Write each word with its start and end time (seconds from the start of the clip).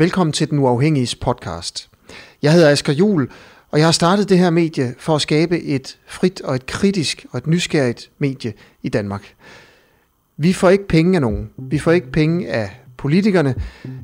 Velkommen 0.00 0.32
til 0.32 0.50
Den 0.50 0.58
Uafhængige 0.58 1.16
podcast. 1.20 1.90
Jeg 2.42 2.52
hedder 2.52 2.70
Asger 2.70 2.92
Jul, 2.92 3.30
og 3.70 3.78
jeg 3.78 3.86
har 3.86 3.92
startet 3.92 4.28
det 4.28 4.38
her 4.38 4.50
medie 4.50 4.94
for 4.98 5.14
at 5.14 5.22
skabe 5.22 5.62
et 5.62 5.98
frit 6.06 6.40
og 6.40 6.54
et 6.54 6.66
kritisk 6.66 7.26
og 7.30 7.38
et 7.38 7.46
nysgerrigt 7.46 8.10
medie 8.18 8.52
i 8.82 8.88
Danmark. 8.88 9.34
Vi 10.36 10.52
får 10.52 10.68
ikke 10.68 10.88
penge 10.88 11.14
af 11.14 11.20
nogen. 11.20 11.50
Vi 11.56 11.78
får 11.78 11.92
ikke 11.92 12.12
penge 12.12 12.48
af 12.48 12.80
politikerne. 12.96 13.54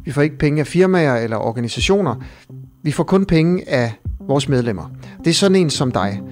Vi 0.04 0.12
får 0.12 0.22
ikke 0.22 0.38
penge 0.38 0.60
af 0.60 0.66
firmaer 0.66 1.16
eller 1.16 1.36
organisationer. 1.36 2.14
Vi 2.82 2.92
får 2.92 3.04
kun 3.04 3.26
penge 3.26 3.68
af 3.68 3.92
vores 4.20 4.48
medlemmer. 4.48 4.90
Det 5.18 5.30
er 5.30 5.34
sådan 5.34 5.56
en 5.56 5.70
som 5.70 5.92
dig. 5.92 6.22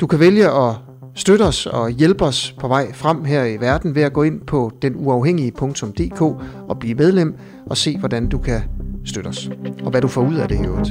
Du 0.00 0.06
kan 0.06 0.20
vælge 0.20 0.50
at 0.50 0.74
Støt 1.20 1.40
os 1.40 1.66
og 1.66 1.90
hjælp 1.90 2.22
os 2.22 2.54
på 2.60 2.68
vej 2.68 2.92
frem 2.92 3.24
her 3.24 3.44
i 3.44 3.60
verden 3.60 3.94
ved 3.94 4.02
at 4.02 4.12
gå 4.12 4.22
ind 4.22 4.46
på 4.46 4.70
denuafhængige.dk 4.82 6.22
og 6.68 6.78
blive 6.80 6.94
medlem 6.94 7.34
og 7.66 7.76
se, 7.76 7.98
hvordan 7.98 8.28
du 8.28 8.38
kan 8.38 8.60
støtte 9.04 9.28
os. 9.28 9.48
Og 9.84 9.90
hvad 9.90 10.00
du 10.00 10.08
får 10.08 10.22
ud 10.22 10.36
af 10.36 10.48
det 10.48 10.60
i 10.60 10.66
øvrigt. 10.66 10.88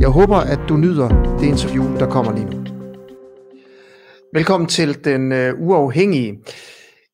Jeg 0.00 0.08
håber, 0.08 0.36
at 0.36 0.58
du 0.68 0.76
nyder 0.76 1.36
det 1.38 1.46
interview, 1.46 1.96
der 1.98 2.10
kommer 2.10 2.32
lige 2.32 2.44
nu. 2.44 2.64
Velkommen 4.32 4.68
til 4.68 5.04
Den 5.04 5.32
øh, 5.32 5.60
Uafhængige. 5.60 6.44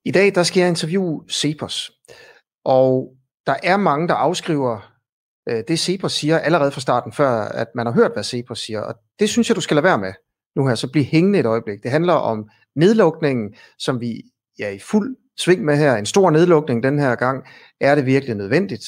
I 0.05 0.11
dag 0.11 0.35
der 0.35 0.43
skal 0.43 0.61
jeg 0.61 0.69
interviewe 0.69 1.23
Cepos. 1.31 1.91
Og 2.65 3.09
der 3.47 3.55
er 3.63 3.77
mange, 3.77 4.09
der 4.09 4.15
afskriver 4.15 4.93
øh, 5.49 5.63
det, 5.69 5.79
Cepos 5.79 6.13
siger 6.13 6.39
allerede 6.39 6.71
fra 6.71 6.81
starten, 6.81 7.13
før 7.13 7.31
at 7.31 7.69
man 7.75 7.87
har 7.87 7.93
hørt, 7.93 8.13
hvad 8.13 8.25
Cepos 8.25 8.59
siger. 8.59 8.81
Og 8.81 8.95
det 9.19 9.29
synes 9.29 9.49
jeg, 9.49 9.57
du 9.57 9.61
skal 9.61 9.75
lade 9.75 9.85
være 9.85 9.99
med 9.99 10.13
nu 10.57 10.67
her, 10.67 10.75
så 10.75 10.91
bliv 10.93 11.05
hængende 11.05 11.39
et 11.39 11.47
øjeblik. 11.47 11.83
Det 11.83 11.91
handler 11.91 12.13
om 12.13 12.49
nedlukningen, 12.77 13.55
som 13.79 14.01
vi 14.01 14.23
er 14.61 14.69
i 14.69 14.79
fuld 14.79 15.17
sving 15.37 15.65
med 15.65 15.77
her. 15.77 15.97
En 15.97 16.07
stor 16.07 16.31
nedlukning 16.31 16.83
den 16.83 16.99
her 16.99 17.15
gang. 17.15 17.45
Er 17.81 17.95
det 17.95 18.07
virkelig 18.07 18.35
nødvendigt? 18.35 18.85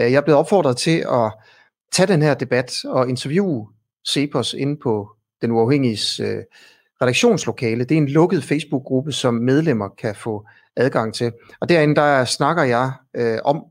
Øh, 0.00 0.12
jeg 0.12 0.18
er 0.18 0.20
blevet 0.20 0.38
opfordret 0.38 0.76
til 0.76 0.98
at 0.98 1.32
tage 1.92 2.06
den 2.06 2.22
her 2.22 2.34
debat 2.34 2.84
og 2.84 3.08
interviewe 3.08 3.68
Cepos 4.08 4.54
inde 4.54 4.76
på 4.76 5.08
den 5.42 5.50
uafhængige 5.50 6.24
øh, 6.24 6.42
redaktionslokale. 7.02 7.84
Det 7.84 7.94
er 7.94 7.98
en 7.98 8.08
lukket 8.08 8.44
Facebook-gruppe, 8.44 9.12
som 9.12 9.34
medlemmer 9.34 9.88
kan 9.88 10.14
få 10.14 10.46
adgang 10.76 11.14
til. 11.14 11.32
Og 11.60 11.68
derinde 11.68 11.94
der 11.94 12.24
snakker 12.24 12.62
jeg 12.62 12.92
øh, 13.16 13.38
om 13.44 13.64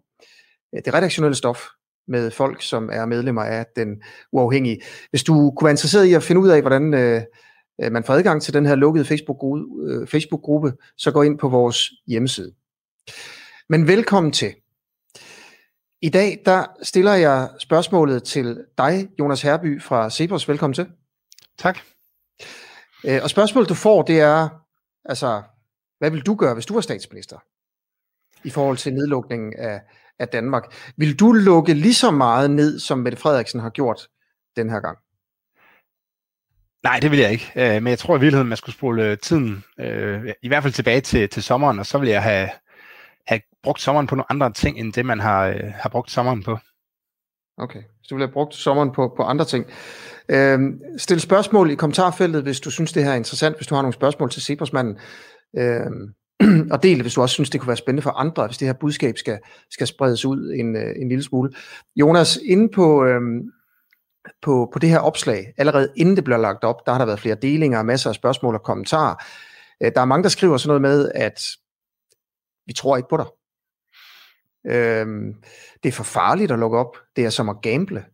øh, 0.76 0.82
det 0.86 0.94
redaktionelle 0.94 1.36
stof, 1.36 1.66
med 2.08 2.32
folk, 2.32 2.62
som 2.62 2.90
er 2.94 3.06
medlemmer 3.06 3.44
af 3.44 3.66
den 3.76 4.02
uafhængige. 4.32 4.82
Hvis 5.10 5.24
du 5.24 5.34
kunne 5.52 5.66
være 5.66 5.74
interesseret 5.74 6.06
i 6.06 6.14
at 6.14 6.24
finde 6.24 6.42
ud 6.42 6.50
af, 6.50 6.62
hvordan 6.62 6.94
øh, 6.94 7.22
øh 7.84 7.92
man 7.92 8.04
får 8.04 8.14
adgang 8.14 8.42
til 8.42 8.54
den 8.54 8.66
her 8.66 8.76
lukkede 8.76 9.06
Facebook-gruppe, 9.06 9.66
øh, 9.88 10.08
Facebook 10.08 10.42
så 10.98 11.12
gå 11.12 11.22
ind 11.22 11.40
på 11.40 11.50
vores 11.50 11.92
hjemmeside. 12.08 12.54
Men 13.70 13.88
velkommen 13.88 14.32
til. 14.32 14.56
I 16.02 16.10
dag 16.10 16.42
der 16.46 16.66
stiller 16.84 17.14
jeg 17.14 17.50
spørgsmålet 17.60 18.24
til 18.24 18.66
dig, 18.78 19.10
Jonas 19.20 19.42
Herby 19.42 19.82
fra 19.82 20.10
Cepos. 20.10 20.50
Velkommen 20.50 20.74
til. 20.74 20.88
Tak. 21.58 21.78
Øh, 23.06 23.20
og 23.24 23.30
spørgsmålet 23.30 23.70
du 23.70 23.74
får, 23.74 24.02
det 24.02 24.20
er, 24.20 24.50
altså, 25.06 25.42
hvad 26.00 26.12
vil 26.12 26.22
du 26.22 26.36
gøre, 26.36 26.54
hvis 26.54 26.66
du 26.66 26.74
var 26.74 26.82
statsminister? 26.82 27.38
I 28.44 28.50
forhold 28.50 28.78
til 28.78 28.94
nedlukningen 28.94 29.54
af, 29.58 29.82
af 30.20 30.28
Danmark. 30.28 30.64
Vil 30.98 31.20
du 31.20 31.32
lukke 31.32 31.74
lige 31.74 31.94
så 31.94 32.12
meget 32.12 32.52
ned, 32.52 32.80
som 32.80 33.00
Mette 33.00 33.18
Frederiksen 33.18 33.60
har 33.60 33.70
gjort 33.70 34.08
den 34.56 34.70
her 34.70 34.80
gang? 34.80 34.98
Nej, 36.84 37.00
det 37.00 37.12
vil 37.12 37.20
jeg 37.20 37.32
ikke. 37.32 37.52
Øh, 37.56 37.84
men 37.84 37.88
jeg 37.88 38.00
tror 38.00 38.18
i 38.18 38.20
virkeligheden, 38.20 38.48
man 38.48 38.58
skulle 38.58 38.76
spole 38.76 39.12
øh, 39.12 39.18
tiden, 39.18 39.64
øh, 39.80 40.34
i 40.42 40.48
hvert 40.48 40.64
fald 40.64 40.74
tilbage 40.74 41.02
til, 41.02 41.30
til 41.30 41.44
sommeren, 41.44 41.80
og 41.80 41.86
så 41.86 41.98
vil 41.98 42.10
jeg 42.10 42.24
have, 42.24 42.50
have 43.28 43.42
brugt 43.64 43.82
sommeren 43.82 44.08
på 44.08 44.16
nogle 44.16 44.32
andre 44.32 44.54
ting, 44.54 44.80
end 44.80 44.94
det 44.94 45.06
man 45.06 45.20
har, 45.20 45.56
har 45.74 45.90
brugt 45.90 46.12
sommeren 46.12 46.44
på. 46.44 46.58
Okay, 47.58 47.82
så 48.04 48.08
du 48.10 48.16
vil 48.16 48.26
have 48.26 48.34
brugt 48.34 48.56
sommeren 48.56 48.92
på, 48.92 49.14
på 49.18 49.24
andre 49.24 49.46
ting. 49.46 49.66
Øhm, 50.30 50.82
stil 50.98 51.22
spørgsmål 51.22 51.72
i 51.72 51.76
kommentarfeltet, 51.76 52.44
hvis 52.44 52.60
du 52.60 52.72
synes, 52.72 52.94
det 52.94 53.04
her 53.04 53.12
er 53.12 53.16
interessant, 53.16 53.56
hvis 53.56 53.68
du 53.68 53.76
har 53.76 53.82
nogle 53.82 53.94
spørgsmål 53.94 54.32
til 54.32 54.42
Cepos-manden. 54.42 54.98
Øhm, 55.58 56.14
og 56.74 56.84
del 56.84 57.02
hvis 57.02 57.14
du 57.14 57.22
også 57.22 57.34
synes, 57.34 57.50
det 57.50 57.62
kunne 57.62 57.68
være 57.68 57.78
spændende 57.78 58.02
for 58.02 58.12
andre, 58.12 58.48
hvis 58.48 58.58
det 58.58 58.68
her 58.68 58.74
budskab 58.74 59.18
skal, 59.18 59.40
skal 59.72 59.88
spredes 59.88 60.26
ud 60.26 60.54
en, 60.60 60.76
øh, 60.76 60.96
en 60.96 61.10
lille 61.10 61.24
smule. 61.24 61.54
Jonas, 61.96 62.40
inde 62.46 62.70
på, 62.76 63.06
øhm, 63.06 63.42
på, 64.42 64.70
på 64.74 64.80
det 64.80 64.90
her 64.90 65.00
opslag, 65.00 65.54
allerede 65.58 65.90
inden 65.96 66.16
det 66.16 66.24
bliver 66.24 66.38
lagt 66.38 66.64
op, 66.64 66.86
der 66.86 66.92
har 66.92 67.00
der 67.00 67.06
været 67.06 67.20
flere 67.20 67.36
delinger, 67.36 67.84
masser 67.84 68.10
af 68.10 68.16
spørgsmål 68.16 68.56
og 68.56 68.64
kommentarer. 68.64 69.16
Øh, 69.84 69.92
der 69.96 70.02
er 70.02 70.06
mange, 70.06 70.24
der 70.24 70.30
skriver 70.30 70.58
sådan 70.58 70.82
noget 70.82 70.82
med, 70.82 71.12
at 71.16 71.42
vi 72.66 72.74
tror 72.74 72.98
ikke 72.98 73.10
på 73.10 73.18
dig. 73.18 73.26
Øhm, 74.68 75.34
det 75.84 75.90
er 75.90 75.94
for 75.94 76.04
farligt 76.04 76.52
at 76.52 76.60
lukke 76.60 76.78
op. 76.78 76.98
Det 77.16 77.26
er 77.26 77.30
som 77.30 77.50
at 77.50 77.62
gamble. 77.62 78.06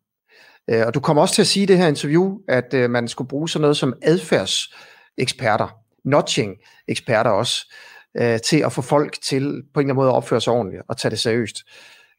Øh, 0.69 0.83
og 0.87 0.93
du 0.93 0.99
kommer 0.99 1.21
også 1.21 1.35
til 1.35 1.41
at 1.41 1.47
sige 1.47 1.63
i 1.63 1.65
det 1.65 1.77
her 1.77 1.87
interview, 1.87 2.37
at 2.47 2.73
øh, 2.73 2.89
man 2.89 3.07
skulle 3.07 3.27
bruge 3.27 3.49
sådan 3.49 3.61
noget 3.61 3.77
som 3.77 3.93
adfærdseksperter, 4.01 5.67
notching-eksperter 6.05 7.29
også, 7.29 7.73
øh, 8.21 8.39
til 8.39 8.57
at 8.57 8.71
få 8.71 8.81
folk 8.81 9.21
til 9.21 9.41
på 9.41 9.79
en 9.79 9.85
eller 9.85 9.93
anden 9.93 9.95
måde 9.95 10.09
at 10.09 10.15
opføre 10.15 10.41
sig 10.41 10.53
ordentligt 10.53 10.83
og 10.87 10.97
tage 10.97 11.09
det 11.09 11.19
seriøst. 11.19 11.57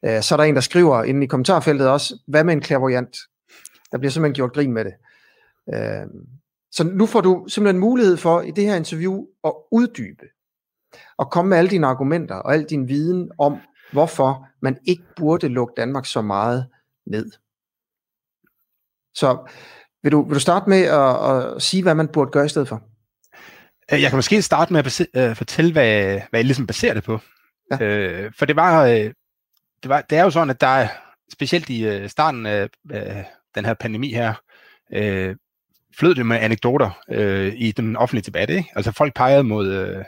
Øh, 0.05 0.23
så 0.23 0.35
er 0.35 0.37
der 0.37 0.45
en, 0.45 0.55
der 0.55 0.61
skriver 0.61 1.03
inde 1.03 1.25
i 1.25 1.27
kommentarfeltet 1.27 1.89
også, 1.89 2.19
hvad 2.27 2.45
med 2.45 2.55
en 2.55 2.63
clairvoyant? 2.63 3.17
Der 3.93 3.99
bliver 3.99 4.11
simpelthen 4.11 4.35
gjort 4.35 4.53
grin 4.53 4.73
med 4.73 4.85
det. 4.85 4.95
Øh, 5.75 6.07
så 6.73 6.85
nu 6.85 7.07
får 7.07 7.21
du 7.21 7.45
simpelthen 7.49 7.81
mulighed 7.81 8.17
for 8.17 8.41
i 8.41 8.51
det 8.51 8.65
her 8.65 8.77
interview 8.77 9.25
at 9.45 9.53
uddybe 9.73 10.27
og 11.19 11.31
komme 11.31 11.49
med 11.49 11.59
alle 11.59 11.71
dine 11.71 11.87
argumenter 11.87 12.35
og 12.35 12.55
al 12.55 12.65
din 12.65 12.89
viden 12.89 13.31
om, 13.39 13.59
hvorfor 13.93 14.47
man 14.63 14.79
ikke 14.85 15.03
burde 15.17 15.49
lukke 15.49 15.75
Danmark 15.77 16.07
så 16.07 16.23
meget 16.23 16.67
ned. 17.07 17.31
Så 19.15 19.51
vil 20.03 20.13
du, 20.13 20.23
vil 20.23 20.35
du 20.35 20.41
starte 20.41 20.71
med 20.71 20.83
at, 20.83 21.31
at 21.31 21.63
sige, 21.63 21.83
hvad 21.83 21.95
man 21.95 22.09
burde 22.09 22.31
gøre 22.31 22.45
i 22.45 22.49
stedet 22.49 22.69
for? 22.69 22.83
Øh, 23.93 24.03
jeg 24.03 24.11
kan 24.11 24.17
måske 24.17 24.43
starte 24.43 24.73
med 24.73 24.79
at 24.79 24.85
base, 24.85 25.07
uh, 25.19 25.37
fortælle, 25.37 25.73
hvad, 25.73 26.21
hvad 26.31 26.41
jeg 26.41 26.45
ligesom 26.45 26.67
baserer 26.67 26.95
det 26.95 27.05
på. 27.05 27.21
Ja. 27.81 28.25
Uh, 28.27 28.33
for 28.39 28.47
det 28.47 28.57
var, 28.57 28.85
uh, 28.85 28.91
det 29.83 29.89
var, 29.89 30.01
det 30.01 30.19
er 30.19 30.23
jo 30.23 30.31
sådan, 30.31 30.51
at 30.51 30.61
der 30.61 30.67
er, 30.67 30.89
specielt 31.33 31.71
i 31.71 31.89
uh, 31.89 32.09
starten 32.09 32.47
af 32.47 32.69
uh, 32.95 33.23
den 33.55 33.65
her 33.65 33.75
pandemi 33.75 34.15
her, 34.15 34.35
uh, 34.97 35.37
flød 35.99 36.15
det 36.15 36.27
med 36.27 36.37
anekdoter 36.37 36.91
uh, 37.09 37.55
i 37.55 37.73
den 37.77 37.97
offentlige 37.97 38.25
debat. 38.25 38.51
Ikke? 38.51 38.71
Altså 38.77 38.93
folk 38.93 39.15
pegede 39.15 39.45
mod 39.45 39.97
uh, 39.97 40.05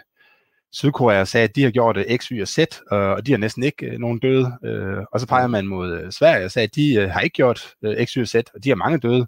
Sydkorea 0.72 1.20
og 1.20 1.28
sagde, 1.28 1.44
at 1.44 1.56
de 1.56 1.62
har 1.62 1.70
gjort 1.70 1.97
uh, 1.97 2.16
X, 2.16 2.25
Y 2.26 2.42
og 2.42 2.48
Z, 2.48 2.59
og 2.91 3.26
de 3.26 3.31
har 3.32 3.38
næsten 3.38 3.62
ikke 3.62 3.92
uh, 3.92 3.98
nogen 3.98 4.19
døde. 4.19 4.59
Uh, 4.62 5.04
og 5.12 5.20
så 5.20 5.26
pegede 5.26 5.48
man 5.48 5.66
mod 5.66 6.03
uh, 6.04 6.10
Sverige 6.10 6.44
og 6.44 6.50
sagde, 6.50 6.65
at 6.65 6.75
de 6.76 7.04
uh, 7.04 7.10
har 7.10 7.20
ikke 7.20 7.34
gjort 7.34 7.75
uh, 7.86 8.04
X, 8.04 8.12
Y 8.12 8.19
og 8.19 8.28
Z, 8.28 8.34
og 8.34 8.65
de 8.65 8.69
har 8.69 8.76
mange 8.76 8.98
døde. 8.98 9.26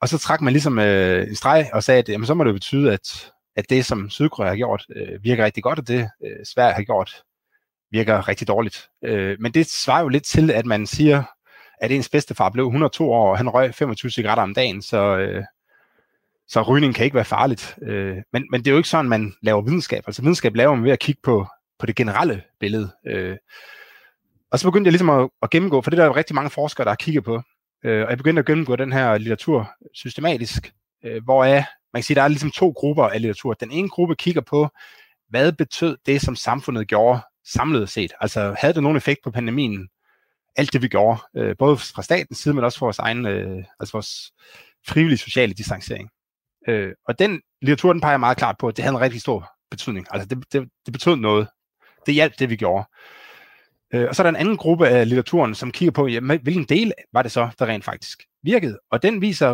Og 0.00 0.08
så 0.08 0.18
trak 0.18 0.40
man 0.40 0.52
ligesom 0.52 0.78
uh, 0.78 1.28
en 1.28 1.36
streg 1.36 1.70
og 1.72 1.82
sagde, 1.82 1.98
at 1.98 2.08
jamen, 2.08 2.26
så 2.26 2.34
må 2.34 2.44
det 2.44 2.54
betyde, 2.54 2.92
at 2.92 3.31
at 3.56 3.70
det, 3.70 3.86
som 3.86 4.10
Sydkorea 4.10 4.48
har 4.48 4.56
gjort, 4.56 4.86
øh, 4.96 5.24
virker 5.24 5.44
rigtig 5.44 5.62
godt, 5.62 5.78
og 5.78 5.88
det 5.88 6.10
øh, 6.24 6.46
Sverige 6.54 6.74
har 6.74 6.82
gjort, 6.82 7.22
virker 7.90 8.28
rigtig 8.28 8.48
dårligt. 8.48 8.88
Øh, 9.04 9.36
men 9.40 9.52
det 9.52 9.66
svarer 9.66 10.02
jo 10.02 10.08
lidt 10.08 10.24
til, 10.24 10.50
at 10.50 10.66
man 10.66 10.86
siger, 10.86 11.22
at 11.80 11.90
ens 11.90 12.08
bedstefar 12.08 12.50
blev 12.50 12.64
102 12.64 13.12
år, 13.12 13.30
og 13.30 13.36
han 13.36 13.48
røg 13.48 13.74
25 13.74 14.10
cigaretter 14.10 14.42
om 14.42 14.54
dagen, 14.54 14.82
så, 14.82 15.16
øh, 15.16 15.44
så 16.48 16.62
rygning 16.62 16.94
kan 16.94 17.04
ikke 17.04 17.14
være 17.14 17.24
farligt. 17.24 17.78
Øh, 17.82 18.16
men, 18.32 18.46
men 18.50 18.60
det 18.60 18.66
er 18.66 18.70
jo 18.72 18.76
ikke 18.76 18.88
sådan, 18.88 19.08
man 19.08 19.34
laver 19.42 19.62
videnskab. 19.62 20.04
Altså 20.06 20.22
videnskab 20.22 20.54
laver 20.56 20.74
man 20.74 20.84
ved 20.84 20.92
at 20.92 20.98
kigge 20.98 21.20
på, 21.22 21.46
på 21.78 21.86
det 21.86 21.96
generelle 21.96 22.42
billede. 22.60 22.90
Øh, 23.06 23.36
og 24.50 24.58
så 24.58 24.66
begyndte 24.66 24.88
jeg 24.88 24.92
ligesom 24.92 25.10
at, 25.10 25.30
at 25.42 25.50
gennemgå, 25.50 25.80
for 25.80 25.90
det 25.90 25.96
der 25.96 26.02
er 26.02 26.08
jo 26.08 26.16
rigtig 26.16 26.34
mange 26.34 26.50
forskere, 26.50 26.84
der 26.84 26.90
har 26.90 26.96
kigget 26.96 27.24
på, 27.24 27.42
øh, 27.84 28.02
og 28.04 28.10
jeg 28.10 28.18
begyndte 28.18 28.40
at 28.40 28.46
gennemgå 28.46 28.76
den 28.76 28.92
her 28.92 29.18
litteratur 29.18 29.70
systematisk, 29.94 30.72
øh, 31.04 31.24
hvor 31.24 31.44
er 31.44 31.64
man 31.92 32.00
kan 32.00 32.04
sige, 32.04 32.14
der 32.14 32.22
er 32.22 32.28
ligesom 32.28 32.50
to 32.50 32.70
grupper 32.70 33.04
af 33.04 33.20
litteratur. 33.20 33.54
Den 33.54 33.70
ene 33.70 33.88
gruppe 33.88 34.16
kigger 34.16 34.40
på, 34.40 34.68
hvad 35.28 35.52
betød 35.52 35.96
det, 36.06 36.20
som 36.20 36.36
samfundet 36.36 36.88
gjorde 36.88 37.20
samlet 37.46 37.88
set? 37.88 38.12
Altså 38.20 38.54
havde 38.58 38.74
det 38.74 38.82
nogen 38.82 38.96
effekt 38.96 39.20
på 39.24 39.30
pandemien? 39.30 39.88
Alt 40.56 40.72
det, 40.72 40.82
vi 40.82 40.88
gjorde, 40.88 41.20
øh, 41.36 41.56
både 41.58 41.76
fra 41.76 42.02
statens 42.02 42.38
side, 42.38 42.54
men 42.54 42.64
også 42.64 42.78
for 42.78 42.86
vores 42.86 42.98
egen, 42.98 43.26
øh, 43.26 43.64
altså 43.80 43.92
vores 43.92 44.32
frivillige 44.86 45.18
sociale 45.18 45.52
distancering. 45.52 46.10
Øh, 46.68 46.92
og 47.08 47.18
den 47.18 47.40
litteratur, 47.62 47.92
den 47.92 48.00
peger 48.00 48.16
meget 48.16 48.36
klart 48.36 48.56
på, 48.58 48.68
at 48.68 48.76
det 48.76 48.84
havde 48.84 48.94
en 48.94 49.00
rigtig 49.00 49.20
stor 49.20 49.50
betydning. 49.70 50.06
Altså 50.10 50.28
det, 50.28 50.52
det, 50.52 50.68
det 50.86 50.92
betød 50.92 51.16
noget. 51.16 51.48
Det 52.06 52.14
hjalp 52.14 52.38
det, 52.38 52.50
vi 52.50 52.56
gjorde. 52.56 52.84
Øh, 53.94 54.08
og 54.08 54.14
så 54.14 54.22
er 54.22 54.24
der 54.24 54.28
en 54.28 54.36
anden 54.36 54.56
gruppe 54.56 54.88
af 54.88 55.08
litteraturen, 55.08 55.54
som 55.54 55.70
kigger 55.70 55.92
på, 55.92 56.06
jamen, 56.06 56.40
hvilken 56.42 56.64
del 56.64 56.92
var 57.12 57.22
det 57.22 57.32
så, 57.32 57.48
der 57.58 57.66
rent 57.66 57.84
faktisk 57.84 58.22
virkede. 58.42 58.78
Og 58.90 59.02
den 59.02 59.20
viser 59.20 59.50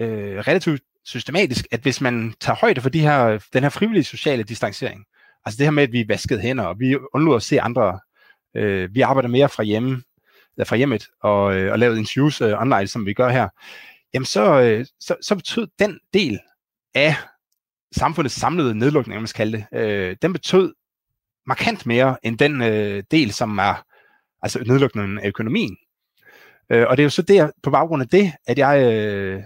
øh, 0.00 0.38
relativt 0.38 0.82
systematisk, 1.04 1.66
at 1.70 1.80
hvis 1.80 2.00
man 2.00 2.34
tager 2.40 2.56
højde 2.56 2.80
for 2.80 2.88
de 2.88 3.00
her, 3.00 3.38
den 3.52 3.62
her 3.62 3.70
frivillige 3.70 4.04
sociale 4.04 4.42
distancering, 4.42 5.04
altså 5.44 5.58
det 5.58 5.66
her 5.66 5.70
med, 5.70 5.82
at 5.82 5.92
vi 5.92 6.04
vaskede 6.08 6.40
hænder, 6.40 6.64
og 6.64 6.78
vi 6.78 6.96
undlod 7.14 7.36
at 7.36 7.42
se 7.42 7.60
andre, 7.60 8.00
øh, 8.56 8.94
vi 8.94 9.00
arbejder 9.00 9.28
mere 9.28 9.48
fra 9.48 9.62
hjemme, 9.62 10.02
eller 10.56 10.64
fra 10.64 10.76
hjemmet, 10.76 11.06
og, 11.22 11.56
øh, 11.56 11.72
og 11.72 11.78
lavet 11.78 11.98
interviews 11.98 12.40
øh, 12.40 12.60
online, 12.60 12.86
som 12.86 13.06
vi 13.06 13.14
gør 13.14 13.28
her, 13.28 13.48
jamen 14.14 14.26
så, 14.26 14.60
øh, 14.60 14.86
så, 15.00 15.16
så 15.22 15.34
betød 15.34 15.68
den 15.78 15.98
del 16.14 16.38
af 16.94 17.16
samfundets 17.92 18.34
samlede 18.34 18.74
nedlukning, 18.74 19.20
man 19.20 19.26
skal 19.26 19.38
kalde 19.38 19.66
det, 19.72 19.78
øh, 19.78 20.16
den 20.22 20.32
betød 20.32 20.74
markant 21.46 21.86
mere 21.86 22.16
end 22.22 22.38
den 22.38 22.62
øh, 22.62 23.02
del, 23.10 23.32
som 23.32 23.58
er 23.58 23.84
altså 24.42 24.64
nedlukningen 24.66 25.18
af 25.18 25.28
økonomien. 25.28 25.76
Øh, 26.70 26.86
og 26.88 26.96
det 26.96 27.02
er 27.02 27.04
jo 27.04 27.10
så 27.10 27.22
det, 27.22 27.50
på 27.62 27.70
baggrund 27.70 28.02
af 28.02 28.08
det, 28.08 28.32
at 28.46 28.58
jeg, 28.58 28.92
øh, 28.92 29.42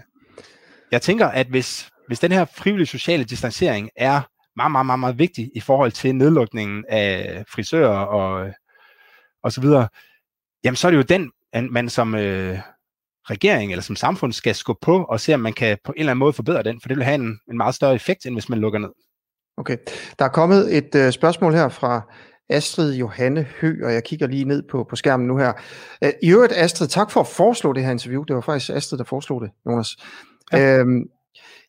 jeg 0.91 1.01
tænker, 1.01 1.27
at 1.27 1.47
hvis, 1.47 1.89
hvis 2.07 2.19
den 2.19 2.31
her 2.31 2.45
frivillige 2.45 2.87
sociale 2.87 3.23
distancering 3.23 3.89
er 3.95 4.21
meget, 4.55 4.71
meget, 4.71 4.85
meget, 4.85 4.99
meget 4.99 5.19
vigtig 5.19 5.51
i 5.55 5.59
forhold 5.59 5.91
til 5.91 6.15
nedlukningen 6.15 6.85
af 6.89 7.43
frisører 7.53 7.97
og, 7.97 8.51
og 9.43 9.51
så 9.51 9.61
videre, 9.61 9.87
jamen 10.63 10.75
så 10.75 10.87
er 10.87 10.91
det 10.91 10.97
jo 10.97 11.01
den, 11.01 11.31
man 11.71 11.89
som 11.89 12.15
øh, 12.15 12.59
regering 13.29 13.71
eller 13.71 13.83
som 13.83 13.95
samfund 13.95 14.33
skal 14.33 14.55
skubbe 14.55 14.79
på 14.81 15.03
og 15.03 15.19
se, 15.19 15.33
om 15.33 15.39
man 15.39 15.53
kan 15.53 15.77
på 15.83 15.91
en 15.91 15.99
eller 15.99 16.11
anden 16.11 16.19
måde 16.19 16.33
forbedre 16.33 16.63
den, 16.63 16.81
for 16.81 16.87
det 16.87 16.97
vil 16.97 17.05
have 17.05 17.15
en, 17.15 17.39
en 17.51 17.57
meget 17.57 17.75
større 17.75 17.95
effekt, 17.95 18.25
end 18.25 18.35
hvis 18.35 18.49
man 18.49 18.59
lukker 18.59 18.79
ned. 18.79 18.89
Okay. 19.57 19.77
Der 20.19 20.25
er 20.25 20.29
kommet 20.29 20.77
et 20.77 20.95
øh, 20.95 21.11
spørgsmål 21.11 21.53
her 21.53 21.69
fra 21.69 22.01
Astrid 22.49 22.95
Johanne 22.95 23.47
Hø, 23.61 23.85
og 23.85 23.93
jeg 23.93 24.03
kigger 24.03 24.27
lige 24.27 24.45
ned 24.45 24.63
på, 24.71 24.83
på 24.89 24.95
skærmen 24.95 25.27
nu 25.27 25.37
her. 25.37 25.53
Øh, 26.03 26.11
I 26.23 26.31
øvrigt, 26.31 26.53
Astrid, 26.53 26.87
tak 26.87 27.11
for 27.11 27.19
at 27.19 27.27
foreslå 27.27 27.73
det 27.73 27.83
her 27.83 27.91
interview. 27.91 28.23
Det 28.23 28.35
var 28.35 28.41
faktisk 28.41 28.69
Astrid, 28.69 28.97
der 28.97 29.03
foreslog 29.03 29.41
det, 29.41 29.51
Jonas. 29.65 29.97
Ja. 30.55 30.77
Øhm, 30.79 31.09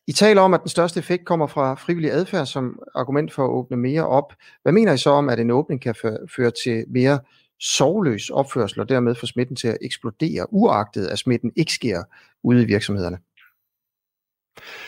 I 0.07 0.11
taler 0.11 0.41
om, 0.41 0.53
at 0.53 0.61
den 0.61 0.69
største 0.69 0.99
effekt 0.99 1.25
kommer 1.25 1.47
fra 1.47 1.75
frivillig 1.75 2.11
adfærd 2.11 2.45
som 2.45 2.79
argument 2.95 3.33
for 3.33 3.45
at 3.45 3.49
åbne 3.49 3.77
mere 3.77 4.07
op. 4.07 4.33
Hvad 4.63 4.73
mener 4.73 4.93
I 4.93 4.97
så 4.97 5.09
om, 5.09 5.29
at 5.29 5.39
en 5.39 5.51
åbning 5.51 5.81
kan 5.81 5.95
føre 6.35 6.51
til 6.63 6.85
mere 6.89 7.19
sovløs 7.59 8.29
opførsel 8.29 8.79
og 8.79 8.89
dermed 8.89 9.15
få 9.15 9.25
smitten 9.25 9.55
til 9.55 9.67
at 9.67 9.77
eksplodere, 9.81 10.53
uagtet 10.53 11.07
at 11.07 11.19
smitten 11.19 11.51
ikke 11.55 11.73
sker 11.73 12.03
ude 12.43 12.61
i 12.61 12.65
virksomhederne? 12.65 13.17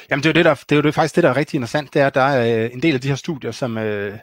Jamen 0.09 0.23
det 0.23 0.29
er 0.29 0.29
jo, 0.29 0.33
det, 0.33 0.45
der, 0.45 0.53
det 0.53 0.71
er 0.71 0.75
jo 0.75 0.81
det, 0.81 0.95
faktisk 0.95 1.15
det, 1.15 1.23
der 1.23 1.29
er 1.29 1.37
rigtig 1.37 1.57
interessant, 1.57 1.93
det 1.93 2.01
er, 2.01 2.07
at 2.07 2.15
der 2.15 2.21
er 2.21 2.65
øh, 2.65 2.69
en 2.73 2.81
del 2.81 2.95
af 2.95 3.01
de 3.01 3.07
her 3.07 3.15
studier, 3.15 3.51
som, 3.51 3.77
øh, 3.77 4.17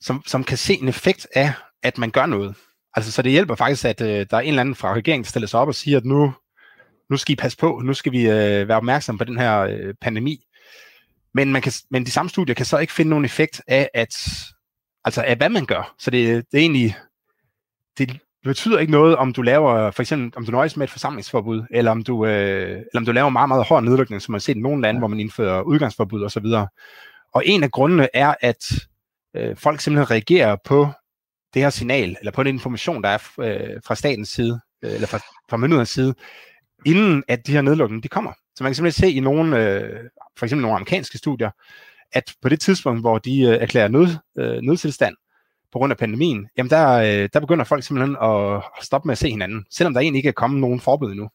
som, 0.00 0.22
som 0.26 0.44
kan 0.44 0.58
se 0.58 0.74
en 0.74 0.88
effekt 0.88 1.26
af, 1.34 1.52
at 1.82 1.98
man 1.98 2.10
gør 2.10 2.26
noget. 2.26 2.54
Altså, 2.94 3.12
så 3.12 3.22
det 3.22 3.32
hjælper 3.32 3.54
faktisk, 3.54 3.84
at 3.84 4.00
øh, 4.00 4.26
der 4.30 4.36
er 4.36 4.40
en 4.40 4.48
eller 4.48 4.60
anden 4.60 4.74
fra 4.74 4.94
regeringen, 4.94 5.24
der 5.24 5.28
stiller 5.28 5.48
sig 5.48 5.60
op 5.60 5.68
og 5.68 5.74
siger, 5.74 5.98
at 5.98 6.04
nu, 6.04 6.32
nu 7.10 7.16
skal 7.16 7.32
I 7.32 7.36
passe 7.36 7.58
på, 7.58 7.80
nu 7.84 7.94
skal 7.94 8.12
vi 8.12 8.22
øh, 8.22 8.68
være 8.68 8.76
opmærksom 8.76 9.18
på 9.18 9.24
den 9.24 9.38
her 9.38 9.60
øh, 9.60 9.94
pandemi. 10.00 10.44
Men, 11.34 11.52
man 11.52 11.62
kan, 11.62 11.72
men 11.90 12.06
de 12.06 12.10
samme 12.10 12.28
studier 12.28 12.54
kan 12.54 12.66
så 12.66 12.78
ikke 12.78 12.92
finde 12.92 13.08
nogen 13.08 13.24
effekt 13.24 13.62
af, 13.66 13.88
at, 13.94 14.14
altså 15.04 15.22
af 15.22 15.36
hvad 15.36 15.48
man 15.48 15.66
gør. 15.66 15.94
Så 15.98 16.10
det, 16.10 16.44
det 16.52 16.58
er 16.58 16.62
egentlig, 16.62 16.96
det 17.98 18.18
betyder 18.44 18.78
ikke 18.78 18.92
noget, 18.92 19.16
om 19.16 19.32
du 19.32 19.42
laver, 19.42 19.90
for 19.90 20.02
eksempel, 20.02 20.32
om 20.36 20.44
du 20.46 20.50
nøjes 20.50 20.76
med 20.76 20.84
et 20.84 20.90
forsamlingsforbud, 20.90 21.62
eller 21.70 21.90
om 21.90 22.04
du, 22.04 22.26
øh, 22.26 22.70
eller 22.70 22.98
om 22.98 23.04
du 23.04 23.12
laver 23.12 23.28
meget, 23.28 23.48
meget 23.48 23.66
hård 23.66 23.82
nedlukning, 23.84 24.22
som 24.22 24.32
man 24.32 24.36
har 24.36 24.40
set 24.40 24.56
i 24.56 24.60
nogle 24.60 24.82
lande, 24.82 24.98
hvor 24.98 25.08
man 25.08 25.20
indfører 25.20 25.62
udgangsforbud 25.62 26.24
osv. 26.24 26.46
Og 27.34 27.46
en 27.46 27.62
af 27.62 27.70
grundene 27.70 28.08
er, 28.14 28.34
at 28.40 28.72
øh, 29.36 29.56
folk 29.56 29.80
simpelthen 29.80 30.10
reagerer 30.10 30.56
på 30.64 30.88
det 31.54 31.62
her 31.62 31.70
signal, 31.70 32.16
eller 32.20 32.32
på 32.32 32.42
den 32.42 32.54
information, 32.54 33.02
der 33.02 33.08
er 33.08 33.18
øh, 33.40 33.80
fra 33.86 33.94
statens 33.94 34.28
side, 34.28 34.60
øh, 34.82 34.92
eller 34.92 35.06
fra, 35.06 35.18
fra 35.50 35.56
myndighedernes 35.56 35.88
side, 35.88 36.14
inden 36.86 37.24
at 37.28 37.46
de 37.46 37.52
her 37.52 37.62
nedlukninger 37.62 38.02
de 38.02 38.08
kommer. 38.08 38.32
Så 38.56 38.64
man 38.64 38.70
kan 38.70 38.74
simpelthen 38.74 39.08
se 39.08 39.12
i 39.12 39.20
nogle, 39.20 39.58
øh, 39.58 40.00
for 40.38 40.46
eksempel 40.46 40.62
nogle 40.62 40.76
amerikanske 40.76 41.18
studier, 41.18 41.50
at 42.12 42.34
på 42.42 42.48
det 42.48 42.60
tidspunkt, 42.60 43.00
hvor 43.00 43.18
de 43.18 43.40
øh, 43.40 43.48
erklærer 43.48 43.88
nød, 43.88 44.08
øh, 44.38 44.62
nødtilstand 44.62 45.16
på 45.72 45.78
grund 45.78 45.92
af 45.92 45.98
pandemien, 45.98 46.48
jamen 46.56 46.70
der, 46.70 46.92
øh, 46.92 47.28
der 47.32 47.40
begynder 47.40 47.64
folk 47.64 47.84
simpelthen 47.84 48.16
at 48.22 48.62
stoppe 48.82 49.06
med 49.06 49.12
at 49.12 49.18
se 49.18 49.30
hinanden, 49.30 49.64
selvom 49.70 49.94
der 49.94 50.00
egentlig 50.00 50.18
ikke 50.18 50.28
er 50.28 50.32
kommet 50.32 50.60
nogen 50.60 50.80
forbud 50.80 51.10
endnu. 51.10 51.28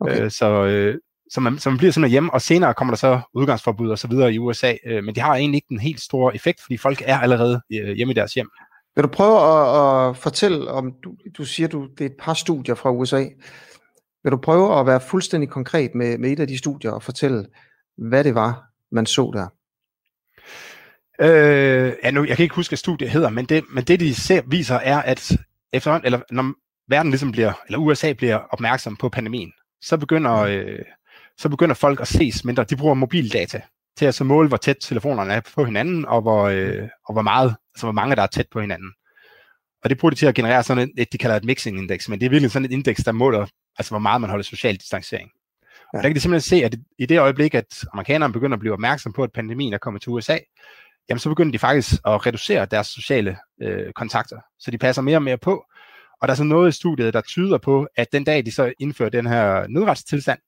Okay. 0.00 0.24
Øh, 0.24 0.30
så, 0.30 0.64
øh, 0.64 0.98
så, 1.30 1.40
man, 1.40 1.58
så 1.58 1.70
man 1.70 1.78
bliver 1.78 1.92
simpelthen 1.92 2.12
hjemme, 2.12 2.34
og 2.34 2.42
senere 2.42 2.74
kommer 2.74 2.92
der 2.92 2.96
så 2.96 3.20
udgangsforbud 3.34 3.90
og 3.90 3.98
så 3.98 4.08
videre 4.08 4.34
i 4.34 4.38
USA, 4.38 4.74
øh, 4.86 5.04
men 5.04 5.14
de 5.14 5.20
har 5.20 5.34
egentlig 5.34 5.58
ikke 5.58 5.68
den 5.68 5.80
helt 5.80 6.00
store 6.00 6.34
effekt, 6.34 6.60
fordi 6.62 6.76
folk 6.76 7.02
er 7.04 7.18
allerede 7.18 7.60
øh, 7.72 7.96
hjemme 7.96 8.12
i 8.12 8.14
deres 8.14 8.34
hjem. 8.34 8.50
Vil 8.96 9.02
du 9.02 9.08
prøve 9.08 9.38
at, 9.38 10.08
at 10.08 10.16
fortælle 10.16 10.70
om, 10.70 10.92
du, 11.04 11.14
du 11.38 11.44
siger, 11.44 11.68
du 11.68 11.88
det 11.98 12.00
er 12.00 12.10
et 12.10 12.16
par 12.18 12.34
studier 12.34 12.74
fra 12.74 12.90
USA. 12.90 13.24
Vil 14.26 14.30
du 14.30 14.36
prøve 14.36 14.80
at 14.80 14.86
være 14.86 15.00
fuldstændig 15.00 15.50
konkret 15.50 15.94
med, 15.94 16.18
med 16.18 16.32
et 16.32 16.40
af 16.40 16.48
de 16.48 16.58
studier 16.58 16.90
og 16.90 17.02
fortælle, 17.02 17.46
hvad 17.98 18.24
det 18.24 18.34
var, 18.34 18.64
man 18.92 19.06
så 19.06 19.30
der? 19.34 19.48
Øh, 21.20 21.92
ja, 22.04 22.10
nu, 22.10 22.24
jeg 22.24 22.36
kan 22.36 22.42
ikke 22.42 22.54
huske, 22.54 22.70
hvad 22.70 22.76
studiet 22.76 23.10
hedder, 23.10 23.30
men 23.30 23.44
det, 23.44 23.64
men 23.70 23.84
det 23.84 24.00
de 24.00 24.14
ser, 24.14 24.42
viser 24.46 24.74
er, 24.74 25.02
at 25.02 25.36
efterhånden, 25.72 26.06
eller 26.06 26.20
når 26.30 26.54
verden 26.88 27.10
ligesom 27.10 27.32
bliver, 27.32 27.52
eller 27.66 27.78
USA 27.78 28.12
bliver 28.12 28.36
opmærksom 28.36 28.96
på 28.96 29.08
pandemien, 29.08 29.52
så 29.80 29.96
begynder, 29.96 30.46
mm. 30.46 30.52
øh, 30.52 30.84
så 31.38 31.48
begynder 31.48 31.74
folk 31.74 32.00
at 32.00 32.08
ses 32.08 32.44
mindre. 32.44 32.64
De 32.64 32.76
bruger 32.76 32.94
mobildata 32.94 33.60
til 33.96 34.06
at 34.06 34.14
så 34.14 34.24
måle, 34.24 34.48
hvor 34.48 34.56
tæt 34.56 34.76
telefonerne 34.80 35.32
er 35.32 35.40
på 35.54 35.64
hinanden, 35.64 36.06
og 36.06 36.22
hvor, 36.22 36.44
øh, 36.44 36.88
og 37.08 37.12
hvor 37.12 37.22
meget, 37.22 37.56
altså 37.74 37.86
hvor 37.86 37.92
mange 37.92 38.16
der 38.16 38.22
er 38.22 38.26
tæt 38.26 38.46
på 38.52 38.60
hinanden. 38.60 38.92
Og 39.84 39.90
det 39.90 39.98
bruger 39.98 40.10
de 40.10 40.16
til 40.16 40.26
at 40.26 40.34
generere 40.34 40.62
sådan 40.62 40.90
et, 40.98 41.12
de 41.12 41.18
kalder 41.18 41.36
et 41.36 41.44
mixing 41.44 41.78
index, 41.78 42.08
men 42.08 42.20
det 42.20 42.26
er 42.26 42.30
virkelig 42.30 42.50
sådan 42.50 42.64
et 42.64 42.72
indeks, 42.72 43.04
der 43.04 43.12
måler, 43.12 43.46
altså 43.78 43.90
hvor 43.90 43.98
meget 43.98 44.20
man 44.20 44.30
holder 44.30 44.42
social 44.42 44.76
distancering. 44.76 45.30
Ja. 45.92 45.98
Og 45.98 46.02
der 46.02 46.08
kan 46.08 46.16
de 46.16 46.20
simpelthen 46.20 46.58
se, 46.58 46.64
at 46.64 46.74
i 46.98 47.06
det 47.06 47.18
øjeblik, 47.18 47.54
at 47.54 47.84
amerikanerne 47.92 48.32
begynder 48.32 48.56
at 48.56 48.60
blive 48.60 48.72
opmærksom 48.72 49.12
på, 49.12 49.22
at 49.22 49.32
pandemien 49.32 49.72
er 49.72 49.78
kommet 49.78 50.02
til 50.02 50.10
USA, 50.10 50.38
jamen 51.08 51.18
så 51.18 51.28
begynder 51.28 51.52
de 51.52 51.58
faktisk 51.58 51.92
at 52.06 52.26
reducere 52.26 52.66
deres 52.66 52.86
sociale 52.86 53.36
øh, 53.62 53.92
kontakter. 53.92 54.40
Så 54.58 54.70
de 54.70 54.78
passer 54.78 55.02
mere 55.02 55.16
og 55.16 55.22
mere 55.22 55.38
på. 55.38 55.64
Og 56.20 56.28
der 56.28 56.32
er 56.32 56.36
så 56.36 56.44
noget 56.44 56.68
i 56.68 56.72
studiet, 56.72 57.14
der 57.14 57.20
tyder 57.20 57.58
på, 57.58 57.86
at 57.96 58.12
den 58.12 58.24
dag, 58.24 58.46
de 58.46 58.52
så 58.52 58.72
indfører 58.78 59.10
den 59.10 59.26
her 59.26 59.66
nødretstilstand, 59.68 60.38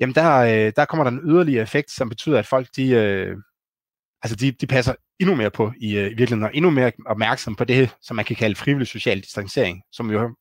jamen 0.00 0.14
der, 0.14 0.36
øh, 0.36 0.72
der 0.76 0.84
kommer 0.84 1.04
der 1.04 1.10
en 1.10 1.20
yderligere 1.24 1.62
effekt, 1.62 1.90
som 1.90 2.08
betyder, 2.08 2.38
at 2.38 2.46
folk 2.46 2.68
de, 2.76 2.90
øh, 2.90 3.36
altså 4.22 4.36
de, 4.36 4.52
de 4.52 4.66
passer 4.66 4.94
endnu 5.20 5.34
mere 5.34 5.50
på 5.50 5.72
i, 5.80 5.96
øh, 5.96 6.04
i 6.04 6.08
virkeligheden, 6.08 6.42
og 6.42 6.50
endnu 6.54 6.70
mere 6.70 6.92
opmærksom 7.06 7.56
på 7.56 7.64
det, 7.64 7.96
som 8.02 8.16
man 8.16 8.24
kan 8.24 8.36
kalde 8.36 8.54
frivillig 8.54 8.88
social 8.88 9.20
distancering, 9.20 9.82
som 9.92 10.10
jo 10.10 10.36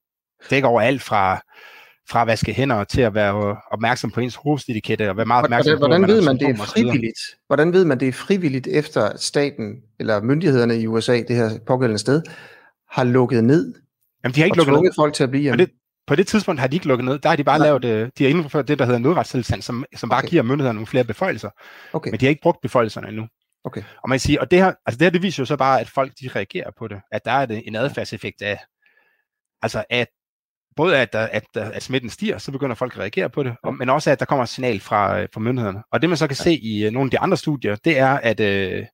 dækker 0.49 0.69
over 0.69 0.81
alt 0.81 1.01
fra, 1.01 1.41
fra 2.09 2.21
at 2.21 2.27
vaske 2.27 2.53
hænder 2.53 2.83
til 2.83 3.01
at 3.01 3.13
være 3.13 3.57
opmærksom 3.71 4.11
på 4.11 4.19
ens 4.19 4.35
hovedstitikette 4.35 5.09
og 5.09 5.17
være 5.17 5.25
meget 5.25 5.43
opmærksom 5.43 5.77
hvordan, 5.77 6.01
hvordan 6.01 6.09
på, 6.09 6.13
ved 6.15 6.25
man, 6.25 6.39
det 6.39 6.49
er 6.49 6.55
frivilligt? 6.55 7.19
Hvordan 7.47 7.73
ved 7.73 7.85
man, 7.85 7.99
det 7.99 8.07
er 8.07 8.11
frivilligt 8.11 8.67
efter 8.67 9.17
staten 9.17 9.75
eller 9.99 10.21
myndighederne 10.21 10.79
i 10.79 10.87
USA, 10.87 11.21
det 11.27 11.35
her 11.35 11.49
pågældende 11.67 11.99
sted, 11.99 12.21
har 12.91 13.03
lukket 13.03 13.43
ned? 13.43 13.73
Jamen, 14.23 14.35
de 14.35 14.39
har 14.39 14.45
ikke 14.45 14.57
lukket 14.57 14.83
ned. 14.83 14.91
folk 14.95 15.13
til 15.13 15.23
at 15.23 15.29
blive 15.29 15.41
hjemme. 15.41 15.65
Det, 15.65 15.71
på 16.07 16.15
det 16.15 16.27
tidspunkt 16.27 16.61
har 16.61 16.67
de 16.67 16.75
ikke 16.75 16.87
lukket 16.87 17.05
ned. 17.05 17.19
Der 17.19 17.29
har 17.29 17.35
de 17.35 17.43
bare 17.43 17.59
Nej. 17.59 17.67
lavet, 17.67 17.85
øh, 17.85 18.09
de 18.17 18.23
har 18.23 18.29
indført 18.29 18.67
det, 18.67 18.79
der 18.79 18.85
hedder 18.85 18.99
nødretstilstand, 18.99 19.61
som, 19.61 19.85
som 19.95 20.09
bare 20.09 20.19
okay. 20.19 20.29
giver 20.29 20.43
myndighederne 20.43 20.75
nogle 20.75 20.87
flere 20.87 21.03
beføjelser. 21.03 21.49
Okay. 21.93 22.11
Men 22.11 22.19
de 22.19 22.25
har 22.25 22.29
ikke 22.29 22.41
brugt 22.41 22.61
beføjelserne 22.61 23.07
endnu. 23.07 23.27
Okay. 23.63 23.83
Og 24.03 24.09
man 24.09 24.19
siger, 24.19 24.41
og 24.41 24.51
det 24.51 24.59
her, 24.59 24.73
altså 24.85 24.97
det 24.97 25.05
her, 25.05 25.09
det 25.09 25.21
viser 25.21 25.43
jo 25.43 25.45
så 25.45 25.57
bare, 25.57 25.79
at 25.79 25.89
folk 25.89 26.11
de 26.21 26.29
reagerer 26.35 26.71
på 26.77 26.87
det. 26.87 27.01
At 27.11 27.25
der 27.25 27.31
er 27.31 27.45
det 27.45 27.63
en 27.67 27.75
adfærdseffekt 27.75 28.41
af, 28.41 28.59
altså 29.61 29.83
at 29.89 30.07
både 30.75 30.97
at, 30.97 31.15
at, 31.15 31.43
at, 31.55 31.71
at 31.73 31.83
smitten 31.83 32.09
stiger, 32.09 32.37
så 32.37 32.51
begynder 32.51 32.75
folk 32.75 32.93
at 32.93 32.99
reagere 32.99 33.29
på 33.29 33.43
det, 33.43 33.55
og, 33.63 33.75
men 33.75 33.89
også 33.89 34.11
at 34.11 34.19
der 34.19 34.25
kommer 34.25 34.43
et 34.43 34.49
signal 34.49 34.79
fra, 34.79 35.23
fra 35.23 35.39
myndighederne. 35.39 35.83
Og 35.91 36.01
det 36.01 36.09
man 36.09 36.17
så 36.17 36.27
kan 36.27 36.35
se 36.35 36.53
i 36.53 36.87
uh, 36.87 36.93
nogle 36.93 37.07
af 37.07 37.11
de 37.11 37.19
andre 37.19 37.37
studier, 37.37 37.75
det 37.75 37.99
er, 37.99 38.09
at, 38.09 38.39
uh, 38.39 38.85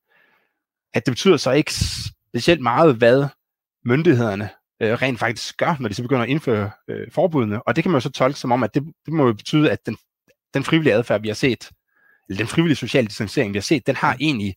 at 0.93 1.05
det 1.05 1.11
betyder 1.11 1.37
så 1.37 1.51
ikke 1.51 1.73
specielt 1.73 2.61
meget, 2.61 2.95
hvad 2.95 3.27
myndighederne 3.85 4.49
øh, 4.81 4.93
rent 4.93 5.19
faktisk 5.19 5.57
gør, 5.57 5.75
når 5.79 5.89
de 5.89 5.95
så 5.95 6.01
begynder 6.01 6.23
at 6.23 6.29
indføre 6.29 6.71
øh, 6.87 7.11
forbudene. 7.11 7.67
Og 7.67 7.75
det 7.75 7.83
kan 7.83 7.91
man 7.91 7.95
jo 7.95 8.01
så 8.01 8.11
tolke 8.11 8.39
som 8.39 8.51
om, 8.51 8.63
at 8.63 8.73
det, 8.73 8.83
det 9.05 9.13
må 9.13 9.25
jo 9.25 9.33
betyde, 9.33 9.71
at 9.71 9.85
den, 9.85 9.97
den 10.53 10.63
frivillige 10.63 10.93
adfærd, 10.93 11.21
vi 11.21 11.27
har 11.27 11.35
set, 11.35 11.69
eller 12.29 12.37
den 12.37 12.47
frivillige 12.47 12.75
sociale 12.75 13.07
distancering, 13.07 13.53
vi 13.53 13.57
har 13.57 13.61
set, 13.61 13.87
den 13.87 13.95
har 13.95 14.17
egentlig 14.19 14.55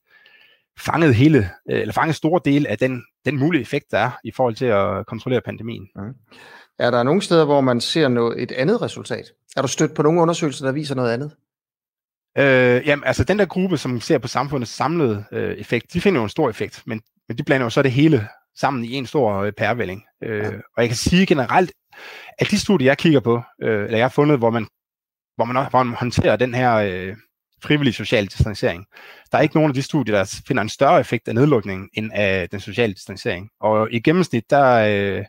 fanget 0.79 1.15
hele, 1.15 1.51
øh, 1.71 1.81
eller 1.81 1.93
fanget 1.93 2.17
store 2.17 2.41
dele 2.45 2.69
af 2.69 2.79
den, 2.79 3.05
den 3.25 3.39
mulige 3.39 3.63
effekt, 3.63 3.91
der 3.91 3.99
er 3.99 4.11
i 4.25 4.31
forhold 4.31 4.55
til 4.55 4.67
at 4.67 5.07
kontrollere 5.07 5.41
pandemien. 5.41 5.89
Mm. 5.97 6.15
Er 6.79 6.91
der 6.91 7.03
nogle 7.03 7.23
steder, 7.23 7.45
hvor 7.45 7.61
man 7.61 7.81
ser 7.81 8.09
noget, 8.09 8.43
et 8.43 8.53
andet 8.53 8.83
resultat? 8.83 9.33
Er 9.57 9.63
du 9.63 9.69
stødt 9.69 9.95
på 9.95 10.03
nogle 10.03 10.21
undersøgelser, 10.21 10.67
der 10.67 10.73
viser 10.73 10.95
noget 10.95 11.13
andet? 11.13 11.37
Øh, 12.39 12.87
jamen, 12.87 13.05
altså 13.05 13.25
den 13.25 13.39
der 13.39 13.45
gruppe, 13.45 13.79
som 13.79 14.01
ser 14.01 14.19
på 14.19 14.29
samfundets 14.29 14.71
samlede 14.71 15.25
øh, 15.33 15.57
effekt, 15.57 15.93
de 15.93 16.01
finder 16.01 16.21
jo 16.21 16.25
en 16.25 16.31
stor 16.31 16.51
effekt, 16.51 16.83
men, 16.87 17.01
men 17.29 17.39
de 17.39 17.43
blander 17.43 17.65
jo 17.65 17.71
så 17.71 17.83
det 17.83 17.93
hele 17.93 18.29
sammen 18.57 18.85
i 18.85 18.93
en 18.93 19.07
stor 19.07 19.35
øh, 19.35 19.53
pærevælling. 19.53 20.05
Øh, 20.23 20.39
ja. 20.39 20.49
Og 20.49 20.83
jeg 20.83 20.89
kan 20.89 20.97
sige 20.97 21.27
generelt, 21.27 21.73
at 22.39 22.51
de 22.51 22.61
studier, 22.61 22.89
jeg 22.89 22.99
kigger 22.99 23.21
på, 23.21 23.43
øh, 23.63 23.85
eller 23.85 23.99
jeg 23.99 24.05
har 24.05 24.09
fundet, 24.09 24.39
hvor 24.39 24.51
man, 24.51 24.67
hvor 25.37 25.45
man, 25.45 25.67
hvor 25.71 25.83
man 25.83 25.95
håndterer 25.95 26.37
den 26.37 26.55
her 26.55 26.75
øh, 26.75 27.17
frivillige 27.63 27.95
sociale 27.95 28.27
distancering, 28.27 28.87
der 29.33 29.39
er 29.39 29.43
ikke 29.43 29.55
nogen 29.55 29.71
af 29.71 29.75
de 29.75 29.83
studier, 29.83 30.17
der 30.17 30.41
finder 30.49 30.63
en 30.63 30.69
større 30.69 31.01
effekt 31.01 31.29
af 31.29 31.35
nedlukningen, 31.35 31.89
end 31.95 32.11
af 32.15 32.49
den 32.49 32.61
sociale 32.61 32.95
distancering. 32.95 33.51
Og 33.61 33.93
i 33.93 34.01
gennemsnit, 34.01 34.51
der, 34.51 35.19
øh, 35.19 35.25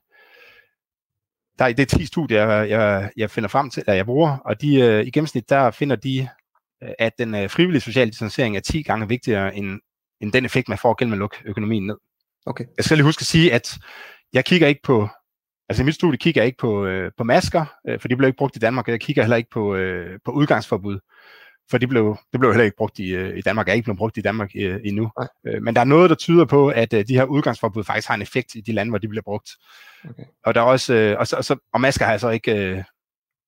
der 1.59 1.65
er 1.65 1.73
det 1.73 1.93
er 1.93 1.97
10 1.97 2.05
studier, 2.05 2.45
jeg, 2.61 3.11
jeg, 3.17 3.31
finder 3.31 3.49
frem 3.49 3.69
til, 3.69 3.81
eller 3.81 3.93
jeg 3.93 4.05
bruger, 4.05 4.37
og 4.37 4.61
de, 4.61 4.75
øh, 4.75 5.05
i 5.05 5.11
gennemsnit, 5.11 5.49
der 5.49 5.71
finder 5.71 5.95
de, 5.95 6.29
øh, 6.83 6.89
at 6.99 7.13
den 7.17 7.35
øh, 7.35 7.49
frivillige 7.49 7.81
sociale 7.81 8.11
distancering 8.11 8.57
er 8.57 8.61
10 8.61 8.83
gange 8.83 9.07
vigtigere 9.07 9.55
end, 9.55 9.79
end 10.21 10.31
den 10.31 10.45
effekt, 10.45 10.69
man 10.69 10.77
får 10.77 10.95
gennem 10.99 11.13
at 11.13 11.19
lukke 11.19 11.37
økonomien 11.45 11.87
ned. 11.87 11.97
Okay. 12.45 12.65
Jeg 12.77 12.85
skal 12.85 12.97
lige 12.97 13.05
huske 13.05 13.21
at 13.21 13.25
sige, 13.25 13.53
at 13.53 13.77
jeg 14.33 14.45
kigger 14.45 14.67
ikke 14.67 14.81
på, 14.83 15.07
altså 15.69 15.83
i 15.83 15.85
mit 15.85 15.95
studie 15.95 16.17
kigger 16.17 16.41
jeg 16.41 16.47
ikke 16.47 16.57
på, 16.57 16.85
øh, 16.85 17.11
på 17.17 17.23
masker, 17.23 17.65
øh, 17.87 17.99
for 17.99 18.07
de 18.07 18.15
blev 18.15 18.27
ikke 18.27 18.37
brugt 18.37 18.55
i 18.55 18.59
Danmark, 18.59 18.87
og 18.87 18.91
jeg 18.91 19.01
kigger 19.01 19.23
heller 19.23 19.37
ikke 19.37 19.49
på, 19.49 19.75
øh, 19.75 20.19
på 20.25 20.31
udgangsforbud, 20.31 20.99
for 21.71 21.77
de 21.77 21.87
blev, 21.87 22.17
det 22.31 22.39
blev 22.39 22.51
heller 22.51 22.65
ikke 22.65 22.77
brugt 22.77 22.99
i, 22.99 23.09
øh, 23.15 23.37
i 23.37 23.41
Danmark, 23.41 23.69
er 23.69 23.73
ikke 23.73 23.83
blevet 23.83 23.97
brugt 23.97 24.17
i 24.17 24.21
Danmark 24.21 24.51
øh, 24.55 24.79
endnu. 24.85 25.11
Øh, 25.47 25.63
men 25.63 25.75
der 25.75 25.81
er 25.81 25.85
noget, 25.85 26.09
der 26.09 26.15
tyder 26.15 26.45
på, 26.45 26.67
at 26.67 26.93
øh, 26.93 27.07
de 27.07 27.13
her 27.13 27.25
udgangsforbud 27.25 27.83
faktisk 27.83 28.07
har 28.07 28.15
en 28.15 28.21
effekt 28.21 28.55
i 28.55 28.61
de 28.61 28.71
lande, 28.71 28.89
hvor 28.89 28.97
de 28.97 29.07
bliver 29.07 29.23
brugt. 29.23 29.49
Okay. 30.09 30.23
Og 30.45 30.55
der 30.55 30.61
er 30.61 30.65
også, 30.65 30.93
øh, 30.93 31.19
og, 31.19 31.27
så, 31.27 31.35
og, 31.35 31.45
så, 31.45 31.55
og 31.73 31.81
masker 31.81 32.05
har 32.05 32.11
jeg 32.11 32.19
så 32.19 32.29
ikke, 32.29 32.55
øh, 32.55 32.83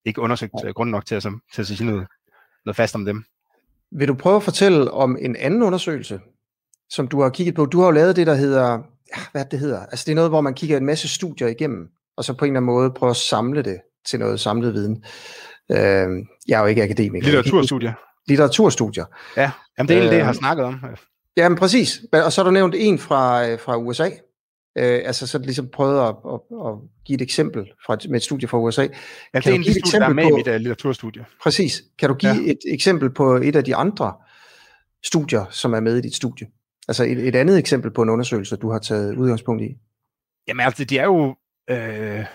ikke 0.05 0.21
undersøgt 0.21 0.53
ja. 0.63 0.71
grund 0.71 0.89
nok 0.89 1.05
til 1.05 1.15
at, 1.15 1.21
til 1.53 1.61
at 1.61 1.67
sige 1.67 1.85
noget, 1.85 2.07
noget 2.65 2.75
fast 2.75 2.95
om 2.95 3.05
dem. 3.05 3.23
Vil 3.91 4.07
du 4.07 4.13
prøve 4.13 4.35
at 4.35 4.43
fortælle 4.43 4.91
om 4.91 5.17
en 5.21 5.35
anden 5.35 5.63
undersøgelse, 5.63 6.19
som 6.89 7.07
du 7.07 7.21
har 7.21 7.29
kigget 7.29 7.55
på? 7.55 7.65
Du 7.65 7.79
har 7.79 7.85
jo 7.85 7.91
lavet 7.91 8.15
det, 8.15 8.27
der 8.27 8.35
hedder, 8.35 8.81
hvad 9.31 9.45
det 9.45 9.59
hedder? 9.59 9.79
Altså 9.85 10.03
det 10.05 10.11
er 10.11 10.15
noget, 10.15 10.31
hvor 10.31 10.41
man 10.41 10.53
kigger 10.53 10.77
en 10.77 10.85
masse 10.85 11.07
studier 11.07 11.47
igennem, 11.47 11.87
og 12.17 12.23
så 12.23 12.33
på 12.33 12.45
en 12.45 12.51
eller 12.51 12.59
anden 12.59 12.73
måde 12.75 12.91
prøver 12.91 13.11
at 13.11 13.17
samle 13.17 13.61
det 13.61 13.81
til 14.05 14.19
noget 14.19 14.39
samlet 14.39 14.73
viden. 14.73 15.03
Øh, 15.71 16.25
jeg 16.47 16.57
er 16.57 16.59
jo 16.59 16.65
ikke 16.65 16.83
akademiker. 16.83 17.25
Litteraturstudier. 17.25 17.93
Litteraturstudier. 18.27 19.05
Ja, 19.37 19.51
Jamen, 19.77 19.87
det 19.87 19.97
er 19.97 20.03
øh, 20.03 20.09
det, 20.09 20.17
jeg 20.17 20.25
har 20.25 20.33
øh, 20.33 20.37
snakket 20.37 20.65
om. 20.65 20.79
Ja, 21.37 21.49
men 21.49 21.57
præcis. 21.57 22.01
Og 22.13 22.33
så 22.33 22.41
har 22.41 22.45
du 22.45 22.51
nævnt 22.51 22.75
en 22.77 22.99
fra, 22.99 23.47
øh, 23.47 23.59
fra 23.59 23.77
USA. 23.77 24.09
Øh, 24.77 25.01
altså 25.05 25.27
så 25.27 25.37
ligesom 25.37 25.69
prøvet 25.73 25.99
at, 25.99 26.15
at, 26.33 26.39
at 26.67 26.73
give 27.05 27.15
et 27.15 27.21
eksempel 27.21 27.71
fra, 27.85 27.97
med 28.09 28.15
et 28.15 28.23
studie 28.23 28.47
fra 28.47 28.57
USA. 28.57 28.81
Ja, 28.81 28.87
kan 28.87 29.41
det 29.41 29.49
er 29.49 29.53
en 29.53 29.59
af 29.59 29.73
de 29.73 29.91
der 29.91 30.05
er 30.05 30.13
med 30.13 30.23
på, 30.23 30.29
i 30.29 30.33
mit 30.33 30.47
uh, 30.47 30.53
litteraturstudie. 30.53 31.25
Præcis. 31.43 31.83
Kan 31.99 32.09
du 32.09 32.15
give 32.15 32.31
ja. 32.31 32.51
et 32.51 32.59
eksempel 32.67 33.09
på 33.09 33.35
et 33.35 33.55
af 33.55 33.63
de 33.63 33.75
andre 33.75 34.13
studier, 35.05 35.45
som 35.49 35.73
er 35.73 35.79
med 35.79 35.97
i 35.97 36.01
dit 36.01 36.15
studie? 36.15 36.47
Altså 36.87 37.03
et, 37.03 37.27
et 37.27 37.35
andet 37.35 37.57
eksempel 37.57 37.91
på 37.91 38.01
en 38.01 38.09
undersøgelse, 38.09 38.55
du 38.55 38.71
har 38.71 38.79
taget 38.79 39.15
udgangspunkt 39.15 39.63
i? 39.63 39.77
Jamen 40.47 40.65
altså, 40.65 40.83
de 40.83 40.97
er 40.97 41.05
jo... 41.05 41.35
Øh, 41.69 42.25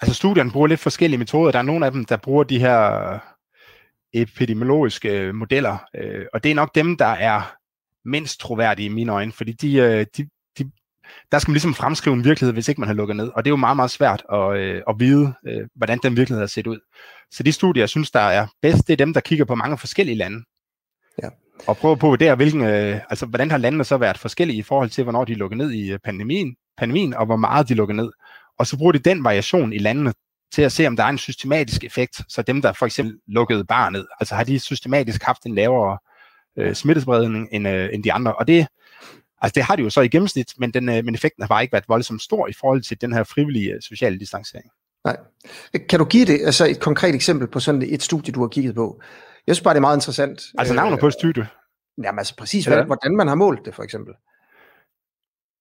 altså 0.00 0.14
studierne 0.14 0.50
bruger 0.50 0.66
lidt 0.66 0.80
forskellige 0.80 1.18
metoder. 1.18 1.52
Der 1.52 1.58
er 1.58 1.62
nogle 1.62 1.86
af 1.86 1.92
dem, 1.92 2.04
der 2.04 2.16
bruger 2.16 2.44
de 2.44 2.58
her 2.58 3.18
epidemiologiske 4.14 5.32
modeller, 5.32 5.78
øh, 5.96 6.26
og 6.32 6.44
det 6.44 6.50
er 6.50 6.54
nok 6.54 6.74
dem, 6.74 6.96
der 6.96 7.06
er 7.06 7.54
mindst 8.04 8.40
troværdige 8.40 8.86
i 8.86 8.92
mine 8.92 9.12
øjne, 9.12 9.32
fordi 9.32 9.52
de, 9.52 9.74
øh, 9.76 10.06
de, 10.16 10.28
de, 10.58 10.70
der 11.32 11.38
skal 11.38 11.50
man 11.50 11.54
ligesom 11.54 11.74
fremskrive 11.74 12.14
en 12.14 12.24
virkelighed, 12.24 12.52
hvis 12.52 12.68
ikke 12.68 12.80
man 12.80 12.88
har 12.88 12.94
lukket 12.94 13.16
ned, 13.16 13.28
og 13.28 13.44
det 13.44 13.48
er 13.48 13.52
jo 13.52 13.56
meget, 13.56 13.76
meget 13.76 13.90
svært 13.90 14.22
at, 14.32 14.56
øh, 14.56 14.82
at 14.88 14.94
vide, 14.98 15.34
øh, 15.46 15.68
hvordan 15.74 15.98
den 16.02 16.16
virkelighed 16.16 16.42
har 16.42 16.46
set 16.46 16.66
ud. 16.66 16.78
Så 17.30 17.42
de 17.42 17.52
studier, 17.52 17.82
jeg 17.82 17.88
synes, 17.88 18.10
der 18.10 18.20
er 18.20 18.46
bedst, 18.62 18.86
det 18.86 18.92
er 18.92 18.96
dem, 18.96 19.14
der 19.14 19.20
kigger 19.20 19.44
på 19.44 19.54
mange 19.54 19.78
forskellige 19.78 20.16
lande, 20.16 20.44
ja. 21.22 21.28
og 21.66 21.76
prøver 21.76 21.94
på 21.94 22.06
at 22.06 22.10
vurdere, 22.10 22.34
hvilken, 22.34 22.60
øh, 22.60 23.00
altså, 23.10 23.26
hvordan 23.26 23.50
har 23.50 23.58
landene 23.58 23.84
så 23.84 23.96
været 23.96 24.18
forskellige 24.18 24.58
i 24.58 24.62
forhold 24.62 24.90
til, 24.90 25.02
hvornår 25.02 25.24
de 25.24 25.34
lukker 25.34 25.56
ned 25.56 25.72
i 25.72 25.98
pandemien, 26.04 26.56
pandemien, 26.78 27.14
og 27.14 27.26
hvor 27.26 27.36
meget 27.36 27.68
de 27.68 27.74
lukker 27.74 27.94
ned. 27.94 28.10
Og 28.58 28.66
så 28.66 28.78
bruger 28.78 28.92
de 28.92 28.98
den 28.98 29.24
variation 29.24 29.72
i 29.72 29.78
landene 29.78 30.12
til 30.52 30.62
at 30.62 30.72
se, 30.72 30.86
om 30.86 30.96
der 30.96 31.04
er 31.04 31.08
en 31.08 31.18
systematisk 31.18 31.84
effekt. 31.84 32.20
Så 32.28 32.42
dem, 32.42 32.62
der 32.62 32.72
for 32.72 32.86
eksempel 32.86 33.18
lukkede 33.26 33.64
barnet, 33.64 34.06
altså 34.20 34.34
har 34.34 34.44
de 34.44 34.58
systematisk 34.58 35.22
haft 35.22 35.42
en 35.46 35.54
lavere 35.54 35.98
øh, 36.58 36.74
smittespredning 36.74 37.48
end, 37.52 37.68
øh, 37.68 37.88
end 37.92 38.04
de 38.04 38.12
andre. 38.12 38.34
Og 38.34 38.46
det, 38.46 38.66
altså 39.42 39.54
det 39.54 39.62
har 39.62 39.76
de 39.76 39.82
jo 39.82 39.90
så 39.90 40.00
i 40.00 40.08
gennemsnit, 40.08 40.52
men, 40.58 40.70
den, 40.70 40.88
øh, 40.88 41.04
men 41.04 41.14
effekten 41.14 41.42
har 41.42 41.48
bare 41.48 41.62
ikke 41.62 41.72
været 41.72 41.88
voldsomt 41.88 42.22
stor 42.22 42.48
i 42.48 42.52
forhold 42.60 42.82
til 42.82 43.00
den 43.00 43.12
her 43.12 43.24
frivillige 43.24 43.72
øh, 43.72 43.80
sociale 43.80 44.18
distancering. 44.18 44.70
Nej. 45.04 45.16
Kan 45.88 45.98
du 45.98 46.04
give 46.04 46.26
det 46.26 46.40
altså 46.44 46.66
et 46.66 46.80
konkret 46.80 47.14
eksempel 47.14 47.48
på 47.48 47.60
sådan 47.60 47.82
et 47.82 48.02
studie, 48.02 48.32
du 48.32 48.40
har 48.40 48.48
kigget 48.48 48.74
på? 48.74 49.02
Jeg 49.46 49.56
synes 49.56 49.64
bare, 49.64 49.74
det 49.74 49.78
er 49.78 49.80
meget 49.80 49.96
interessant. 49.96 50.42
Altså 50.58 50.74
navnet 50.74 51.00
på 51.00 51.06
et 51.06 51.12
studie? 51.12 51.48
Jamen 52.04 52.18
altså 52.18 52.36
præcis, 52.36 52.66
ja. 52.66 52.84
hvordan 52.84 53.16
man 53.16 53.28
har 53.28 53.34
målt 53.34 53.64
det 53.64 53.74
for 53.74 53.82
eksempel. 53.82 54.14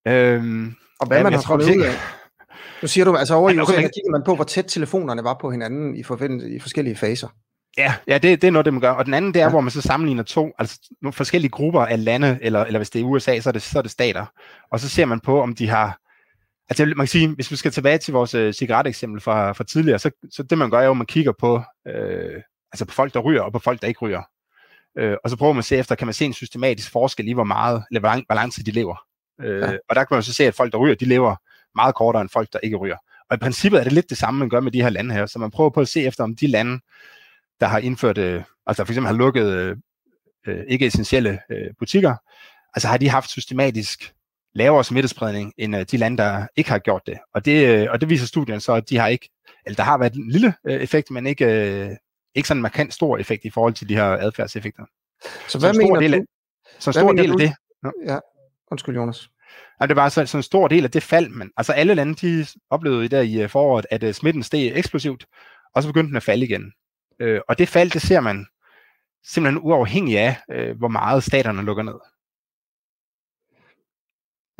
Øhm, 0.07 0.75
og 0.99 1.07
hvad 1.07 1.23
man 1.23 1.33
har 1.33 1.41
fundet 1.41 1.75
ud 1.75 1.81
af. 1.81 1.93
Nu 2.81 2.87
siger 2.87 3.05
du, 3.05 3.15
altså 3.15 3.33
over 3.33 3.49
i 3.49 3.59
USA, 3.59 3.73
kigger 3.75 4.11
man 4.11 4.21
på, 4.25 4.35
hvor 4.35 4.43
tæt 4.43 4.65
telefonerne 4.67 5.23
var 5.23 5.37
på 5.41 5.51
hinanden 5.51 5.95
i, 5.95 5.99
i 6.55 6.59
forskellige 6.59 6.95
faser. 6.95 7.27
Ja, 7.77 7.95
ja 8.07 8.17
det, 8.17 8.41
det 8.41 8.47
er 8.47 8.51
noget, 8.51 8.65
det 8.65 8.73
man 8.73 8.81
gør. 8.81 8.91
Og 8.91 9.05
den 9.05 9.13
anden, 9.13 9.33
det 9.33 9.39
er, 9.39 9.45
ja. 9.45 9.49
hvor 9.49 9.61
man 9.61 9.71
så 9.71 9.81
sammenligner 9.81 10.23
to, 10.23 10.51
altså 10.59 10.79
nogle 11.01 11.13
forskellige 11.13 11.51
grupper 11.51 11.81
af 11.81 12.05
lande, 12.05 12.39
eller, 12.41 12.63
eller 12.63 12.79
hvis 12.79 12.89
det 12.89 13.01
er 13.01 13.05
USA, 13.05 13.39
så 13.39 13.49
er 13.49 13.51
det, 13.51 13.61
så 13.61 13.77
er 13.77 13.81
det 13.81 13.91
stater. 13.91 14.25
Og 14.71 14.79
så 14.79 14.89
ser 14.89 15.05
man 15.05 15.19
på, 15.19 15.41
om 15.41 15.55
de 15.55 15.67
har... 15.67 15.97
Altså 16.69 16.85
man 16.85 16.95
kan 16.95 17.07
sige, 17.07 17.27
hvis 17.27 17.51
vi 17.51 17.55
skal 17.55 17.71
tilbage 17.71 17.97
til 17.97 18.13
vores 18.13 18.35
uh, 18.35 18.51
cigareteksempel 18.51 19.21
fra, 19.21 19.51
fra 19.51 19.63
tidligere, 19.63 19.99
så, 19.99 20.11
så 20.31 20.43
det 20.43 20.57
man 20.57 20.69
gør 20.69 20.79
er 20.79 20.83
jo, 20.83 20.91
at 20.91 20.97
man 20.97 21.05
kigger 21.05 21.31
på, 21.39 21.61
øh, 21.87 22.41
altså 22.73 22.85
på 22.85 22.93
folk, 22.93 23.13
der 23.13 23.19
ryger, 23.19 23.41
og 23.41 23.51
på 23.51 23.59
folk, 23.59 23.81
der 23.81 23.87
ikke 23.87 23.99
ryger. 23.99 24.21
Øh, 24.97 25.17
og 25.23 25.29
så 25.29 25.35
prøver 25.37 25.53
man 25.53 25.59
at 25.59 25.65
se 25.65 25.75
efter, 25.75 25.95
kan 25.95 26.07
man 26.07 26.13
se 26.13 26.25
en 26.25 26.33
systematisk 26.33 26.91
forskel 26.91 27.27
i, 27.27 27.31
hvor 27.31 27.43
meget, 27.43 27.83
eller 27.91 27.99
hvor 28.01 28.33
lang, 28.33 28.53
tid 28.53 28.63
de 28.63 28.71
lever. 28.71 28.95
Øh, 29.41 29.61
ja. 29.61 29.77
Og 29.89 29.95
der 29.95 30.03
kan 30.03 30.15
man 30.15 30.23
så 30.23 30.33
se, 30.33 30.43
at 30.43 30.55
folk, 30.55 30.71
der 30.71 30.77
ryger, 30.77 30.95
de 30.95 31.05
lever 31.05 31.35
meget 31.75 31.95
kortere 31.95 32.21
end 32.21 32.29
folk, 32.29 32.53
der 32.53 32.59
ikke 32.63 32.77
ryger. 32.77 32.97
Og 33.29 33.35
i 33.35 33.39
princippet 33.39 33.79
er 33.79 33.83
det 33.83 33.93
lidt 33.93 34.09
det 34.09 34.17
samme, 34.17 34.39
man 34.39 34.49
gør 34.49 34.59
med 34.59 34.71
de 34.71 34.81
her 34.81 34.89
lande 34.89 35.15
her. 35.15 35.25
Så 35.25 35.39
man 35.39 35.51
prøver 35.51 35.69
på 35.69 35.81
at 35.81 35.87
se 35.87 36.03
efter, 36.03 36.23
om 36.23 36.35
de 36.35 36.47
lande, 36.47 36.79
der 37.59 37.67
har 37.67 37.79
indført, 37.79 38.17
øh, 38.17 38.43
altså 38.65 38.85
for 38.85 38.91
eksempel 38.91 39.07
har 39.07 39.17
lukket 39.17 39.45
øh, 39.45 39.77
øh, 40.47 40.63
ikke 40.67 40.85
essentielle 40.85 41.39
øh, 41.49 41.67
butikker, 41.79 42.15
altså 42.73 42.87
har 42.87 42.97
de 42.97 43.09
haft 43.09 43.29
systematisk 43.29 44.13
lavere 44.53 44.83
smittespredning 44.83 45.53
end 45.57 45.75
øh, 45.75 45.85
de 45.91 45.97
lande, 45.97 46.17
der 46.17 46.47
ikke 46.55 46.69
har 46.69 46.79
gjort 46.79 47.01
det. 47.05 47.17
Og 47.33 47.45
det, 47.45 47.67
øh, 47.67 47.87
og 47.91 48.01
det 48.01 48.09
viser 48.09 48.25
studien 48.25 48.59
så, 48.59 48.73
at 48.73 48.89
de 48.89 48.97
har 48.97 49.07
ikke, 49.07 49.29
eller 49.65 49.75
der 49.75 49.83
har 49.83 49.97
været 49.97 50.13
en 50.13 50.31
lille 50.31 50.53
øh, 50.67 50.81
effekt, 50.81 51.11
men 51.11 51.27
ikke, 51.27 51.45
øh, 51.45 51.89
ikke 52.35 52.47
sådan 52.47 52.57
en 52.57 52.61
markant 52.61 52.93
stor 52.93 53.17
effekt 53.17 53.45
i 53.45 53.49
forhold 53.49 53.73
til 53.73 53.89
de 53.89 53.95
her 53.95 54.05
adfærdseffekter. 54.05 54.83
Så 55.47 55.59
hvad 55.59 55.73
så 55.73 55.79
mener 55.79 55.99
del, 55.99 56.11
du? 56.11 56.25
Så 56.79 56.89
en 56.89 56.93
stor 56.93 57.11
del 57.11 57.31
af 57.31 57.37
det. 57.37 57.53
Ja, 58.07 58.19
undskyld 58.71 58.95
Jonas. 58.95 59.29
Og 59.81 59.89
det 59.89 59.95
var 59.95 60.03
altså 60.03 60.25
så, 60.25 60.31
så 60.31 60.37
en 60.37 60.43
stor 60.43 60.67
del 60.67 60.83
af 60.83 60.91
det 60.91 61.03
fald, 61.03 61.29
men 61.29 61.51
altså 61.57 61.73
alle 61.73 61.93
lande, 61.93 62.15
de 62.15 62.45
oplevede 62.69 63.07
der 63.07 63.21
i 63.21 63.41
øh, 63.41 63.49
foråret, 63.49 63.85
at 63.89 64.03
uh, 64.03 64.11
smitten 64.11 64.43
steg 64.43 64.71
eksplosivt, 64.75 65.25
og 65.75 65.83
så 65.83 65.89
begyndte 65.89 66.07
den 66.07 66.17
at 66.17 66.23
falde 66.23 66.45
igen. 66.45 66.73
Uh, 67.23 67.39
og 67.47 67.59
det 67.59 67.69
fald, 67.69 67.91
det 67.91 68.01
ser 68.01 68.19
man 68.19 68.45
simpelthen 69.25 69.61
uafhængig 69.63 70.19
af, 70.19 70.35
uh, 70.53 70.77
hvor 70.77 70.87
meget 70.87 71.23
staterne 71.23 71.61
lukker 71.61 71.83
ned. 71.83 71.99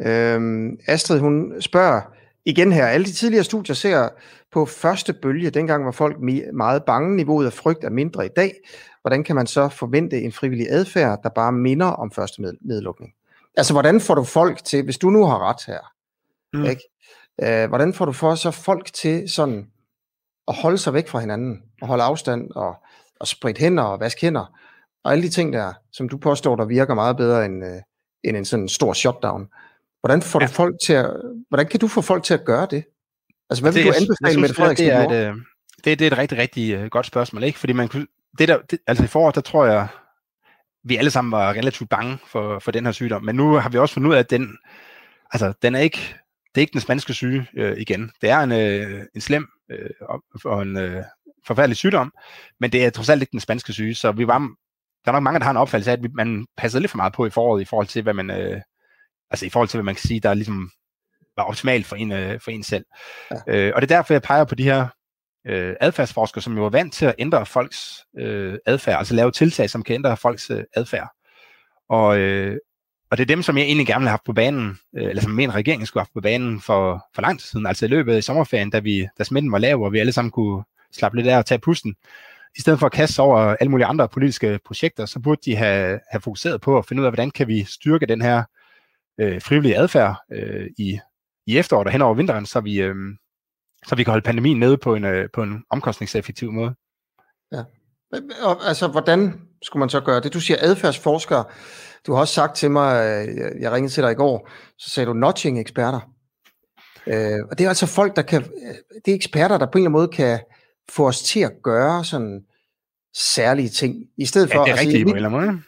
Øhm, 0.05 0.77
Astrid, 0.87 1.19
hun 1.19 1.61
spørger 1.61 2.01
igen 2.45 2.71
her, 2.71 2.85
alle 2.85 3.05
de 3.05 3.11
tidligere 3.11 3.43
studier 3.43 3.75
ser 3.75 4.09
på 4.51 4.65
første 4.65 5.13
bølge, 5.13 5.49
dengang 5.49 5.85
var 5.85 5.91
folk 5.91 6.17
meget 6.53 6.83
bange, 6.85 7.15
niveauet 7.15 7.45
af 7.45 7.53
frygt 7.53 7.83
er 7.83 7.89
mindre 7.89 8.25
i 8.25 8.29
dag. 8.35 8.53
Hvordan 9.01 9.23
kan 9.23 9.35
man 9.35 9.47
så 9.47 9.69
forvente 9.69 10.21
en 10.21 10.31
frivillig 10.31 10.67
adfærd, 10.69 11.19
der 11.23 11.29
bare 11.29 11.51
minder 11.51 11.85
om 11.85 12.11
første 12.11 12.41
nedlukning? 12.61 13.13
Altså, 13.57 13.73
hvordan 13.73 14.01
får 14.01 14.15
du 14.15 14.23
folk 14.23 14.63
til, 14.63 14.83
hvis 14.83 14.97
du 14.97 15.09
nu 15.09 15.25
har 15.25 15.49
ret 15.49 15.65
her, 15.67 15.79
mm. 16.53 16.65
ikke? 16.65 16.81
Øh, 17.43 17.69
hvordan 17.69 17.93
får 17.93 18.05
du 18.05 18.11
for 18.11 18.35
så 18.35 18.51
folk 18.51 18.93
til 18.93 19.29
sådan 19.29 19.67
at 20.47 20.55
holde 20.55 20.77
sig 20.77 20.93
væk 20.93 21.07
fra 21.07 21.19
hinanden, 21.19 21.61
og 21.81 21.87
holde 21.87 22.03
afstand, 22.03 22.51
og, 22.51 22.75
og 23.19 23.27
spritte 23.27 23.59
hænder, 23.59 23.83
og 23.83 23.99
vaske 23.99 24.21
hænder, 24.21 24.45
og 25.03 25.11
alle 25.11 25.23
de 25.23 25.29
ting 25.29 25.53
der, 25.53 25.73
som 25.91 26.09
du 26.09 26.17
påstår, 26.17 26.55
der 26.55 26.65
virker 26.65 26.93
meget 26.93 27.17
bedre 27.17 27.45
end, 27.45 27.65
øh, 27.65 27.81
end 28.23 28.37
en 28.37 28.45
sådan 28.45 28.69
stor 28.69 28.93
shutdown. 28.93 29.47
Hvordan 29.99 30.21
får 30.21 30.41
ja. 30.41 30.47
du 30.47 30.51
folk 30.51 30.75
til 30.85 30.93
at, 30.93 31.11
hvordan 31.49 31.67
kan 31.67 31.79
du 31.79 31.87
få 31.87 32.01
folk 32.01 32.23
til 32.23 32.33
at 32.33 32.45
gøre 32.45 32.67
det? 32.71 32.83
Altså, 33.49 33.63
hvad 33.63 33.73
vil 33.73 33.85
det, 33.85 33.93
du 33.93 33.97
anbefale 34.01 34.41
med 34.41 34.49
det, 34.49 34.77
det 34.77 34.91
er, 34.91 35.09
et, 35.09 35.29
øh, 35.29 35.35
det, 35.83 35.99
det 35.99 36.07
er 36.07 36.11
et 36.11 36.17
rigtig, 36.17 36.37
rigtig 36.37 36.83
uh, 36.83 36.85
godt 36.85 37.05
spørgsmål, 37.05 37.43
ikke? 37.43 37.59
Fordi 37.59 37.73
man 37.73 37.87
det 38.37 38.47
der, 38.47 38.57
det, 38.71 38.79
altså 38.87 39.03
i 39.03 39.07
foråret, 39.07 39.35
der 39.35 39.41
tror 39.41 39.65
jeg, 39.65 39.87
vi 40.83 40.95
alle 40.95 41.11
sammen 41.11 41.31
var 41.31 41.53
relativt 41.53 41.89
bange 41.89 42.17
for, 42.27 42.59
for 42.59 42.71
den 42.71 42.85
her 42.85 42.91
sygdom, 42.91 43.23
men 43.23 43.35
nu 43.35 43.53
har 43.53 43.69
vi 43.69 43.77
også 43.77 43.93
fundet 43.93 44.09
ud 44.09 44.15
af, 44.15 44.19
at 44.19 44.29
den, 44.29 44.57
altså, 45.33 45.53
den 45.61 45.75
er 45.75 45.79
ikke, 45.79 46.15
det 46.55 46.61
er 46.61 46.61
ikke 46.61 46.73
den 46.73 46.81
spanske 46.81 47.13
syge 47.13 47.47
øh, 47.57 47.77
igen. 47.77 48.11
Det 48.21 48.29
er 48.29 48.39
en, 48.39 48.51
øh, 48.51 49.05
en 49.15 49.21
slem 49.21 49.47
øh, 49.71 49.89
og 50.45 50.61
en 50.61 50.77
øh, 50.77 51.03
forfærdelig 51.47 51.77
sygdom, 51.77 52.13
men 52.59 52.71
det 52.71 52.85
er 52.85 52.89
trods 52.89 53.09
alt 53.09 53.21
ikke 53.21 53.31
den 53.31 53.39
spanske 53.39 53.73
syge, 53.73 53.95
så 53.95 54.11
vi 54.11 54.27
var, 54.27 54.39
der 55.05 55.11
er 55.11 55.11
nok 55.11 55.23
mange, 55.23 55.39
der 55.39 55.45
har 55.45 55.51
en 55.51 55.57
opfattelse 55.57 55.91
af, 55.91 55.95
at 55.95 56.13
man 56.13 56.45
passede 56.57 56.81
lidt 56.81 56.91
for 56.91 56.97
meget 56.97 57.13
på 57.13 57.25
i 57.25 57.29
foråret, 57.29 57.61
i 57.61 57.65
forhold 57.65 57.87
til, 57.87 58.03
hvad 58.03 58.13
man, 58.13 58.29
øh, 58.31 58.61
altså 59.31 59.45
i 59.45 59.49
forhold 59.49 59.69
til, 59.69 59.77
hvad 59.77 59.85
man 59.85 59.95
kan 59.95 60.07
sige, 60.07 60.19
der 60.19 60.33
ligesom 60.33 60.71
var 61.37 61.43
optimalt 61.43 61.85
for 61.85 61.95
en, 61.95 62.11
øh, 62.11 62.39
for 62.39 62.51
en 62.51 62.63
selv. 62.63 62.85
Ja. 63.31 63.35
Øh, 63.47 63.71
og 63.75 63.81
det 63.81 63.91
er 63.91 63.95
derfor, 63.95 64.13
jeg 64.13 64.21
peger 64.21 64.45
på 64.45 64.55
de 64.55 64.63
her 64.63 64.87
øh, 65.47 65.75
adfærdsforskere, 65.81 66.41
som 66.41 66.57
jo 66.57 66.65
er 66.65 66.69
vant 66.69 66.93
til 66.93 67.05
at 67.05 67.15
ændre 67.19 67.45
folks 67.45 68.05
øh, 68.17 68.57
adfærd, 68.65 68.97
altså 68.97 69.15
lave 69.15 69.31
tiltag, 69.31 69.69
som 69.69 69.83
kan 69.83 69.95
ændre 69.95 70.17
folks 70.17 70.49
øh, 70.49 70.63
adfærd. 70.75 71.09
Og, 71.89 72.19
øh, 72.19 72.57
og 73.11 73.17
det 73.17 73.23
er 73.23 73.35
dem, 73.35 73.41
som 73.41 73.57
jeg 73.57 73.65
egentlig 73.65 73.87
gerne 73.87 73.99
vil 73.99 74.07
have 74.07 74.11
haft 74.11 74.23
på 74.25 74.33
banen, 74.33 74.79
øh, 74.97 75.09
eller 75.09 75.21
som 75.21 75.31
min 75.31 75.55
regeringen 75.55 75.85
skulle 75.85 76.01
have 76.01 76.05
haft 76.05 76.13
på 76.13 76.21
banen 76.21 76.61
for, 76.61 77.05
for 77.15 77.21
lang 77.21 77.39
tid 77.39 77.47
siden, 77.47 77.65
altså 77.65 77.85
i 77.85 77.89
løbet 77.89 78.13
af 78.13 78.23
sommerferien, 78.23 78.69
da, 78.69 78.79
vi, 78.79 79.07
da 79.17 79.23
smitten 79.23 79.51
var 79.51 79.57
lav, 79.57 79.81
og 79.81 79.93
vi 79.93 79.99
alle 79.99 80.11
sammen 80.11 80.31
kunne 80.31 80.63
slappe 80.91 81.17
lidt 81.17 81.27
af 81.27 81.37
og 81.37 81.45
tage 81.45 81.59
pusten. 81.59 81.95
I 82.57 82.61
stedet 82.61 82.79
for 82.79 82.85
at 82.85 82.91
kaste 82.91 83.19
over 83.19 83.37
alle 83.39 83.71
mulige 83.71 83.87
andre 83.87 84.09
politiske 84.09 84.59
projekter, 84.65 85.05
så 85.05 85.19
burde 85.19 85.41
de 85.45 85.55
have, 85.55 85.99
have 86.11 86.21
fokuseret 86.21 86.61
på 86.61 86.77
at 86.77 86.85
finde 86.85 87.01
ud 87.01 87.05
af, 87.05 87.11
hvordan 87.11 87.31
kan 87.31 87.47
vi 87.47 87.63
styrke 87.63 88.05
den 88.05 88.21
her 88.21 88.43
øh, 89.17 89.41
frivillige 89.41 89.77
adfærd 89.77 90.15
øh, 90.31 90.67
i, 90.77 90.99
i 91.47 91.57
efteråret 91.57 91.85
og 91.87 91.91
hen 91.91 92.01
over 92.01 92.13
vinteren, 92.13 92.45
så 92.45 92.59
vi, 92.59 92.81
øh, 92.81 92.95
så 93.87 93.95
vi 93.95 94.03
kan 94.03 94.11
holde 94.11 94.25
pandemien 94.25 94.59
nede 94.59 94.77
på 94.77 94.95
en, 94.95 95.05
øh, 95.05 95.29
på 95.33 95.43
en 95.43 95.63
omkostningseffektiv 95.69 96.51
måde. 96.51 96.73
Ja. 97.51 97.63
Og, 98.41 98.67
altså, 98.67 98.87
hvordan 98.87 99.41
skulle 99.61 99.79
man 99.79 99.89
så 99.89 99.99
gøre 100.01 100.19
det? 100.19 100.33
Du 100.33 100.39
siger 100.39 100.57
adfærdsforskere. 100.61 101.43
Du 102.07 102.13
har 102.13 102.19
også 102.19 102.33
sagt 102.33 102.55
til 102.55 102.71
mig, 102.71 103.05
øh, 103.05 103.61
jeg 103.61 103.71
ringede 103.71 103.93
til 103.93 104.03
dig 104.03 104.11
i 104.11 104.15
går, 104.15 104.49
så 104.77 104.89
sagde 104.89 105.07
du 105.07 105.13
notching-eksperter. 105.13 105.99
Øh, 107.07 107.39
og 107.51 107.57
det 107.57 107.65
er 107.65 107.67
altså 107.67 107.85
folk, 107.85 108.15
der 108.15 108.21
kan, 108.21 108.43
det 109.05 109.11
er 109.11 109.15
eksperter, 109.15 109.57
der 109.57 109.65
på 109.65 109.77
en 109.77 109.81
eller 109.81 109.89
anden 109.89 109.91
måde 109.91 110.07
kan 110.07 110.39
få 110.89 111.07
os 111.07 111.21
til 111.21 111.39
at 111.39 111.51
gøre 111.63 112.05
sådan 112.05 112.41
særlige 113.15 113.69
ting. 113.69 113.95
I 114.17 114.25
stedet 114.25 114.51
for, 114.51 114.59
ja, 114.59 114.63
det 114.63 114.69
er 114.69 114.71
altså, 114.71 114.85
rigtigt 114.85 115.05
på 115.05 115.09
en 115.09 115.15
eller 115.15 115.29
anden 115.29 115.45
måde. 115.45 115.61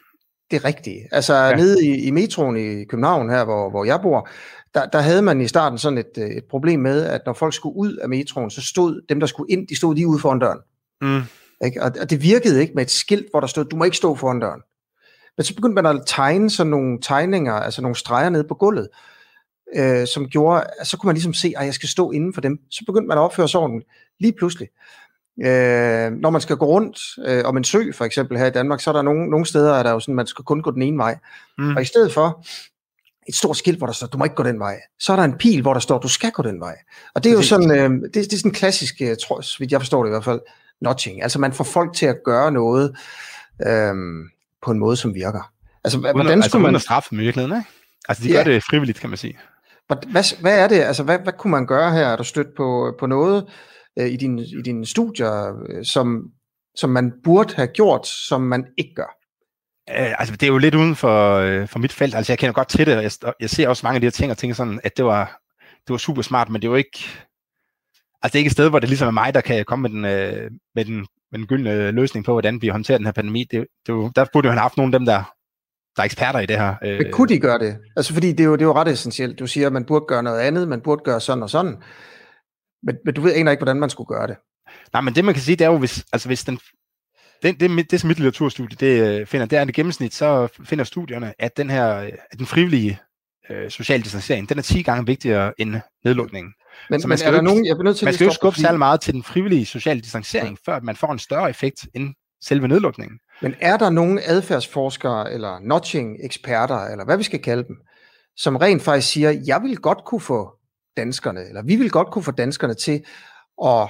Det 0.52 0.58
er 0.58 0.66
rigtigt. 0.66 0.98
Altså 1.12 1.34
ja. 1.36 1.56
nede 1.56 1.86
i, 1.86 2.08
i 2.08 2.12
metroen 2.12 2.58
i 2.58 2.86
København 2.86 3.30
her, 3.30 3.44
hvor, 3.44 3.70
hvor 3.70 3.86
jeg 3.86 4.00
bor, 4.02 4.30
der, 4.74 4.86
der 4.86 5.00
havde 5.00 5.22
man 5.22 5.42
i 5.42 5.48
starten 5.48 5.78
sådan 5.78 5.98
et, 5.98 6.18
øh, 6.18 6.30
et 6.30 6.44
problem 6.50 6.80
med, 6.80 7.06
at 7.06 7.22
når 7.26 7.34
folk 7.34 7.54
skulle 7.54 7.76
ud 7.76 7.96
af 7.96 8.10
metroen, 8.10 8.50
så 8.50 8.62
stod 8.62 9.02
dem, 9.10 9.20
der 9.20 9.28
skulle 9.28 9.52
ind, 9.52 9.68
de 9.68 9.78
stod 9.78 9.96
lige 9.96 10.08
ude 10.08 10.20
foran 10.20 10.40
døren. 10.40 10.60
Mm. 11.02 11.22
Ikke? 11.66 11.84
Og, 11.84 11.92
og 12.02 12.10
det 12.10 12.22
virkede 12.22 12.62
ikke 12.62 12.74
med 12.74 12.84
et 12.84 12.92
skilt, 12.92 13.26
hvor 13.32 13.40
der 13.40 13.48
stod, 13.48 13.66
du 13.66 13.76
må 13.76 13.84
ikke 13.84 13.98
stå 13.98 14.16
foran 14.16 14.40
døren. 14.40 14.62
Men 15.38 15.44
så 15.44 15.56
begyndte 15.56 15.82
man 15.82 15.98
at 15.98 16.04
tegne 16.08 16.50
sådan 16.50 16.70
nogle 16.72 17.00
tegninger, 17.02 17.54
altså 17.54 17.82
nogle 17.82 17.96
streger 17.96 18.30
nede 18.30 18.44
på 18.44 18.54
gulvet, 18.54 18.88
øh, 19.76 20.08
som 20.08 20.28
gjorde, 20.28 20.64
at 20.80 20.88
så 20.88 20.98
kunne 20.98 21.08
man 21.08 21.16
ligesom 21.16 21.34
se, 21.34 21.54
at 21.58 21.66
jeg 21.66 21.74
skal 21.74 21.90
stå 21.90 22.12
inden 22.12 22.34
for 22.34 22.42
dem. 22.42 22.60
Så 22.72 22.84
begyndte 22.86 23.08
man 23.08 23.18
at 23.18 23.22
opføre 23.22 23.50
sig 23.50 23.60
ordentligt, 23.60 23.90
lige 24.20 24.34
pludselig. 24.38 24.68
Øh, 25.40 26.12
når 26.12 26.30
man 26.30 26.42
skal 26.42 26.58
gå 26.58 26.66
rundt 26.66 27.00
øh, 27.26 27.46
om 27.46 27.58
en 27.58 27.64
sø, 27.64 27.92
for 27.94 28.06
eksempel 28.06 28.38
her 28.38 28.46
i 28.46 28.52
Danmark, 28.52 28.80
så 28.80 28.90
er 28.90 28.94
der 28.94 29.02
nogle, 29.02 29.30
nogle 29.30 29.46
steder, 29.46 29.74
er 29.74 29.84
der 29.84 29.92
jo 29.92 30.00
sådan, 30.00 30.16
man 30.16 30.28
skal 30.28 30.46
kun 30.46 30.62
gå 30.62 30.72
den 30.72 30.82
ene 30.82 30.98
vej. 30.98 31.18
Mm. 31.58 31.76
Og 31.76 31.82
i 31.82 31.86
stedet 31.86 32.14
for 32.14 32.46
et 33.30 33.36
stort 33.36 33.58
skilt, 33.58 33.78
hvor 33.78 33.88
der 33.88 33.94
står, 33.94 34.08
du 34.08 34.18
må 34.18 34.24
ikke 34.24 34.36
gå 34.36 34.44
den 34.44 34.60
vej, 34.60 34.80
så 35.00 35.12
er 35.12 35.16
der 35.16 35.24
en 35.24 35.38
pil, 35.38 35.62
hvor 35.62 35.74
der 35.74 35.80
står, 35.80 36.00
du 36.00 36.08
skal 36.08 36.32
gå 36.32 36.44
den 36.44 36.60
vej. 36.60 36.76
Og 37.16 37.24
det 37.24 37.30
er 37.30 37.34
jo 37.34 37.42
sådan, 37.42 37.72
øh, 37.72 37.90
det, 37.90 38.14
det 38.14 38.34
er 38.34 38.38
sådan 38.38 38.52
en 38.52 38.56
klassisk, 38.56 38.96
øh, 39.02 39.18
tror, 39.24 39.42
så 39.42 39.68
jeg 39.72 39.82
forstår 39.82 40.04
det 40.04 40.10
i 40.10 40.14
hvert 40.14 40.24
fald, 40.24 40.40
notching. 40.82 41.24
Altså 41.24 41.40
man 41.40 41.54
får 41.54 41.64
folk 41.64 41.94
til 41.94 42.06
at 42.06 42.18
gøre 42.26 42.52
noget 42.52 42.96
øh, 43.68 43.94
på 44.62 44.72
en 44.72 44.80
måde, 44.80 44.96
som 44.96 45.16
virker. 45.16 45.52
Altså, 45.84 46.00
uden, 46.00 46.12
hvordan 46.16 46.32
altså, 46.32 46.50
skulle 46.50 46.62
man... 46.62 46.70
Uden 46.70 46.76
at 46.76 46.82
straffe 46.82 47.10
dem 47.12 47.20
i 47.20 47.24
virkeligheden, 47.24 47.58
ikke? 47.58 47.70
Altså, 48.10 48.24
de 48.24 48.30
ja. 48.30 48.36
gør 48.36 48.44
det 48.44 48.64
frivilligt, 48.64 49.00
kan 49.00 49.10
man 49.10 49.18
sige. 49.18 49.38
Hvad, 49.88 50.42
hvad 50.42 50.60
er 50.60 50.68
det? 50.68 50.80
Altså, 50.80 51.04
hvad, 51.04 51.20
hvad 51.20 51.34
kunne 51.34 51.52
man 51.52 51.68
gøre 51.68 51.92
her? 51.92 52.08
Er 52.08 52.16
du 52.16 52.24
stødt 52.24 52.48
på, 52.58 52.96
på 53.00 53.06
noget 53.06 53.46
øh, 54.00 54.08
i, 54.08 54.16
din, 54.16 54.40
i 54.40 54.62
dine 54.66 54.86
studier, 54.86 55.54
øh, 55.70 55.86
som, 55.86 56.24
som 56.76 56.90
man 56.90 57.14
burde 57.24 57.56
have 57.56 57.68
gjort, 57.68 58.08
som 58.08 58.42
man 58.42 58.66
ikke 58.78 58.94
gør? 58.96 59.18
Øh, 59.90 60.20
altså, 60.20 60.36
det 60.36 60.44
er 60.44 60.52
jo 60.52 60.58
lidt 60.58 60.76
uden 60.76 60.96
for, 60.96 61.36
øh, 61.36 61.68
for 61.68 61.80
mit 61.80 61.94
felt. 61.94 62.16
Altså, 62.16 62.32
jeg 62.32 62.40
kender 62.40 62.54
godt 62.54 62.68
til 62.68 62.86
det, 62.86 62.98
og 62.98 63.04
jeg, 63.04 63.12
jeg 63.40 63.50
ser 63.50 63.68
også 63.68 63.86
mange 63.86 63.96
af 63.96 64.02
de 64.02 64.06
her 64.06 64.12
ting, 64.12 64.32
og 64.32 64.38
tænker 64.38 64.56
sådan, 64.56 64.80
at 64.84 64.98
det 64.98 65.06
var, 65.06 65.42
det 65.60 65.90
var 65.90 65.98
super 65.98 66.22
smart, 66.22 66.50
men 66.50 66.62
det 66.62 66.68
er 66.68 66.72
jo 66.72 66.76
ikke... 66.76 67.00
Altså, 68.22 68.34
det 68.34 68.36
er 68.36 68.40
ikke 68.40 68.48
et 68.48 68.52
sted, 68.52 68.70
hvor 68.70 68.80
det 68.80 68.90
ligesom 68.90 69.08
er 69.08 69.12
mig, 69.12 69.34
der 69.34 69.42
kan 69.42 69.66
komme 69.66 69.90
med 69.90 69.90
den, 69.90 70.06
øh, 70.06 70.52
med 70.76 70.86
den, 70.86 71.08
med 71.32 71.40
den 71.40 71.48
gyldne 71.48 71.92
løsning 71.92 72.26
på, 72.26 72.32
hvordan 72.32 72.62
vi 72.62 72.68
håndterer 72.68 72.98
den 72.98 73.08
her 73.08 73.14
pandemi. 73.14 73.46
Det, 73.52 73.68
det 73.88 73.94
jo, 73.94 74.12
der 74.16 74.26
burde 74.34 74.48
jo 74.48 74.52
have 74.52 74.62
haft 74.62 74.78
nogle 74.78 74.96
af 74.96 75.00
dem, 75.00 75.06
der, 75.06 75.24
der 75.96 76.02
er 76.02 76.06
eksperter 76.06 76.40
i 76.40 76.46
det 76.46 76.58
her. 76.58 76.76
Øh. 76.84 76.98
Men 76.98 77.12
kunne 77.12 77.28
de 77.28 77.40
gøre 77.40 77.60
det? 77.60 77.78
Altså, 77.96 78.14
fordi 78.14 78.32
det 78.32 78.40
er, 78.40 78.44
jo, 78.44 78.54
det 78.54 78.62
er 78.62 78.66
jo 78.66 78.74
ret 78.74 78.88
essentielt. 78.88 79.40
Du 79.40 79.48
siger, 79.48 79.68
at 79.68 79.74
man 79.74 79.86
burde 79.86 80.06
gøre 80.08 80.24
noget 80.24 80.40
andet, 80.40 80.68
man 80.68 80.82
burde 80.82 81.04
gøre 81.04 81.22
sådan 81.22 81.44
og 81.44 81.50
sådan. 81.50 81.76
Men, 82.84 82.96
men 83.06 83.14
du 83.14 83.22
ved 83.22 83.32
egentlig 83.32 83.52
ikke, 83.52 83.64
hvordan 83.64 83.80
man 83.80 83.90
skulle 83.90 84.08
gøre 84.08 84.28
det. 84.28 84.36
Nej, 84.94 85.02
men 85.02 85.16
det 85.16 85.26
man 85.26 85.34
kan 85.34 85.44
sige, 85.44 85.56
det 85.56 85.66
er 85.66 85.72
jo, 85.72 85.78
hvis, 85.78 86.06
altså, 86.14 86.30
hvis 86.30 86.44
den, 86.44 86.60
det, 87.44 87.60
det, 87.60 87.92
det 87.92 88.02
som 88.02 88.08
mit 88.08 88.18
litteraturstudie 88.18 88.78
det 88.80 89.20
øh, 89.20 89.28
finder, 89.28 89.46
det 89.46 89.58
er, 89.58 89.62
at 89.62 89.70
i 89.70 89.72
gennemsnit, 89.72 90.14
så 90.14 90.48
finder 90.64 90.84
studierne, 90.84 91.34
at 91.40 91.58
den 91.58 91.70
her, 91.70 91.86
at 92.32 92.38
den 92.38 92.46
frivillige 92.46 93.00
øh, 93.50 93.70
social 93.70 94.02
distancering, 94.02 94.50
den 94.50 94.58
er 94.58 94.62
10 94.62 94.82
gange 94.82 95.06
vigtigere 95.06 95.54
end 95.58 95.76
nedlukningen. 96.06 96.54
Men, 96.90 97.02
så 97.02 97.08
man 97.08 97.18
skal, 97.18 97.28
er 97.28 97.32
der 97.32 97.40
ikke, 97.40 97.46
nogen, 97.46 97.66
jeg 97.66 97.76
nødt 97.84 97.98
til 97.98 98.06
man 98.06 98.14
skal 98.14 98.26
jo 98.26 98.34
skubbe 98.34 98.60
særlig 98.60 98.80
meget 98.80 99.02
til 99.02 99.14
den 99.14 99.24
frivillige 99.24 99.66
social 99.66 100.00
distancering, 100.00 100.58
ja. 100.68 100.72
før 100.72 100.80
man 100.80 100.96
får 100.96 101.12
en 101.12 101.20
større 101.20 101.50
effekt 101.50 101.88
end 101.94 102.14
selve 102.42 102.68
nedlukningen. 102.68 103.20
Men 103.42 103.56
er 103.62 103.78
der 103.78 103.90
nogen 103.90 104.20
adfærdsforskere, 104.26 105.34
eller 105.34 105.60
notching-eksperter, 105.60 106.86
eller 106.86 107.06
hvad 107.06 107.18
vi 107.18 107.24
skal 107.24 107.40
kalde 107.40 107.64
dem, 107.68 107.76
som 108.36 108.56
rent 108.56 108.82
faktisk 108.82 109.14
siger, 109.14 109.42
jeg 109.46 109.62
vil 109.64 109.78
godt 109.78 110.06
kunne 110.06 110.22
få 110.22 110.52
danskerne, 110.98 111.48
eller 111.48 111.64
vi 111.64 111.76
vil 111.76 111.92
godt 111.92 112.08
kunne 112.12 112.24
få 112.24 112.32
danskerne 112.32 112.74
til 112.74 113.04
at 113.66 113.90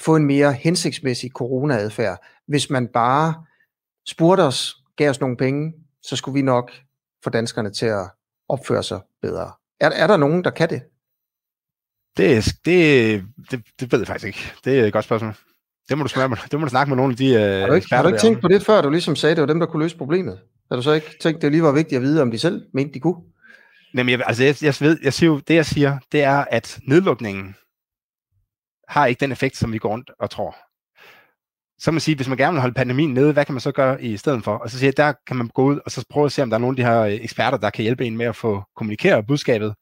få 0.00 0.16
en 0.16 0.26
mere 0.26 0.52
hensigtsmæssig 0.52 1.30
corona-adfærd, 1.30 2.26
hvis 2.48 2.70
man 2.70 2.88
bare 2.88 3.34
spurgte 4.08 4.42
os, 4.42 4.76
gav 4.96 5.10
os 5.10 5.20
nogle 5.20 5.36
penge, 5.36 5.72
så 6.02 6.16
skulle 6.16 6.34
vi 6.34 6.42
nok 6.42 6.70
få 7.24 7.30
danskerne 7.30 7.70
til 7.70 7.86
at 7.86 8.10
opføre 8.48 8.82
sig 8.82 9.00
bedre. 9.22 9.52
Er, 9.80 9.90
er 9.90 10.06
der 10.06 10.16
nogen, 10.16 10.44
der 10.44 10.50
kan 10.50 10.70
det? 10.70 10.82
Det, 12.16 12.44
det, 12.64 13.24
det, 13.50 13.62
det 13.80 13.92
ved 13.92 13.98
jeg 13.98 14.06
faktisk 14.06 14.26
ikke. 14.26 14.52
Det 14.64 14.80
er 14.80 14.84
et 14.84 14.92
godt 14.92 15.04
spørgsmål. 15.04 15.34
Det 15.88 15.98
må 15.98 16.04
du, 16.04 16.08
snakke 16.08 16.28
med, 16.28 16.38
det 16.50 16.60
må 16.60 16.64
du 16.64 16.70
snakke 16.70 16.90
med 16.90 16.96
nogle 16.96 17.12
af 17.12 17.16
de 17.16 17.34
uh, 17.34 17.40
har 17.40 17.66
du 17.66 17.74
ikke, 17.74 17.94
har 17.94 18.02
du 18.02 18.08
ikke 18.08 18.20
tænkt 18.20 18.40
på 18.40 18.48
det 18.48 18.62
før, 18.62 18.80
du 18.80 18.90
ligesom 18.90 19.16
sagde, 19.16 19.34
det 19.34 19.40
var 19.40 19.46
dem, 19.46 19.60
der 19.60 19.66
kunne 19.66 19.82
løse 19.82 19.96
problemet? 19.96 20.40
Har 20.70 20.76
du 20.76 20.82
så 20.82 20.92
ikke 20.92 21.16
tænkt, 21.20 21.42
det 21.42 21.52
lige 21.52 21.62
var 21.62 21.72
vigtigt 21.72 21.96
at 21.96 22.02
vide, 22.02 22.22
om 22.22 22.30
de 22.30 22.38
selv 22.38 22.66
mente, 22.74 22.94
de 22.94 23.00
kunne? 23.00 23.16
Jamen, 23.94 24.10
jeg, 24.10 24.22
altså, 24.26 24.44
jeg, 24.44 24.56
jeg, 24.62 24.74
ved, 24.80 24.98
jeg 25.02 25.12
siger 25.12 25.30
jo, 25.30 25.38
det 25.38 25.54
jeg 25.54 25.66
siger, 25.66 25.98
det 26.12 26.22
er, 26.22 26.44
at 26.50 26.78
nedlukningen 26.88 27.54
har 28.88 29.06
ikke 29.06 29.20
den 29.20 29.32
effekt, 29.32 29.56
som 29.56 29.72
vi 29.72 29.78
går 29.78 29.88
rundt 29.88 30.10
og 30.20 30.30
tror. 30.30 30.56
Så 31.78 31.90
man 31.90 32.00
sige, 32.00 32.16
hvis 32.16 32.28
man 32.28 32.38
gerne 32.38 32.52
vil 32.52 32.60
holde 32.60 32.74
pandemien 32.74 33.14
nede, 33.14 33.32
hvad 33.32 33.44
kan 33.44 33.52
man 33.52 33.60
så 33.60 33.72
gøre 33.72 34.02
i 34.02 34.16
stedet 34.16 34.44
for? 34.44 34.54
Og 34.54 34.70
så 34.70 34.78
siger 34.78 34.88
jeg, 34.88 34.96
der 34.96 35.12
kan 35.26 35.36
man 35.36 35.48
gå 35.48 35.64
ud 35.64 35.80
og 35.84 35.90
så 35.90 36.04
prøve 36.10 36.26
at 36.26 36.32
se, 36.32 36.42
om 36.42 36.50
der 36.50 36.56
er 36.56 36.60
nogle 36.60 36.72
af 36.72 36.76
de 36.76 36.84
her 36.84 37.20
eksperter, 37.22 37.58
der 37.58 37.70
kan 37.70 37.82
hjælpe 37.82 38.04
en 38.04 38.16
med 38.16 38.26
at 38.26 38.36
få 38.36 38.62
kommunikeret 38.76 39.26
budskabet, 39.26 39.74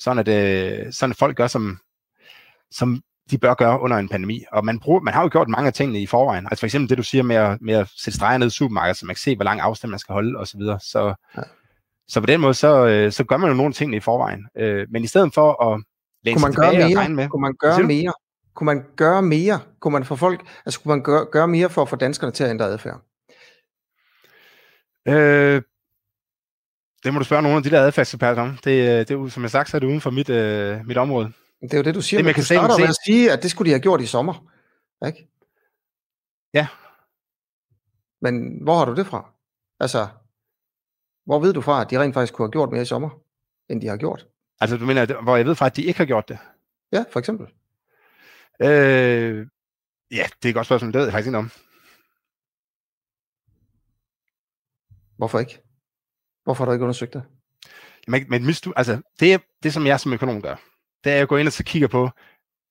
sådan 0.00 0.18
at, 0.18 0.28
øh, 0.28 0.92
sådan 0.92 1.10
at 1.10 1.16
folk 1.16 1.36
gør, 1.36 1.46
som, 1.46 1.78
som 2.70 3.02
de 3.30 3.38
bør 3.38 3.54
gøre 3.54 3.80
under 3.80 3.96
en 3.96 4.08
pandemi. 4.08 4.44
Og 4.52 4.64
man, 4.64 4.80
bruger, 4.80 5.00
man 5.00 5.14
har 5.14 5.22
jo 5.22 5.28
gjort 5.32 5.48
mange 5.48 5.66
af 5.66 5.72
tingene 5.72 6.00
i 6.00 6.06
forvejen. 6.06 6.46
Altså 6.46 6.60
for 6.60 6.66
eksempel 6.66 6.90
det, 6.90 6.98
du 6.98 7.02
siger 7.02 7.22
med 7.22 7.36
at, 7.36 7.58
med 7.60 7.74
at 7.74 7.88
sætte 7.96 8.16
streger 8.16 8.38
ned 8.38 8.46
i 8.46 8.50
supermarkedet, 8.50 8.96
så 8.96 9.06
man 9.06 9.14
kan 9.14 9.20
se, 9.20 9.36
hvor 9.36 9.44
lang 9.44 9.60
afstand 9.60 9.90
man 9.90 9.98
skal 9.98 10.12
holde 10.12 10.38
osv. 10.38 10.60
Så, 10.60 10.78
så, 10.80 11.14
ja. 11.36 11.42
så 12.08 12.20
på 12.20 12.26
den 12.26 12.40
måde, 12.40 12.54
så, 12.54 12.86
øh, 12.86 13.12
så 13.12 13.24
gør 13.24 13.36
man 13.36 13.50
jo 13.50 13.56
nogle 13.56 13.72
ting 13.72 13.94
i 13.94 14.00
forvejen. 14.00 14.46
Øh, 14.56 14.86
men 14.90 15.04
i 15.04 15.06
stedet 15.06 15.34
for 15.34 15.72
at 15.72 15.82
læne 16.24 16.40
man 16.40 16.52
gøre 16.52 16.72
mere? 16.72 16.84
og 16.84 16.96
regne 16.96 17.14
med... 17.14 17.28
Kunne 17.28 17.42
man 17.42 17.54
gøre 17.58 17.82
mere? 17.82 18.12
Kunne 18.54 18.64
man 18.66 18.84
gøre 18.96 19.22
mere? 19.22 19.60
Kunne 19.80 19.92
man 19.92 20.04
få 20.04 20.16
folk... 20.16 20.46
Altså 20.66 20.80
kunne 20.80 20.88
man 20.88 21.02
gøre, 21.02 21.26
gøre 21.26 21.48
mere 21.48 21.70
for 21.70 21.82
at 21.82 21.88
få 21.88 21.96
danskerne 21.96 22.32
til 22.32 22.44
at 22.44 22.50
ændre 22.50 22.66
adfærd? 22.66 23.00
Øh, 25.08 25.62
det 27.04 27.12
må 27.12 27.18
du 27.18 27.24
spørge 27.24 27.42
nogle 27.42 27.56
af 27.56 27.62
de 27.62 27.70
der 27.70 27.82
adfærdseksperter 27.82 28.42
om. 28.42 28.50
Det, 28.50 29.08
det 29.08 29.10
er, 29.10 29.28
som 29.28 29.42
jeg 29.42 29.50
sagt, 29.50 29.70
så 29.70 29.76
er 29.76 29.78
det 29.78 29.86
uden 29.86 30.00
for 30.00 30.10
mit, 30.10 30.30
øh, 30.30 30.86
mit 30.86 30.96
område. 30.96 31.32
Det 31.62 31.74
er 31.74 31.78
jo 31.78 31.84
det, 31.84 31.94
du 31.94 32.02
siger. 32.02 32.18
Det, 32.18 32.24
man 32.24 32.34
kan 32.34 32.40
du 32.40 32.46
starter 32.46 32.78
med 32.78 32.88
at 32.88 32.96
sige, 33.06 33.32
at 33.32 33.42
det 33.42 33.50
skulle 33.50 33.66
de 33.66 33.72
have 33.72 33.82
gjort 33.82 34.00
i 34.00 34.06
sommer. 34.06 34.46
Ikke? 35.06 35.28
Ja. 36.54 36.66
Men 38.20 38.62
hvor 38.62 38.78
har 38.78 38.84
du 38.84 38.94
det 38.94 39.06
fra? 39.06 39.30
Altså, 39.80 40.08
hvor 41.24 41.40
ved 41.40 41.52
du 41.52 41.60
fra, 41.60 41.80
at 41.80 41.90
de 41.90 42.00
rent 42.00 42.14
faktisk 42.14 42.34
kunne 42.34 42.46
have 42.46 42.52
gjort 42.52 42.70
mere 42.70 42.82
i 42.82 42.84
sommer, 42.84 43.10
end 43.68 43.80
de 43.80 43.86
har 43.86 43.96
gjort? 43.96 44.26
Altså, 44.60 44.76
du 44.76 44.86
mener, 44.86 45.22
hvor 45.22 45.36
jeg 45.36 45.46
ved 45.46 45.54
fra, 45.54 45.66
at 45.66 45.76
de 45.76 45.82
ikke 45.82 45.98
har 45.98 46.04
gjort 46.04 46.28
det? 46.28 46.38
Ja, 46.92 47.04
for 47.10 47.18
eksempel. 47.18 47.46
Øh, 48.62 49.46
ja, 50.10 50.26
det 50.42 50.44
er 50.44 50.48
et 50.48 50.54
godt 50.54 50.66
spørgsmål. 50.66 50.92
Det 50.92 50.98
ved 50.98 51.06
jeg 51.06 51.12
faktisk 51.12 51.26
ikke 51.26 51.38
om. 51.38 51.50
Hvorfor 55.16 55.38
ikke? 55.38 55.62
Hvorfor 56.44 56.64
har 56.64 56.66
du 56.66 56.72
ikke 56.72 56.84
undersøgt 56.84 57.12
det? 57.12 57.22
Jamen, 58.06 58.26
men 58.28 58.54
du, 58.64 58.72
altså, 58.76 59.00
det, 59.20 59.42
det, 59.62 59.72
som 59.72 59.86
jeg 59.86 60.00
som 60.00 60.12
økonom 60.12 60.42
gør, 60.42 60.56
det 61.04 61.12
er 61.12 61.22
at 61.22 61.28
gå 61.28 61.36
ind 61.36 61.48
og 61.48 61.52
så 61.52 61.64
kigge 61.64 61.88
på, 61.88 62.10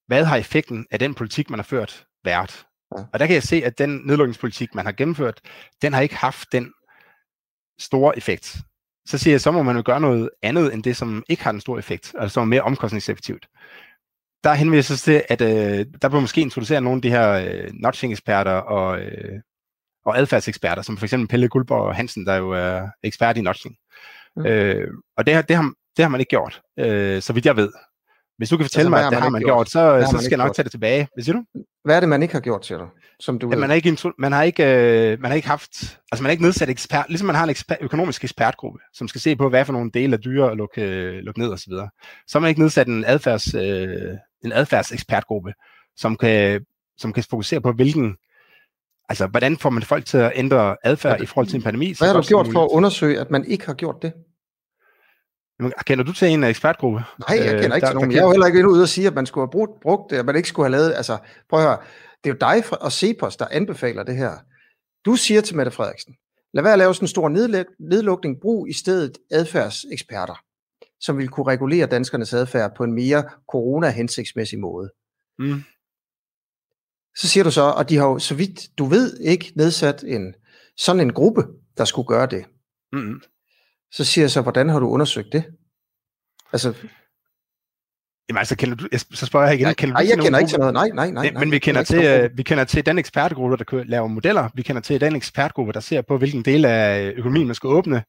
hvad 0.07 0.25
har 0.25 0.37
effekten 0.37 0.87
af 0.91 0.99
den 0.99 1.13
politik, 1.13 1.49
man 1.49 1.59
har 1.59 1.63
ført, 1.63 2.07
været? 2.23 2.65
Ja. 2.97 3.03
Og 3.13 3.19
der 3.19 3.25
kan 3.25 3.33
jeg 3.33 3.43
se, 3.43 3.55
at 3.65 3.77
den 3.77 4.01
nedlukningspolitik, 4.05 4.75
man 4.75 4.85
har 4.85 4.91
gennemført, 4.91 5.41
den 5.81 5.93
har 5.93 6.01
ikke 6.01 6.15
haft 6.15 6.51
den 6.51 6.73
store 7.79 8.17
effekt. 8.17 8.57
Så 9.05 9.17
siger 9.17 9.33
jeg, 9.33 9.41
så 9.41 9.51
må 9.51 9.63
man 9.63 9.75
jo 9.75 9.83
gøre 9.85 9.99
noget 10.01 10.29
andet 10.41 10.73
end 10.73 10.83
det, 10.83 10.97
som 10.97 11.23
ikke 11.29 11.43
har 11.43 11.51
den 11.51 11.61
store 11.61 11.79
effekt, 11.79 12.15
altså 12.17 12.33
som 12.33 12.41
er 12.41 12.45
mere 12.45 12.61
omkostningseffektivt. 12.61 13.47
Der 14.43 14.53
henviser 14.53 14.95
til, 14.95 15.23
at 15.29 15.41
øh, 15.41 15.85
der 16.01 16.09
bør 16.09 16.19
måske 16.19 16.41
introducere 16.41 16.81
nogle 16.81 16.97
af 16.97 17.01
de 17.01 17.09
her 17.09 17.31
øh, 17.31 17.69
notching-eksperter 17.73 18.51
og, 18.51 18.99
øh, 19.01 19.39
og 20.05 20.17
adfærdseksperter, 20.17 20.81
som 20.81 20.97
for 20.97 21.05
eksempel 21.05 21.27
Pelle 21.27 21.47
Guldborg 21.47 21.95
Hansen, 21.95 22.25
der 22.25 22.35
jo 22.35 22.51
er 22.51 22.87
ekspert 23.03 23.37
i 23.37 23.41
notching. 23.41 23.75
Mm. 24.35 24.45
Øh, 24.45 24.87
og 25.17 25.25
det 25.25 25.33
har, 25.33 25.41
det, 25.41 25.55
har, 25.55 25.73
det 25.97 26.05
har 26.05 26.09
man 26.09 26.19
ikke 26.19 26.29
gjort, 26.29 26.61
øh, 26.79 27.21
så 27.21 27.33
vidt 27.33 27.45
jeg 27.45 27.55
ved. 27.55 27.71
Hvis 28.41 28.49
du 28.49 28.57
kan 28.57 28.65
fortælle 28.65 28.85
altså, 28.85 28.89
mig, 28.89 29.05
at 29.05 29.11
det 29.11 29.21
har 29.21 29.29
man 29.29 29.41
gjort, 29.41 29.67
gjort 29.67 29.69
så, 29.69 30.07
så 30.11 30.17
skal 30.17 30.29
jeg 30.29 30.37
nok 30.37 30.45
gjort? 30.45 30.55
tage 30.55 30.63
det 30.63 30.71
tilbage. 30.71 31.07
Hvad 31.13 31.23
siger 31.23 31.35
du? 31.35 31.43
Hvad 31.83 31.95
er 31.95 31.99
det, 31.99 32.09
man 32.09 32.21
ikke 32.21 32.33
har 32.33 32.41
gjort, 32.41 32.65
siger 32.65 32.77
du? 32.77 32.85
Som 33.19 33.39
du 33.39 33.49
ja, 33.49 33.55
man, 33.55 33.69
har 33.69 33.75
ikke, 33.75 33.97
man, 34.17 34.31
har 34.31 34.43
ikke, 34.43 34.63
øh, 34.63 35.21
man 35.21 35.31
har 35.31 35.35
ikke 35.35 35.47
haft, 35.47 35.99
altså 36.11 36.23
man 36.23 36.23
har 36.23 36.31
ikke 36.31 36.43
nedsat 36.43 36.69
ekspert, 36.69 37.05
ligesom 37.07 37.25
man 37.25 37.35
har 37.35 37.43
en 37.43 37.49
ekspert, 37.49 37.77
økonomisk 37.81 38.23
ekspertgruppe, 38.23 38.79
som 38.93 39.07
skal 39.07 39.21
se 39.21 39.35
på, 39.35 39.49
hvad 39.49 39.65
for 39.65 39.73
nogle 39.73 39.91
dele 39.93 40.13
af 40.13 40.19
dyre 40.19 40.51
at 40.51 40.57
lukke, 40.57 40.81
øh, 40.81 41.13
lukke 41.13 41.39
ned 41.39 41.49
osv. 41.49 41.71
Så, 41.71 41.87
så 42.27 42.37
har 42.37 42.39
man 42.39 42.49
ikke 42.49 42.61
nedsat 42.61 42.87
en, 42.87 43.05
adfærds, 43.07 43.53
øh, 43.55 44.17
en 44.45 44.51
adfærdsekspertgruppe, 44.51 45.53
som 45.95 46.17
kan, 46.17 46.65
som 46.97 47.13
kan 47.13 47.23
fokusere 47.29 47.61
på, 47.61 47.71
hvilken 47.71 48.15
Altså, 49.09 49.27
hvordan 49.27 49.57
får 49.57 49.69
man 49.69 49.83
folk 49.83 50.05
til 50.05 50.17
at 50.17 50.31
ændre 50.35 50.75
adfærd 50.83 51.21
i 51.21 51.25
forhold 51.25 51.47
til 51.47 51.55
en 51.55 51.61
pandemi? 51.61 51.95
Hvad 51.97 52.07
har 52.07 52.21
du 52.21 52.27
gjort 52.27 52.47
for 52.53 52.63
at 52.63 52.69
undersøge, 52.71 53.19
at 53.19 53.31
man 53.31 53.45
ikke 53.45 53.65
har 53.65 53.73
gjort 53.73 53.95
det? 54.01 54.13
Jamen, 55.61 55.73
kender 55.85 56.03
du 56.03 56.13
til 56.13 56.27
en 56.27 56.43
ekspertgruppe? 56.43 56.99
Nej, 56.99 57.37
jeg 57.37 57.45
kender 57.45 57.57
øh, 57.57 57.63
ikke 57.63 57.85
der, 57.85 57.87
til 57.87 57.95
nogen. 57.95 58.11
Jeg 58.11 58.19
er 58.19 58.23
jo 58.23 58.31
heller 58.31 58.47
ikke 58.47 58.69
ude 58.69 58.81
og 58.81 58.89
sige, 58.89 59.07
at 59.07 59.13
man 59.13 59.25
skulle 59.25 59.41
have 59.41 59.51
brugt, 59.51 59.81
brugt 59.81 60.11
det, 60.11 60.17
at 60.17 60.25
man 60.25 60.35
ikke 60.35 60.49
skulle 60.49 60.65
have 60.65 60.71
lavet... 60.71 60.93
Altså, 60.93 61.17
prøv 61.49 61.59
at 61.59 61.65
høre. 61.65 61.77
Det 62.23 62.29
er 62.29 62.33
jo 62.33 62.37
dig 62.39 62.81
og 62.81 62.91
Cepos, 62.91 63.37
der 63.37 63.47
anbefaler 63.51 64.03
det 64.03 64.15
her. 64.15 64.31
Du 65.05 65.15
siger 65.15 65.41
til 65.41 65.55
Mette 65.55 65.71
Frederiksen, 65.71 66.15
lad 66.53 66.63
være 66.63 66.73
at 66.73 66.79
lave 66.79 66.93
sådan 66.95 67.03
en 67.03 67.07
stor 67.07 67.29
nedlukning. 67.79 68.41
Brug 68.41 68.69
i 68.69 68.73
stedet 68.73 69.17
adfærdseksperter, 69.31 70.43
som 70.99 71.17
vil 71.17 71.27
kunne 71.27 71.47
regulere 71.47 71.85
danskernes 71.87 72.33
adfærd 72.33 72.75
på 72.75 72.83
en 72.83 72.93
mere 72.93 73.23
corona-hensigtsmæssig 73.51 74.59
måde. 74.59 74.89
Mm. 75.39 75.63
Så 77.17 77.27
siger 77.27 77.43
du 77.43 77.51
så, 77.51 77.61
og 77.61 77.89
de 77.89 77.97
har 77.97 78.07
jo, 78.07 78.19
så 78.19 78.35
vidt 78.35 78.77
du 78.77 78.85
ved, 78.85 79.19
ikke 79.19 79.53
nedsat 79.55 80.03
en 80.03 80.33
sådan 80.77 81.01
en 81.01 81.13
gruppe, 81.13 81.43
der 81.77 81.85
skulle 81.85 82.07
gøre 82.07 82.25
det. 82.25 82.45
Mm. 82.93 83.21
Så 83.91 84.05
siger 84.05 84.23
jeg 84.23 84.31
så, 84.31 84.41
hvordan 84.41 84.69
har 84.69 84.79
du 84.79 84.89
undersøgt 84.89 85.33
det? 85.33 85.43
Altså... 86.53 86.73
Jamen 88.29 88.39
altså, 88.39 88.55
kender 88.55 88.75
du, 88.75 88.87
så 89.13 89.25
spørger 89.25 89.45
jeg 89.47 89.55
igen, 89.55 89.65
nej, 89.65 89.73
kender 89.73 89.95
du 89.95 90.01
Nej, 90.01 90.09
jeg 90.09 90.23
kender 90.23 90.39
ikke 90.39 90.49
til 90.49 90.59
noget, 90.59 90.73
nej, 90.73 90.89
nej, 90.93 91.11
nej. 91.11 91.29
nej 91.31 91.39
men 91.39 91.51
vi 91.51 91.59
kender, 91.59 91.83
til, 91.83 92.23
uh, 92.25 92.37
vi 92.37 92.43
kender 92.43 92.63
til 92.63 92.85
den 92.85 92.97
ekspertgruppe, 92.97 93.57
der 93.57 93.83
laver 93.83 94.07
modeller, 94.07 94.49
vi 94.53 94.61
kender 94.61 94.81
til 94.81 95.01
den 95.01 95.15
ekspertgruppe, 95.15 95.73
der 95.73 95.79
ser 95.79 96.01
på, 96.01 96.17
hvilken 96.17 96.45
del 96.45 96.65
af 96.65 97.13
økonomien 97.15 97.47
man 97.47 97.55
skal 97.55 97.67
åbne, 97.67 98.03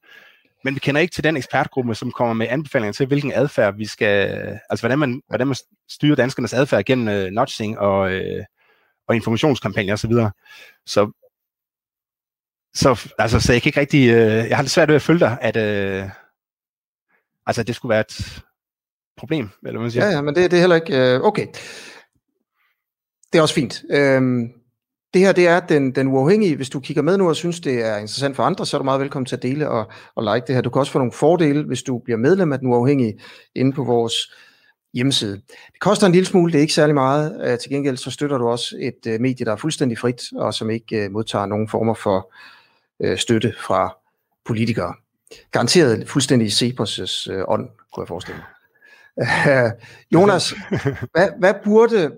men 0.63 0.75
vi 0.75 0.79
kender 0.79 1.01
ikke 1.01 1.13
til 1.13 1.23
den 1.23 1.37
ekspertgruppe, 1.37 1.95
som 1.95 2.11
kommer 2.11 2.33
med 2.33 2.47
anbefalinger 2.49 2.93
til, 2.93 3.05
hvilken 3.05 3.31
adfærd 3.35 3.75
vi 3.77 3.85
skal, 3.85 4.29
altså 4.69 4.81
hvordan 4.83 4.99
man, 4.99 5.21
hvordan 5.27 5.47
man 5.47 5.55
styrer 5.89 6.15
danskernes 6.15 6.53
adfærd 6.53 6.83
gennem 6.83 7.25
uh, 7.25 7.31
nudging 7.31 7.79
og, 7.79 8.11
uh, 8.11 8.43
og 9.07 9.15
informationskampagner 9.15 9.93
osv. 9.93 10.11
Så, 10.11 10.29
så, 10.85 11.22
så, 12.75 13.11
altså, 13.17 13.39
så 13.39 13.53
jeg 13.53 13.61
kan 13.61 13.69
ikke 13.69 13.79
rigtig, 13.79 14.09
øh, 14.09 14.49
jeg 14.49 14.57
har 14.57 14.63
det 14.63 14.71
svært 14.71 14.87
ved 14.87 14.95
at 14.95 15.01
følge 15.01 15.19
dig, 15.19 15.37
at, 15.41 15.57
øh, 15.57 16.09
altså, 17.45 17.63
det 17.63 17.75
skulle 17.75 17.89
være 17.89 18.01
et 18.01 18.43
problem, 19.17 19.49
eller 19.63 19.71
hvad 19.71 19.81
man 19.81 19.91
siger. 19.91 20.05
Ja, 20.05 20.11
ja, 20.11 20.21
men 20.21 20.35
det, 20.35 20.51
det 20.51 20.57
er 20.57 20.61
heller 20.61 20.75
ikke, 20.75 20.97
øh, 20.97 21.21
okay. 21.21 21.47
Det 23.33 23.39
er 23.39 23.41
også 23.41 23.55
fint. 23.55 23.83
Øhm, 23.89 24.49
det 25.13 25.21
her 25.21 25.31
det 25.31 25.47
er 25.47 25.59
den, 25.59 25.91
den 25.91 26.07
uafhængige. 26.07 26.55
Hvis 26.55 26.69
du 26.69 26.79
kigger 26.79 27.03
med 27.03 27.17
nu 27.17 27.29
og 27.29 27.35
synes, 27.35 27.59
det 27.59 27.85
er 27.85 27.97
interessant 27.97 28.35
for 28.35 28.43
andre, 28.43 28.65
så 28.65 28.77
er 28.77 28.79
du 28.79 28.85
meget 28.85 29.01
velkommen 29.01 29.25
til 29.25 29.35
at 29.35 29.43
dele 29.43 29.69
og, 29.69 29.91
og 30.15 30.23
like 30.23 30.47
det 30.47 30.55
her. 30.55 30.61
Du 30.61 30.69
kan 30.69 30.79
også 30.79 30.91
få 30.91 30.99
nogle 30.99 31.11
fordele, 31.11 31.63
hvis 31.63 31.83
du 31.83 31.97
bliver 31.97 32.17
medlem 32.17 32.53
af 32.53 32.59
den 32.59 32.67
uafhængige 32.67 33.19
inde 33.55 33.73
på 33.73 33.83
vores 33.83 34.13
hjemmeside. 34.93 35.33
Det 35.47 35.79
koster 35.79 36.07
en 36.07 36.13
lille 36.13 36.25
smule, 36.25 36.51
det 36.51 36.57
er 36.57 36.61
ikke 36.61 36.73
særlig 36.73 36.93
meget. 36.93 37.41
Øh, 37.43 37.59
til 37.59 37.71
gengæld 37.71 37.97
så 37.97 38.11
støtter 38.11 38.37
du 38.37 38.47
også 38.47 38.75
et 38.79 39.07
øh, 39.07 39.21
medie, 39.21 39.45
der 39.45 39.51
er 39.51 39.55
fuldstændig 39.55 39.97
frit, 39.97 40.21
og 40.35 40.53
som 40.53 40.69
ikke 40.69 41.05
øh, 41.05 41.11
modtager 41.11 41.45
nogen 41.45 41.69
former 41.69 41.93
for 41.93 42.33
Øh, 43.03 43.17
støtte 43.17 43.53
fra 43.59 43.97
politikere. 44.45 44.93
Garanteret 45.51 46.09
fuldstændig 46.09 46.47
Cepos' 46.47 47.31
uh, 47.31 47.37
øh, 47.37 47.43
ånd, 47.47 47.69
kunne 47.93 48.01
jeg 48.01 48.07
forestille 48.07 48.37
mig. 48.37 48.47
Jonas, 50.13 50.53
hvad, 51.11 51.39
hvad 51.39 51.53
burde 51.63 52.11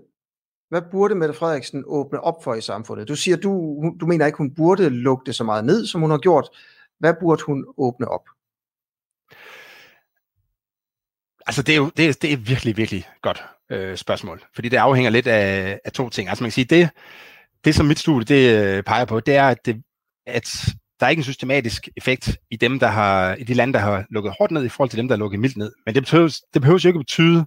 hvad 0.69 0.81
burde 0.91 1.15
Mette 1.15 1.33
Frederiksen 1.33 1.83
åbne 1.87 2.21
op 2.21 2.43
for 2.43 2.53
i 2.53 2.61
samfundet? 2.61 3.07
Du 3.07 3.15
siger, 3.15 3.37
du, 3.37 3.83
du 3.99 4.05
mener 4.05 4.25
ikke, 4.25 4.37
hun 4.37 4.55
burde 4.55 4.89
lukke 4.89 5.25
det 5.25 5.35
så 5.35 5.43
meget 5.43 5.65
ned, 5.65 5.85
som 5.85 6.01
hun 6.01 6.09
har 6.09 6.17
gjort. 6.17 6.49
Hvad 6.99 7.13
burde 7.19 7.43
hun 7.43 7.65
åbne 7.77 8.07
op? 8.07 8.21
Altså, 11.47 11.61
det 11.61 11.73
er 11.73 11.77
jo 11.77 11.91
det 11.97 12.09
er, 12.09 12.13
det 12.13 12.33
er 12.33 12.37
virkelig, 12.37 12.77
virkelig 12.77 13.09
godt 13.21 13.43
øh, 13.69 13.97
spørgsmål. 13.97 14.43
Fordi 14.55 14.69
det 14.69 14.77
afhænger 14.77 15.11
lidt 15.11 15.27
af, 15.27 15.79
af 15.85 15.91
to 15.91 16.09
ting. 16.09 16.29
Altså, 16.29 16.43
man 16.43 16.49
kan 16.49 16.53
sige, 16.53 16.65
det, 16.65 16.89
det 17.65 17.75
som 17.75 17.85
mit 17.85 17.99
studie 17.99 18.25
det, 18.25 18.63
øh, 18.77 18.83
peger 18.83 19.05
på, 19.05 19.19
det 19.19 19.35
er, 19.35 19.47
at, 19.47 19.65
det, 19.65 19.83
at 20.27 20.49
der 20.99 21.05
er 21.05 21.09
ikke 21.09 21.19
en 21.19 21.23
systematisk 21.23 21.89
effekt 21.97 22.37
i 22.51 22.55
dem, 22.55 22.79
der 22.79 22.87
har, 22.87 23.35
i 23.35 23.43
de 23.43 23.53
lande, 23.53 23.73
der 23.73 23.79
har 23.79 24.05
lukket 24.09 24.33
hårdt 24.37 24.51
ned, 24.51 24.65
i 24.65 24.69
forhold 24.69 24.89
til 24.89 24.99
dem, 24.99 25.07
der 25.07 25.15
har 25.15 25.19
lukket 25.19 25.39
mildt 25.39 25.57
ned. 25.57 25.71
Men 25.85 25.95
det, 25.95 26.03
betyder, 26.03 26.39
det 26.53 26.61
behøver 26.61 26.79
jo 26.83 26.87
ikke 26.87 26.97
at 26.97 27.05
betyde, 27.05 27.45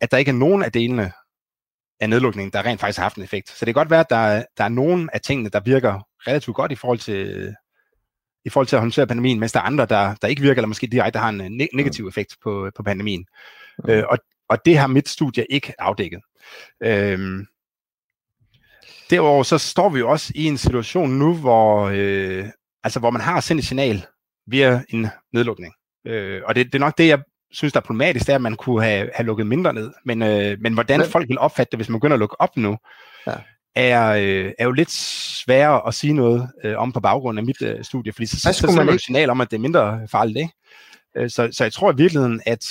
at 0.00 0.10
der 0.10 0.16
ikke 0.16 0.28
er 0.28 0.34
nogen 0.34 0.62
af 0.62 0.72
delene 0.72 1.12
af 2.00 2.10
nedlukningen, 2.10 2.52
der 2.52 2.66
rent 2.66 2.80
faktisk 2.80 2.98
har 2.98 3.04
haft 3.04 3.16
en 3.16 3.22
effekt. 3.22 3.48
Så 3.48 3.64
det 3.64 3.74
kan 3.74 3.80
godt 3.80 3.90
være, 3.90 4.00
at 4.00 4.10
der, 4.10 4.44
der 4.58 4.64
er 4.64 4.68
nogen 4.68 5.10
af 5.12 5.20
tingene, 5.20 5.48
der 5.48 5.60
virker 5.60 6.06
relativt 6.26 6.56
godt 6.56 6.72
i 6.72 6.74
forhold 6.74 6.98
til, 6.98 7.54
i 8.44 8.50
forhold 8.50 8.66
til 8.66 8.76
at 8.76 8.82
håndtere 8.82 9.06
pandemien, 9.06 9.40
mens 9.40 9.52
der 9.52 9.60
er 9.60 9.64
andre, 9.64 9.86
der, 9.86 10.14
der 10.14 10.28
ikke 10.28 10.42
virker, 10.42 10.60
eller 10.60 10.68
måske 10.68 10.86
direkte 10.86 11.18
har 11.18 11.28
en 11.28 11.60
ne- 11.62 11.76
negativ 11.76 12.08
effekt 12.08 12.36
på, 12.42 12.70
på 12.76 12.82
pandemien. 12.82 13.26
Mm. 13.84 13.90
Øh, 13.90 14.04
og, 14.08 14.18
og 14.48 14.58
det 14.64 14.78
har 14.78 14.86
mit 14.86 15.08
studie 15.08 15.46
ikke 15.50 15.74
afdækket. 15.78 16.20
Øhm, 16.82 17.46
derudover 19.10 19.42
så 19.42 19.58
står 19.58 19.88
vi 19.88 19.98
jo 19.98 20.10
også 20.10 20.32
i 20.34 20.44
en 20.44 20.58
situation 20.58 21.10
nu, 21.10 21.34
hvor, 21.34 21.90
øh, 21.94 22.46
altså, 22.84 23.00
hvor 23.00 23.10
man 23.10 23.22
har 23.22 23.40
sendt 23.40 23.60
et 23.60 23.66
signal 23.66 24.06
via 24.46 24.82
en 24.88 25.06
nedlukning. 25.32 25.74
Øh, 26.06 26.42
og 26.44 26.54
det, 26.54 26.66
det 26.66 26.74
er 26.74 26.78
nok 26.78 26.98
det, 26.98 27.08
jeg 27.08 27.18
synes, 27.50 27.72
der 27.72 27.80
er 27.80 27.84
problematisk, 27.84 28.26
det 28.26 28.32
er, 28.32 28.36
at 28.36 28.42
man 28.42 28.56
kunne 28.56 28.84
have, 28.84 29.10
have 29.14 29.26
lukket 29.26 29.46
mindre 29.46 29.72
ned. 29.72 29.92
Men, 30.04 30.22
øh, 30.22 30.56
men 30.60 30.74
hvordan 30.74 31.00
men, 31.00 31.08
folk 31.08 31.28
vil 31.28 31.38
opfatte 31.38 31.70
det, 31.70 31.78
hvis 31.78 31.88
man 31.88 32.00
begynder 32.00 32.14
at 32.14 32.20
lukke 32.20 32.40
op 32.40 32.56
nu, 32.56 32.76
ja. 33.26 33.32
er, 33.74 34.08
øh, 34.10 34.52
er 34.58 34.64
jo 34.64 34.72
lidt 34.72 34.90
sværere 34.90 35.88
at 35.88 35.94
sige 35.94 36.12
noget 36.12 36.50
øh, 36.64 36.78
om 36.78 36.92
på 36.92 37.00
baggrund 37.00 37.38
af 37.38 37.44
mit 37.44 37.62
øh, 37.62 37.84
studie, 37.84 38.12
fordi 38.12 38.26
så, 38.26 38.40
så, 38.40 38.52
så 38.52 38.84
man 38.84 38.88
et 38.88 39.02
signal 39.02 39.30
om, 39.30 39.40
at 39.40 39.50
det 39.50 39.56
er 39.56 39.60
mindre 39.60 40.08
farligt. 40.10 40.38
Ikke? 40.38 40.52
Øh, 41.16 41.30
så, 41.30 41.48
så 41.52 41.64
jeg 41.64 41.72
tror 41.72 41.92
i 41.92 41.96
virkeligheden, 41.96 42.40
at 42.46 42.64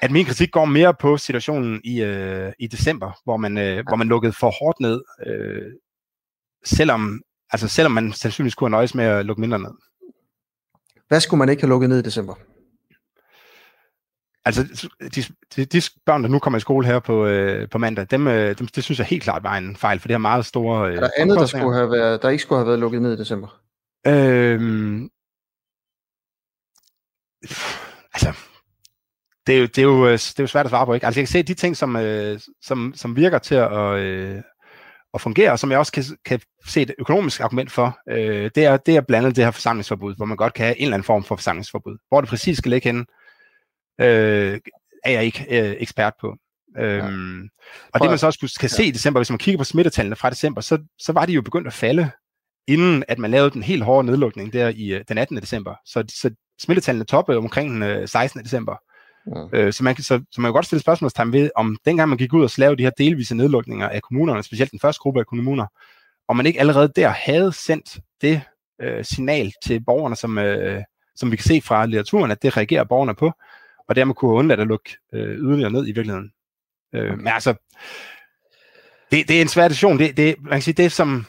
at 0.00 0.10
min 0.10 0.26
kritik 0.26 0.50
går 0.50 0.64
mere 0.64 0.94
på 0.94 1.16
situationen 1.16 1.80
i, 1.84 2.02
øh, 2.02 2.52
i 2.58 2.66
december, 2.66 3.20
hvor 3.24 3.36
man, 3.36 3.58
øh, 3.58 3.76
ja. 3.76 3.82
hvor 3.88 3.96
man 3.96 4.08
lukkede 4.08 4.32
for 4.32 4.50
hårdt 4.50 4.80
ned, 4.80 5.02
øh, 5.26 5.72
selvom, 6.64 7.22
altså 7.50 7.68
selvom 7.68 7.92
man 7.92 8.12
sandsynligvis 8.12 8.54
kunne 8.54 8.70
nøjes 8.70 8.94
med 8.94 9.04
at 9.04 9.26
lukke 9.26 9.40
mindre 9.40 9.58
ned. 9.58 9.70
Hvad 11.08 11.20
skulle 11.20 11.38
man 11.38 11.48
ikke 11.48 11.62
have 11.62 11.68
lukket 11.68 11.88
ned 11.88 11.98
i 11.98 12.02
december? 12.02 12.34
Altså, 14.44 14.88
de, 15.14 15.22
de, 15.56 15.64
de 15.64 15.82
børn, 16.06 16.22
der 16.22 16.28
nu 16.28 16.38
kommer 16.38 16.56
i 16.56 16.60
skole 16.60 16.86
her 16.86 16.98
på, 16.98 17.26
øh, 17.26 17.68
på 17.68 17.78
mandag, 17.78 18.06
dem, 18.10 18.26
øh, 18.26 18.58
dem, 18.58 18.66
det 18.66 18.84
synes 18.84 18.98
jeg 18.98 19.06
helt 19.06 19.22
klart 19.22 19.42
var 19.42 19.56
en 19.56 19.76
fejl, 19.76 20.00
for 20.00 20.08
det 20.08 20.14
har 20.14 20.18
meget 20.18 20.46
store... 20.46 20.90
Øh, 20.90 20.96
er 20.96 21.00
der 21.00 21.10
andet, 21.18 21.38
der, 21.38 21.46
skulle 21.46 21.74
have 21.74 21.90
været, 21.90 22.22
der 22.22 22.28
ikke 22.28 22.42
skulle 22.42 22.58
have 22.58 22.66
været 22.66 22.78
lukket 22.78 23.02
ned 23.02 23.12
i 23.12 23.16
december? 23.16 23.60
Øhm, 24.06 25.10
altså, 28.14 28.32
det 29.48 29.56
er, 29.56 29.60
jo, 29.60 29.66
det, 29.66 29.78
er 29.78 29.82
jo, 29.82 30.06
øh, 30.06 30.12
det 30.12 30.38
er 30.38 30.42
jo 30.42 30.46
svært 30.46 30.66
at 30.66 30.70
svare 30.70 30.86
på, 30.86 30.94
ikke? 30.94 31.06
Altså, 31.06 31.20
jeg 31.20 31.26
kan 31.26 31.32
se 31.32 31.42
de 31.42 31.54
ting, 31.54 31.76
som, 31.76 31.96
øh, 31.96 32.40
som, 32.62 32.92
som 32.96 33.16
virker 33.16 33.38
til 33.38 33.54
at, 33.54 33.94
øh, 33.94 34.42
at 35.14 35.20
fungere, 35.20 35.52
og 35.52 35.58
som 35.58 35.70
jeg 35.70 35.78
også 35.78 35.92
kan, 35.92 36.04
kan 36.24 36.40
se 36.66 36.82
et 36.82 36.94
økonomisk 36.98 37.40
argument 37.40 37.72
for, 37.72 37.98
øh, 38.08 38.50
det, 38.54 38.64
er, 38.64 38.76
det 38.76 38.96
er 38.96 39.00
blandt 39.00 39.26
andet 39.26 39.36
det 39.36 39.44
her 39.44 39.50
forsamlingsforbud, 39.50 40.16
hvor 40.16 40.26
man 40.26 40.36
godt 40.36 40.54
kan 40.54 40.64
have 40.64 40.78
en 40.78 40.84
eller 40.84 40.94
anden 40.94 41.04
form 41.04 41.24
for 41.24 41.36
forsamlingsforbud. 41.36 41.98
Hvor 42.08 42.20
det 42.20 42.30
præcis 42.30 42.58
skal 42.58 42.70
ligge 42.70 42.88
henne, 42.88 43.04
øh, 44.00 44.60
er 45.04 45.10
jeg 45.10 45.24
ikke 45.24 45.46
øh, 45.50 45.76
ekspert 45.78 46.12
på. 46.20 46.36
Øhm, 46.78 47.42
ja. 47.42 47.48
Og 47.94 48.00
det 48.00 48.10
man 48.10 48.18
så 48.18 48.26
også 48.26 48.56
kan 48.60 48.68
se 48.68 48.84
i 48.84 48.90
december, 48.90 49.20
hvis 49.20 49.30
man 49.30 49.38
kigger 49.38 49.58
på 49.58 49.64
smittetallene 49.64 50.16
fra 50.16 50.30
december, 50.30 50.60
så, 50.60 50.78
så 50.98 51.12
var 51.12 51.26
de 51.26 51.32
jo 51.32 51.42
begyndt 51.42 51.66
at 51.66 51.72
falde, 51.72 52.10
inden 52.66 53.04
at 53.08 53.18
man 53.18 53.30
lavede 53.30 53.50
den 53.50 53.62
helt 53.62 53.84
hårde 53.84 54.06
nedlukning 54.06 54.52
der 54.52 54.68
i 54.68 54.92
øh, 54.92 55.04
den 55.08 55.18
18. 55.18 55.36
december. 55.36 55.74
Så, 55.84 56.04
så 56.08 56.30
smittetallene 56.60 57.04
toppede 57.04 57.38
omkring 57.38 57.70
den 57.70 57.82
øh, 57.82 58.08
16. 58.08 58.44
december. 58.44 58.76
Ja. 59.26 59.58
Øh, 59.58 59.72
så, 59.72 59.84
man 59.84 59.94
kan, 59.94 60.04
så, 60.04 60.20
så 60.30 60.40
man 60.40 60.48
kan 60.48 60.54
godt 60.54 60.66
stille 60.66 60.80
spørgsmålstegn 60.80 61.32
ved, 61.32 61.50
om 61.56 61.76
dengang 61.84 62.08
man 62.08 62.18
gik 62.18 62.32
ud 62.32 62.44
og 62.44 62.50
lavede 62.58 62.76
de 62.76 62.82
her 62.82 62.90
delvise 62.90 63.34
nedlukninger 63.34 63.88
af 63.88 64.02
kommunerne, 64.02 64.42
specielt 64.42 64.70
den 64.70 64.80
første 64.80 65.00
gruppe 65.00 65.20
af 65.20 65.26
kommuner, 65.26 65.66
om 66.28 66.36
man 66.36 66.46
ikke 66.46 66.60
allerede 66.60 66.92
der 66.96 67.08
havde 67.08 67.52
sendt 67.52 67.98
det 68.22 68.40
øh, 68.82 69.04
signal 69.04 69.52
til 69.64 69.84
borgerne, 69.84 70.16
som, 70.16 70.38
øh, 70.38 70.82
som 71.16 71.30
vi 71.30 71.36
kan 71.36 71.44
se 71.44 71.60
fra 71.60 71.86
litteraturen, 71.86 72.30
at 72.30 72.42
det 72.42 72.56
reagerer 72.56 72.84
borgerne 72.84 73.14
på, 73.14 73.32
og 73.88 73.96
dermed 73.96 74.14
kunne 74.14 74.30
undlade 74.30 74.60
at 74.60 74.66
lukke 74.66 74.96
øh, 75.14 75.38
yderligere 75.38 75.70
ned 75.70 75.82
i 75.82 75.92
virkeligheden. 75.92 76.32
Øh, 76.94 77.18
men 77.18 77.26
altså, 77.26 77.54
det, 79.10 79.28
det 79.28 79.36
er 79.36 79.42
en 79.42 79.48
svær 79.48 79.68
diskussion. 79.68 79.98
Det, 79.98 80.16
det, 80.16 80.34
man 80.40 80.52
kan 80.52 80.62
sige, 80.62 80.74
det 80.74 80.92
som, 80.92 81.26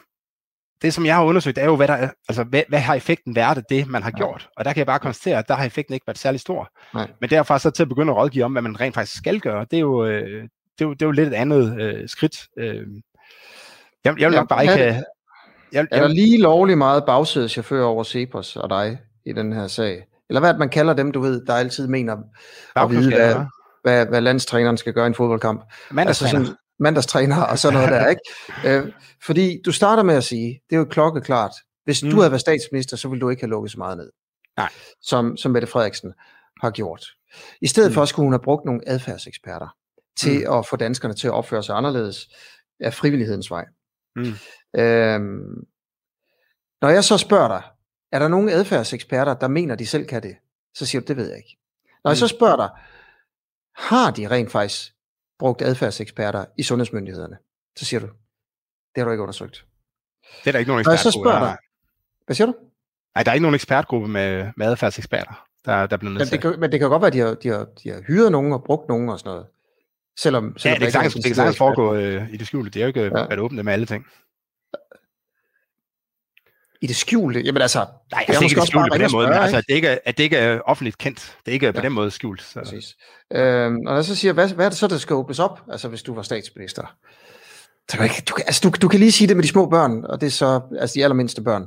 det, 0.82 0.94
som 0.94 1.06
jeg 1.06 1.15
har 1.15 1.24
undersøgt, 1.24 1.58
er 1.58 1.65
jo, 1.65 1.76
hvad, 1.76 1.88
der 1.88 1.94
er, 1.94 2.10
altså, 2.30 2.44
hvad, 2.44 2.63
hvad 2.70 2.80
har 2.80 2.96
effekten 2.96 3.36
været 3.36 3.58
af 3.58 3.63
det, 3.70 3.88
man 3.88 4.04
har 4.04 4.12
gjort? 4.12 4.50
Og 4.58 4.65
der 4.65 4.74
kan 4.74 4.78
jeg 4.78 4.86
bare 4.86 5.00
konstatere, 5.00 5.38
at 5.38 5.48
der 5.48 5.54
har 5.56 5.65
effekten 5.65 5.94
ikke 5.94 6.08
været 6.08 6.18
særlig 6.18 6.42
stor. 6.42 6.72
Nej. 6.94 7.08
Men 7.22 7.30
derfra 7.30 7.60
så 7.60 7.70
til 7.70 7.84
at 7.84 7.89
begynde 7.89 8.12
at 8.12 8.18
rådgive 8.18 8.46
om, 8.46 8.52
hvad 8.52 8.62
man 8.62 8.80
rent 8.80 8.96
faktisk 8.96 9.18
skal 9.18 9.39
gøre, 9.39 9.65
det 9.72 9.78
er 9.78 9.82
jo, 9.82 10.06
øh, 10.06 10.44
det 10.44 10.82
er 10.82 10.86
jo, 10.86 10.94
det 10.94 11.02
er 11.02 11.06
jo 11.06 11.12
lidt 11.12 11.28
et 11.28 11.34
andet 11.34 11.82
øh, 11.82 12.10
skridt. 12.10 12.48
Øh, 12.58 12.88
jeg, 14.06 14.20
jeg 14.20 14.30
vil 14.30 14.38
nok 14.38 14.50
bare 14.50 14.63
ikke... 14.63 14.84
Jeg, 14.84 15.04
jeg, 15.72 15.88
er 15.92 16.02
der 16.02 16.08
lige 16.08 16.42
lovlig 16.42 16.78
meget 16.78 17.06
bagsædeschauffør 17.06 17.84
over 17.84 18.04
Cepos 18.04 18.56
og 18.56 18.70
dig 18.70 19.00
i 19.26 19.34
den 19.34 19.54
her 19.54 19.68
sag? 19.68 20.06
Eller 20.30 20.39
hvad 20.39 20.54
man 20.54 20.70
kalder 20.70 20.94
dem, 20.94 21.12
du 21.12 21.20
ved, 21.20 21.46
der 21.46 21.54
altid 21.54 21.88
mener 21.88 22.18
at 22.76 22.89
vide, 22.89 23.15
hvad, 23.15 23.36
hvad, 23.84 24.06
hvad 24.06 24.22
landstræneren 24.22 24.78
skal 24.78 24.94
gøre 24.94 25.06
i 25.06 25.08
en 25.08 25.15
fodboldkamp. 25.15 25.63
Mandagstræner. 25.92 26.39
Altså 26.39 26.46
sådan, 26.46 26.58
mandagstræner 26.80 27.42
og 27.42 27.60
sådan 27.60 27.80
noget 27.80 27.92
der, 27.92 28.08
ikke? 28.08 28.22
Øh, 28.65 28.94
fordi 29.26 29.62
du 29.65 29.72
starter 29.72 30.04
med 30.04 30.15
at 30.15 30.24
sige, 30.24 30.62
det 30.70 30.76
er 30.76 30.80
jo 30.80 30.86
klokkeklart, 30.86 31.52
hvis 31.84 32.04
mm. 32.04 32.10
du 32.10 32.15
havde 32.15 32.32
været 32.32 32.42
statsminister, 32.42 32.98
så 32.98 33.08
ville 33.08 33.22
du 33.22 33.30
ikke 33.30 33.42
have 33.42 33.50
lukket 33.50 33.72
så 33.72 33.78
meget 33.78 33.98
ned. 33.98 34.12
Nej. 34.58 34.70
Som, 35.02 35.38
som 35.38 35.52
Mette 35.52 35.68
Frederiksen 35.68 36.13
har 36.62 36.72
gjort. 36.72 37.06
I 37.62 37.68
stedet 37.68 37.92
mm. 37.92 37.94
for 37.94 38.06
skulle 38.06 38.26
hun 38.26 38.34
have 38.34 38.42
brugt 38.44 38.65
nogle 38.65 38.82
adfærdseksperter 38.88 39.76
til 40.20 40.44
mm. 40.48 40.54
at 40.54 40.65
få 40.65 40.76
danskerne 40.76 41.13
til 41.13 41.28
at 41.28 41.34
opføre 41.34 41.63
sig 41.63 41.76
anderledes 41.76 42.30
af 42.80 42.94
frivillighedens 42.94 43.52
vej. 43.52 43.65
Mm. 44.15 44.34
Øhm, 44.80 45.68
når 46.82 46.89
jeg 46.89 47.04
så 47.04 47.18
spørger 47.18 47.48
dig, 47.48 47.63
er 48.12 48.20
der 48.20 48.28
nogle 48.28 48.52
adfærdseksperter, 48.52 49.34
der 49.34 49.48
mener, 49.48 49.76
de 49.76 49.86
selv 49.86 50.06
kan 50.08 50.24
det? 50.24 50.36
Så 50.74 50.86
siger 50.86 51.02
du, 51.02 51.06
det 51.08 51.18
ved 51.18 51.28
jeg 51.28 51.38
ikke. 51.38 51.58
Når 52.04 52.12
jeg 52.12 52.18
så 52.18 52.26
mm. 52.26 52.38
spørger 52.38 52.56
dig, 52.56 52.70
har 53.76 54.12
de 54.12 54.28
rent 54.28 54.52
faktisk 54.52 54.94
brugt 55.39 55.62
adfærdseksperter 55.62 56.45
i 56.58 56.63
sundhedsmyndighederne? 56.63 57.38
Så 57.78 57.86
siger 57.86 57.99
du, 57.99 58.08
det 58.95 58.97
har 58.97 59.06
du 59.06 59.12
ikke 59.12 59.23
undersøgt. 59.23 59.65
Det 60.43 60.47
er 60.47 60.52
der 60.52 60.60
ikke 60.60 60.69
nogen 60.69 60.80
ekspertgruppe. 60.80 61.06
Jeg 61.06 61.13
så 61.13 61.19
spørger 61.19 61.39
dig, 61.39 61.58
hvad 62.25 62.36
siger 62.36 62.45
du? 62.45 62.54
Nej, 63.15 63.23
der 63.23 63.32
er 63.32 63.34
ikke 63.34 63.41
nogen 63.41 63.56
ekspertgruppe 63.56 64.08
med, 64.08 64.52
med 64.58 64.67
adfærdseksperter, 64.67 65.47
der, 65.65 65.88
der 65.88 65.93
er 65.93 65.97
blevet 65.97 66.17
nedsat. 66.17 66.32
Men 66.32 66.41
det, 66.41 66.52
kan, 66.52 66.60
men 66.60 66.71
det 66.71 66.80
kan 66.80 66.89
godt 66.89 67.02
være, 67.02 67.08
at 67.08 67.13
de 67.13 67.19
har, 67.19 67.34
de 67.34 67.49
har, 67.49 67.67
de 67.84 67.89
har 67.89 68.02
hyret 68.08 68.32
nogen 68.32 68.54
og 68.54 68.63
brugt 68.63 68.89
nogen 68.89 69.10
og 69.10 69.19
sådan 69.19 69.30
noget. 69.30 69.45
Selvom, 70.19 70.58
selvom 70.58 70.82
ja, 70.82 70.86
det, 70.86 70.86
kan 70.86 70.91
sagtens, 70.91 71.13
det 71.13 71.23
kan 71.23 71.36
sagtens 71.36 71.58
foregå 71.58 71.95
øh, 71.95 72.34
i 72.34 72.38
det 72.38 72.47
skjulte. 72.47 72.69
Det 72.69 72.80
er 72.80 72.84
jo 72.84 72.88
ikke 72.88 73.19
ja. 73.19 73.32
at 73.32 73.39
åbne 73.39 73.63
med 73.63 73.73
alle 73.73 73.86
ting. 73.86 74.06
I 76.82 76.88
det 76.88 76.96
skjulte? 76.96 77.42
Jamen 77.42 77.62
altså... 77.62 77.80
Nej, 78.12 78.26
jeg 78.28 78.44
ikke 78.44 78.56
det 78.60 78.68
skjulte 78.68 78.89
på 78.92 78.98
den 78.98 79.12
måde, 79.12 79.28
men 79.28 79.38
altså, 79.38 79.58
at 79.58 79.63
det, 79.68 79.74
ikke 79.74 79.88
er, 79.88 79.98
at 80.06 80.18
det 80.18 80.24
ikke 80.24 80.38
er 80.38 80.60
offentligt 80.60 80.98
kendt. 80.98 81.38
Det 81.46 81.52
er 81.52 81.54
ikke 81.54 81.65
ja. 81.65 81.72
på 81.72 81.82
den 81.82 81.92
måde 81.92 82.12
skjult. 82.12 82.42
Så. 82.42 82.60
Præcis. 82.60 82.96
Øhm, 83.34 83.78
og 83.88 83.96
jeg 83.96 84.06
så 84.06 84.15
siger, 84.15 84.34
hvad, 84.34 84.50
hvad 84.50 84.65
er 84.65 84.70
det 84.70 84.78
så, 84.78 84.88
der 84.88 84.98
skal 84.98 85.13
åbnes 85.13 85.39
op, 85.39 85.62
altså 85.72 85.88
hvis 85.88 86.04
du 86.04 86.13
var 86.13 86.22
statsminister? 86.22 86.96
Så 87.92 87.98
du, 87.98 88.04
du, 88.30 88.42
altså, 88.46 88.70
du, 88.70 88.76
du 88.82 88.88
kan 88.88 89.00
lige 89.00 89.12
sige 89.12 89.28
det 89.28 89.38
med 89.38 89.44
de 89.44 89.48
små 89.48 89.70
børn, 89.70 90.06
og 90.06 90.22
det 90.22 90.28
er 90.28 90.32
så, 90.32 90.62
altså 90.80 90.94
de 90.94 91.04
allermindste 91.04 91.42
børn. 91.42 91.65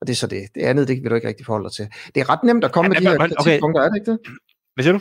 Og 0.00 0.06
det 0.06 0.12
er 0.12 0.16
så 0.16 0.26
det. 0.26 0.42
Det 0.54 0.62
andet, 0.62 0.88
det 0.88 1.02
vil 1.02 1.10
du 1.10 1.14
ikke 1.14 1.28
rigtig 1.28 1.46
forholde 1.46 1.68
dig 1.68 1.72
til. 1.72 1.88
Det 2.14 2.20
er 2.20 2.30
ret 2.30 2.42
nemt 2.44 2.64
at 2.64 2.72
komme 2.72 2.94
ja, 2.94 3.00
med 3.00 3.10
de 3.10 3.18
her 3.18 3.34
kritikpunkter, 3.36 3.80
okay. 3.80 3.86
er 3.86 3.90
det 3.90 3.96
ikke 4.00 4.10
det? 4.10 4.18
Hvad 4.74 4.84
siger 4.84 4.92
du? 4.92 5.00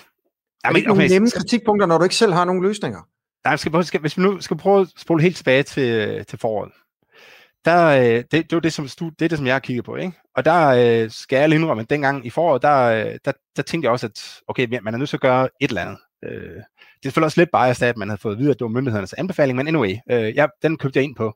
Ja, 0.63 0.70
men, 0.70 0.70
er 0.70 0.70
det 0.70 0.78
ikke 0.78 0.91
okay, 0.91 0.98
nogle 0.98 1.13
nemme 1.13 1.32
kritikpunkter, 1.32 1.86
når 1.86 1.98
du 1.98 2.04
ikke 2.04 2.15
selv 2.15 2.34
har 2.34 2.46
nogen 2.46 2.63
løsninger? 2.63 3.00
Nej, 3.46 3.56
skal, 3.56 3.86
skal, 3.86 4.00
hvis 4.00 4.18
vi 4.18 4.24
nu 4.24 4.41
skal 4.41 4.58
prøve 4.58 4.82
at 4.82 4.88
spole 4.98 5.22
helt 5.22 5.38
tilbage 5.38 5.63
til, 5.63 6.26
til 6.26 6.39
foråret, 6.39 6.72
der, 7.65 7.86
øh, 7.88 8.23
det, 8.32 8.32
det, 8.32 8.54
er 8.54 8.60
det, 8.60 8.73
som, 8.73 8.88
det 8.88 9.21
er 9.21 9.28
det, 9.28 9.38
som 9.38 9.47
jeg 9.47 9.56
har 9.56 9.60
kigget 9.60 9.86
på. 9.86 9.95
Ikke? 9.95 10.13
Og 10.36 10.45
der 10.45 10.67
øh, 10.67 11.12
skal 11.12 11.38
jeg 11.38 11.54
indrømme, 11.54 11.84
at 11.84 11.89
dengang 11.89 12.25
i 12.25 12.30
foråret, 12.30 12.62
der, 12.62 12.82
øh, 12.84 13.19
der, 13.25 13.32
der 13.56 13.62
tænkte 13.62 13.86
jeg 13.86 13.91
også, 13.91 14.06
at 14.06 14.41
okay, 14.47 14.80
man 14.82 14.93
er 14.93 14.97
nødt 14.97 15.10
til 15.10 15.17
at 15.17 15.21
gøre 15.21 15.49
et 15.62 15.69
eller 15.69 15.82
andet. 15.82 15.97
Øh, 16.25 16.32
det 16.32 16.60
er 16.60 16.63
selvfølgelig 17.04 17.25
også 17.25 17.41
lidt 17.41 17.51
biased 17.51 17.88
at 17.88 17.97
man 17.97 18.10
havde 18.10 18.21
fået 18.21 18.38
videre, 18.38 18.51
at 18.51 18.60
det 18.60 18.65
var 18.65 18.71
myndighedernes 18.71 19.13
anbefaling, 19.13 19.58
men 19.58 19.67
anyway, 19.67 19.95
øh, 20.12 20.36
jeg, 20.36 20.49
den 20.62 20.78
købte 20.78 20.97
jeg 20.97 21.04
ind 21.04 21.15
på. 21.15 21.34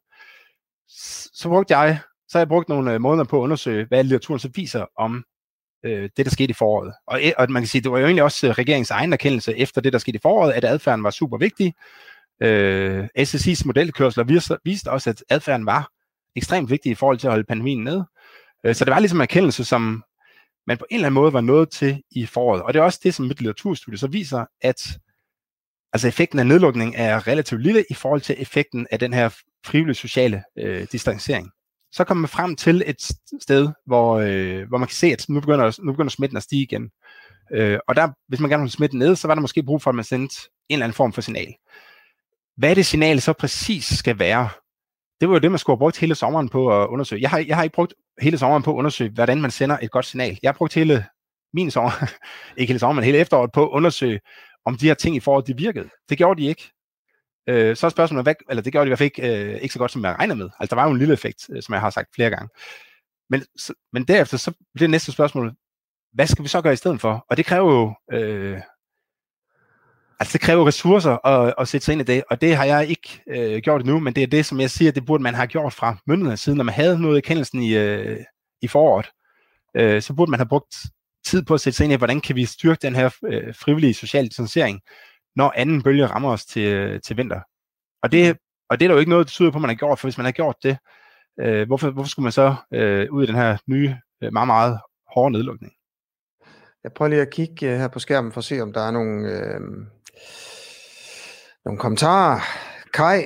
Så 1.34 1.50
brugte 1.50 1.78
jeg, 1.78 2.00
så 2.28 2.38
har 2.38 2.40
jeg 2.40 2.48
brugt 2.48 2.70
nogle 2.70 3.00
måneder 3.00 3.26
på 3.26 3.38
at 3.38 3.44
undersøge, 3.44 3.86
hvad 3.86 4.04
litteraturen 4.04 4.40
så 4.40 4.50
viser 4.56 4.86
om 4.98 5.24
det, 5.84 6.18
der 6.18 6.30
skete 6.30 6.52
i 6.52 6.54
foråret. 6.54 6.94
Og, 7.08 7.26
e, 7.26 7.34
og 7.38 7.52
man 7.52 7.62
kan 7.62 7.68
sige, 7.68 7.82
det 7.82 7.92
var 7.92 8.00
jo 8.00 8.06
egentlig 8.06 8.24
også 8.24 8.52
regeringens 8.52 8.92
egen 8.92 9.14
erkendelse 9.14 9.58
efter 9.58 9.82
det, 9.82 9.94
der 9.94 10.00
skete 10.00 10.16
i 10.16 10.20
foråret, 10.22 10.52
at 10.52 10.66
adfærden 10.66 11.04
var 11.04 11.10
super 11.10 11.38
vigtig. 11.38 11.74
Øh, 12.42 13.08
SSI's 13.20 13.62
modelkørsler 13.66 14.24
viste, 14.24 14.58
viste 14.64 14.92
også, 14.92 15.10
at 15.10 15.24
adfærden 15.30 15.66
var 15.66 15.90
ekstremt 16.36 16.70
vigtigt 16.70 16.92
i 16.92 16.96
forhold 16.96 17.18
til 17.18 17.28
at 17.28 17.32
holde 17.32 17.44
pandemien 17.44 17.84
ned. 17.84 18.04
Øh, 18.64 18.76
så 18.76 18.86
det 18.86 18.92
var 18.92 19.00
ligesom 19.00 19.18
en 19.18 19.22
erkendelse, 19.22 19.66
som 19.66 20.04
man 20.68 20.78
på 20.78 20.86
en 20.90 20.96
eller 20.96 21.06
anden 21.06 21.22
måde 21.22 21.34
var 21.34 21.42
nået 21.42 21.70
til 21.70 22.04
i 22.12 22.26
foråret. 22.26 22.62
Og 22.62 22.74
det 22.74 22.80
er 22.80 22.84
også 22.84 23.00
det, 23.04 23.14
som 23.14 23.26
mit 23.26 23.40
litteraturstudie 23.40 23.98
så 23.98 24.08
viser, 24.08 24.46
at 24.62 24.82
altså 25.94 26.08
effekten 26.08 26.40
af 26.40 26.48
nedlukning 26.48 26.96
er 26.98 27.28
relativt 27.28 27.62
lille 27.62 27.86
i 27.90 27.94
forhold 27.94 28.22
til 28.22 28.36
effekten 28.40 28.88
af 28.92 29.00
den 29.00 29.14
her 29.14 29.30
frivillige 29.66 29.96
sociale 29.96 30.44
øh, 30.58 30.88
distancering. 30.92 31.50
Så 31.92 32.04
kommer 32.04 32.22
man 32.22 32.30
frem 32.30 32.56
til 32.56 32.84
et 32.86 33.12
sted, 33.42 33.70
hvor, 33.86 34.16
øh, 34.16 34.68
hvor 34.68 34.78
man 34.78 34.88
kan 34.88 34.96
se, 34.96 35.08
at 35.08 35.26
nu 35.30 35.40
begynder, 35.40 35.80
nu 35.84 35.92
begynder 35.92 36.10
smitten 36.10 36.38
at 36.38 36.44
stige 36.44 36.62
igen. 36.62 36.90
Øh, 37.54 37.80
og 37.88 37.96
der, 37.96 38.08
hvis 38.28 38.40
man 38.40 38.50
gerne 38.50 38.64
vil 38.64 38.72
smitten 38.72 39.00
ned, 39.00 39.16
så 39.16 39.28
var 39.28 39.36
der 39.36 39.42
måske 39.42 39.64
brug 39.64 39.82
for, 39.82 39.90
at 39.90 39.96
man 39.96 40.06
sendte 40.06 40.36
en 40.70 40.74
eller 40.74 40.86
anden 40.86 40.96
form 40.96 41.14
for 41.14 41.22
signal. 41.22 41.54
Hvad 42.58 42.76
det 42.76 42.86
signal 42.86 43.22
så 43.22 43.34
præcis 43.34 43.86
skal 43.86 44.20
være, 44.20 44.50
det 45.22 45.30
var 45.30 45.36
jo 45.36 45.40
det, 45.40 45.52
man 45.52 45.60
skulle 45.60 45.76
have 45.76 45.80
brugt 45.80 45.98
hele 45.98 46.16
sommeren 46.16 46.50
på 46.50 46.82
at 46.82 46.88
undersøge. 46.88 47.22
Jeg 47.22 47.30
har, 47.30 47.40
jeg 47.48 47.56
har 47.56 47.64
ikke 47.64 47.74
brugt 47.74 47.94
hele 48.22 48.38
sommeren 48.38 48.64
på 48.64 48.72
at 48.72 48.76
undersøge, 48.76 49.12
hvordan 49.12 49.42
man 49.42 49.52
sender 49.52 49.78
et 49.82 49.92
godt 49.92 50.06
signal. 50.06 50.40
Jeg 50.44 50.50
har 50.50 50.58
brugt 50.58 50.74
hele 50.74 51.06
min 51.54 51.72
sommer, 51.72 51.92
ikke 52.58 52.72
hele 52.72 52.80
sommeren, 52.80 52.96
men 52.96 53.04
hele 53.04 53.18
efteråret 53.18 53.52
på 53.52 53.64
at 53.64 53.70
undersøge, 53.70 54.20
om 54.66 54.78
de 54.78 54.88
her 54.88 54.94
ting 54.94 55.16
i 55.16 55.20
forhold 55.20 55.44
de 55.44 55.58
virkede. 55.58 55.90
Det 56.10 56.18
gjorde 56.18 56.42
de 56.42 56.48
ikke. 56.48 56.72
Øh, 57.50 57.76
så 57.76 57.86
er 57.86 57.90
spørgsmålet, 57.90 58.26
hvad, 58.26 58.36
eller 58.50 58.64
det 58.64 58.72
gjorde 58.72 58.86
de 58.86 58.88
i 58.88 58.92
hvert 58.92 59.00
fald 59.00 59.12
ikke, 59.18 59.54
øh, 59.54 59.62
ikke 59.62 59.74
så 59.74 59.80
godt, 59.80 59.92
som 59.92 60.04
jeg 60.04 60.16
regner 60.20 60.36
med. 60.36 60.50
Altså, 60.60 60.76
der 60.76 60.82
var 60.82 60.88
jo 60.88 60.94
en 60.94 61.00
lille 61.00 61.14
effekt, 61.14 61.50
øh, 61.50 61.62
som 61.62 61.74
jeg 61.74 61.82
har 61.82 61.90
sagt 61.90 62.16
flere 62.16 62.30
gange. 62.30 62.50
Men, 63.30 63.44
så, 63.58 63.74
men 63.94 64.04
derefter, 64.04 64.38
så 64.38 64.52
bliver 64.74 64.88
det 64.88 64.90
næste 64.90 65.12
spørgsmål, 65.12 65.54
hvad 66.14 66.28
skal 66.28 66.44
vi 66.44 66.50
så 66.50 66.62
gøre 66.62 66.74
i 66.74 66.76
stedet 66.76 67.02
for? 67.02 67.26
Og 67.30 67.38
det 67.38 67.46
kræver 67.46 67.74
jo 67.74 68.18
øh, 68.18 68.62
Altså 70.20 70.34
det 70.34 70.42
kræver 70.42 70.68
ressourcer 70.68 71.28
at, 71.28 71.54
at 71.58 71.68
sætte 71.68 71.86
sig 71.86 71.92
ind 71.92 72.02
i 72.02 72.04
det, 72.04 72.24
og 72.30 72.42
det 72.42 72.56
har 72.56 72.66
jeg 72.66 72.88
ikke 72.88 73.24
øh, 73.28 73.62
gjort 73.62 73.82
endnu, 73.82 74.00
men 74.00 74.16
det 74.16 74.24
er 74.24 74.28
det, 74.28 74.46
som 74.46 74.60
jeg 74.60 74.70
siger, 74.70 74.92
det 74.92 75.06
burde 75.06 75.24
man 75.24 75.36
have 75.36 75.48
gjort 75.48 75.74
fra 75.74 75.98
myndighedernes 76.08 76.40
siden, 76.40 76.58
når 76.58 76.64
man 76.64 76.74
havde 76.74 77.02
noget 77.02 77.18
i 77.18 77.22
kendelsen 77.22 77.62
i, 77.62 77.78
øh, 77.78 78.20
i 78.62 78.68
foråret. 78.68 79.10
Øh, 79.76 80.02
så 80.02 80.14
burde 80.14 80.32
man 80.32 80.40
have 80.40 80.48
brugt 80.48 80.76
tid 81.26 81.44
på 81.44 81.54
at 81.54 81.62
sætte 81.62 81.78
sig 81.78 81.84
ind 81.84 81.94
i, 81.94 81.96
hvordan 81.96 82.22
kan 82.22 82.36
vi 82.36 82.46
styrke 82.46 82.80
den 82.82 82.96
her 82.96 83.10
øh, 83.26 83.56
frivillige 83.56 83.94
sociale 83.94 84.28
distancering, 84.28 84.82
når 85.36 85.54
anden 85.56 85.84
bølge 85.84 86.06
rammer 86.06 86.30
os 86.30 86.46
til, 86.46 86.74
øh, 86.74 87.02
til 87.02 87.18
vinter. 87.18 87.42
Og 88.04 88.12
det, 88.12 88.38
og 88.70 88.80
det 88.80 88.86
er 88.86 88.90
der 88.90 88.96
jo 88.96 89.00
ikke 89.00 89.10
noget, 89.10 89.28
der 89.28 89.32
tyder 89.32 89.52
på, 89.52 89.58
at 89.58 89.62
man 89.62 89.70
har 89.70 89.76
gjort, 89.76 90.00
for 90.00 90.08
hvis 90.08 90.18
man 90.18 90.26
har 90.26 90.32
gjort 90.32 90.56
det, 90.64 90.78
øh, 91.40 91.68
hvorfor, 91.68 91.90
hvorfor 91.90 92.10
skulle 92.10 92.24
man 92.24 92.32
så 92.32 92.56
øh, 92.74 93.08
ud 93.12 93.24
i 93.24 93.28
den 93.28 93.36
her 93.36 93.58
nye, 93.68 93.96
øh, 94.24 94.34
meget, 94.34 94.48
meget 94.48 94.80
hårde 95.08 95.32
nedlukning? 95.32 95.74
Jeg 96.84 96.94
prøver 96.94 97.10
lige 97.10 97.22
at 97.22 97.30
kigge 97.30 97.72
øh, 97.72 97.78
her 97.80 97.88
på 97.88 98.00
skærmen 98.00 98.32
for 98.32 98.38
at 98.38 98.44
se, 98.46 98.62
om 98.62 98.74
der 98.74 98.82
er 98.82 98.92
nogle, 98.92 99.30
øh, 99.30 99.62
nogle 101.66 101.80
kommentarer. 101.80 102.40
Kai, 102.94 103.24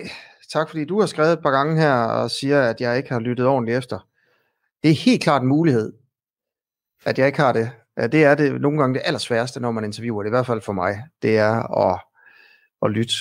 tak 0.54 0.70
fordi 0.70 0.86
du 0.86 1.00
har 1.00 1.08
skrevet 1.08 1.34
et 1.34 1.44
par 1.44 1.52
gange 1.52 1.82
her 1.82 1.94
og 1.94 2.32
siger, 2.32 2.62
at 2.62 2.82
jeg 2.82 2.98
ikke 2.98 3.12
har 3.12 3.20
lyttet 3.20 3.46
ordentligt 3.46 3.78
efter. 3.78 4.08
Det 4.84 4.92
er 4.92 4.96
helt 4.96 5.24
klart 5.24 5.42
en 5.42 5.48
mulighed, 5.48 5.94
at 7.06 7.20
jeg 7.20 7.28
ikke 7.28 7.40
har 7.40 7.54
det. 7.54 7.72
Det 8.12 8.24
er 8.24 8.36
det 8.36 8.62
nogle 8.62 8.80
gange 8.80 8.94
det 8.94 9.02
allersværeste, 9.06 9.60
når 9.60 9.72
man 9.72 9.84
interviewer 9.84 10.24
det, 10.24 10.30
i 10.30 10.36
hvert 10.36 10.46
fald 10.46 10.62
for 10.62 10.74
mig. 10.74 11.04
Det 11.22 11.38
er 11.38 11.78
at, 11.88 12.00
at 12.86 12.92
lytte. 12.92 13.14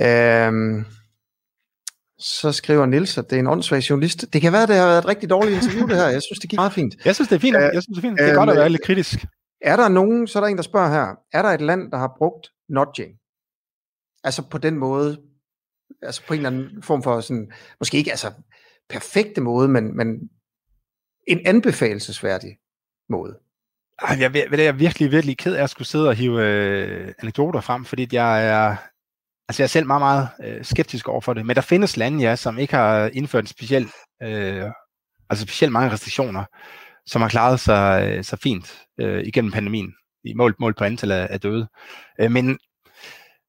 Øhm, 0.00 0.84
så 2.18 2.52
skriver 2.52 2.86
Nils, 2.86 3.18
at 3.18 3.30
det 3.30 3.36
er 3.36 3.40
en 3.40 3.46
åndssvag 3.46 3.78
journalist. 3.78 4.32
Det 4.32 4.40
kan 4.40 4.52
være, 4.52 4.62
at 4.62 4.68
det 4.68 4.76
har 4.76 4.86
været 4.86 4.98
et 4.98 5.08
rigtig 5.08 5.30
dårligt 5.30 5.56
interview, 5.56 5.86
det 5.88 5.96
her. 5.96 6.08
Jeg 6.08 6.22
synes, 6.22 6.38
det 6.38 6.50
gik 6.50 6.58
meget 6.58 6.72
fint. 6.72 6.94
Jeg 7.04 7.14
synes, 7.14 7.28
det 7.28 7.36
er 7.36 7.40
fint. 7.40 7.56
Jeg 7.56 7.82
synes, 7.82 7.86
det 7.86 7.96
er 7.96 8.08
fint. 8.08 8.18
Det 8.18 8.26
er 8.26 8.30
øh, 8.30 8.36
godt 8.36 8.50
at 8.50 8.56
være 8.56 8.68
lidt 8.68 8.82
kritisk. 8.82 9.26
Er 9.62 9.76
der 9.76 9.88
nogen, 9.88 10.26
så 10.26 10.38
er 10.38 10.40
der 10.40 10.48
en, 10.48 10.56
der 10.56 10.62
spørger 10.62 10.88
her, 10.88 11.14
er 11.32 11.42
der 11.42 11.48
et 11.48 11.60
land, 11.60 11.92
der 11.92 11.98
har 11.98 12.14
brugt 12.18 12.48
nudging? 12.68 13.18
Altså 14.24 14.48
på 14.48 14.58
den 14.58 14.76
måde, 14.76 15.22
altså 16.02 16.26
på 16.26 16.34
en 16.34 16.38
eller 16.38 16.50
anden 16.50 16.82
form 16.82 17.02
for 17.02 17.20
sådan, 17.20 17.52
måske 17.80 17.98
ikke 17.98 18.10
altså 18.10 18.32
perfekte 18.88 19.40
måde, 19.40 19.68
men, 19.68 19.96
men 19.96 20.30
en 21.26 21.46
anbefalesværdig 21.46 22.58
måde. 23.08 23.38
Ej, 24.02 24.16
jeg, 24.20 24.34
jeg, 24.34 24.48
jeg 24.52 24.66
er 24.66 24.72
virkelig, 24.72 25.10
virkelig 25.10 25.38
ked 25.38 25.54
af 25.54 25.62
at 25.62 25.70
skulle 25.70 25.88
sidde 25.88 26.08
og 26.08 26.14
hive 26.14 26.42
øh, 26.42 27.14
anekdoter 27.18 27.60
frem, 27.60 27.84
fordi 27.84 28.08
jeg 28.12 28.46
er, 28.46 28.76
altså 29.48 29.62
jeg 29.62 29.64
er 29.64 29.68
selv 29.68 29.86
meget, 29.86 30.00
meget 30.00 30.28
øh, 30.44 30.64
skeptisk 30.64 31.08
over 31.08 31.20
for 31.20 31.34
det. 31.34 31.46
Men 31.46 31.56
der 31.56 31.62
findes 31.62 31.96
lande, 31.96 32.22
ja, 32.22 32.36
som 32.36 32.58
ikke 32.58 32.74
har 32.74 33.10
indført 33.12 33.48
specielt, 33.48 33.92
øh, 34.22 34.64
altså 35.30 35.42
specielt 35.42 35.72
mange 35.72 35.90
restriktioner, 35.90 36.44
som 37.06 37.22
har 37.22 37.28
klaret 37.28 37.60
sig 37.60 38.08
øh, 38.08 38.24
så 38.24 38.36
fint 38.36 38.82
øh, 39.00 39.24
igennem 39.24 39.52
pandemien, 39.52 39.94
i 40.24 40.34
mål, 40.34 40.54
mål 40.58 40.74
på 40.74 40.84
antal 40.84 41.10
af, 41.10 41.26
af 41.30 41.40
døde. 41.40 41.68
Øh, 42.20 42.30
men 42.30 42.58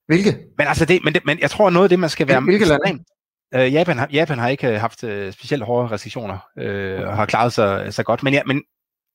Hvilke? 0.08 0.38
Men 0.58 0.68
altså 0.68 0.86
det, 0.86 1.04
men, 1.04 1.14
det, 1.14 1.26
men 1.26 1.40
jeg 1.40 1.50
tror 1.50 1.70
noget 1.70 1.86
af 1.86 1.90
det, 1.90 2.00
man 2.00 2.10
skal 2.10 2.28
være... 2.28 2.42
Hvilke 2.42 2.66
lande? 2.66 3.04
Øh, 3.54 3.74
Japan, 3.74 3.98
har, 3.98 4.10
Japan 4.12 4.40
har 4.40 4.50
ikke 4.50 4.80
haft 4.80 5.04
øh, 5.04 5.34
specielt 5.34 5.64
hårde 5.64 5.92
restriktioner, 5.92 6.38
øh, 6.58 7.08
og 7.08 7.16
har 7.16 7.26
klaret 7.26 7.54
sig 7.54 7.94
så 7.94 8.04
godt. 8.04 8.24
Men, 8.24 8.34
ja, 8.34 8.42
men 8.46 8.64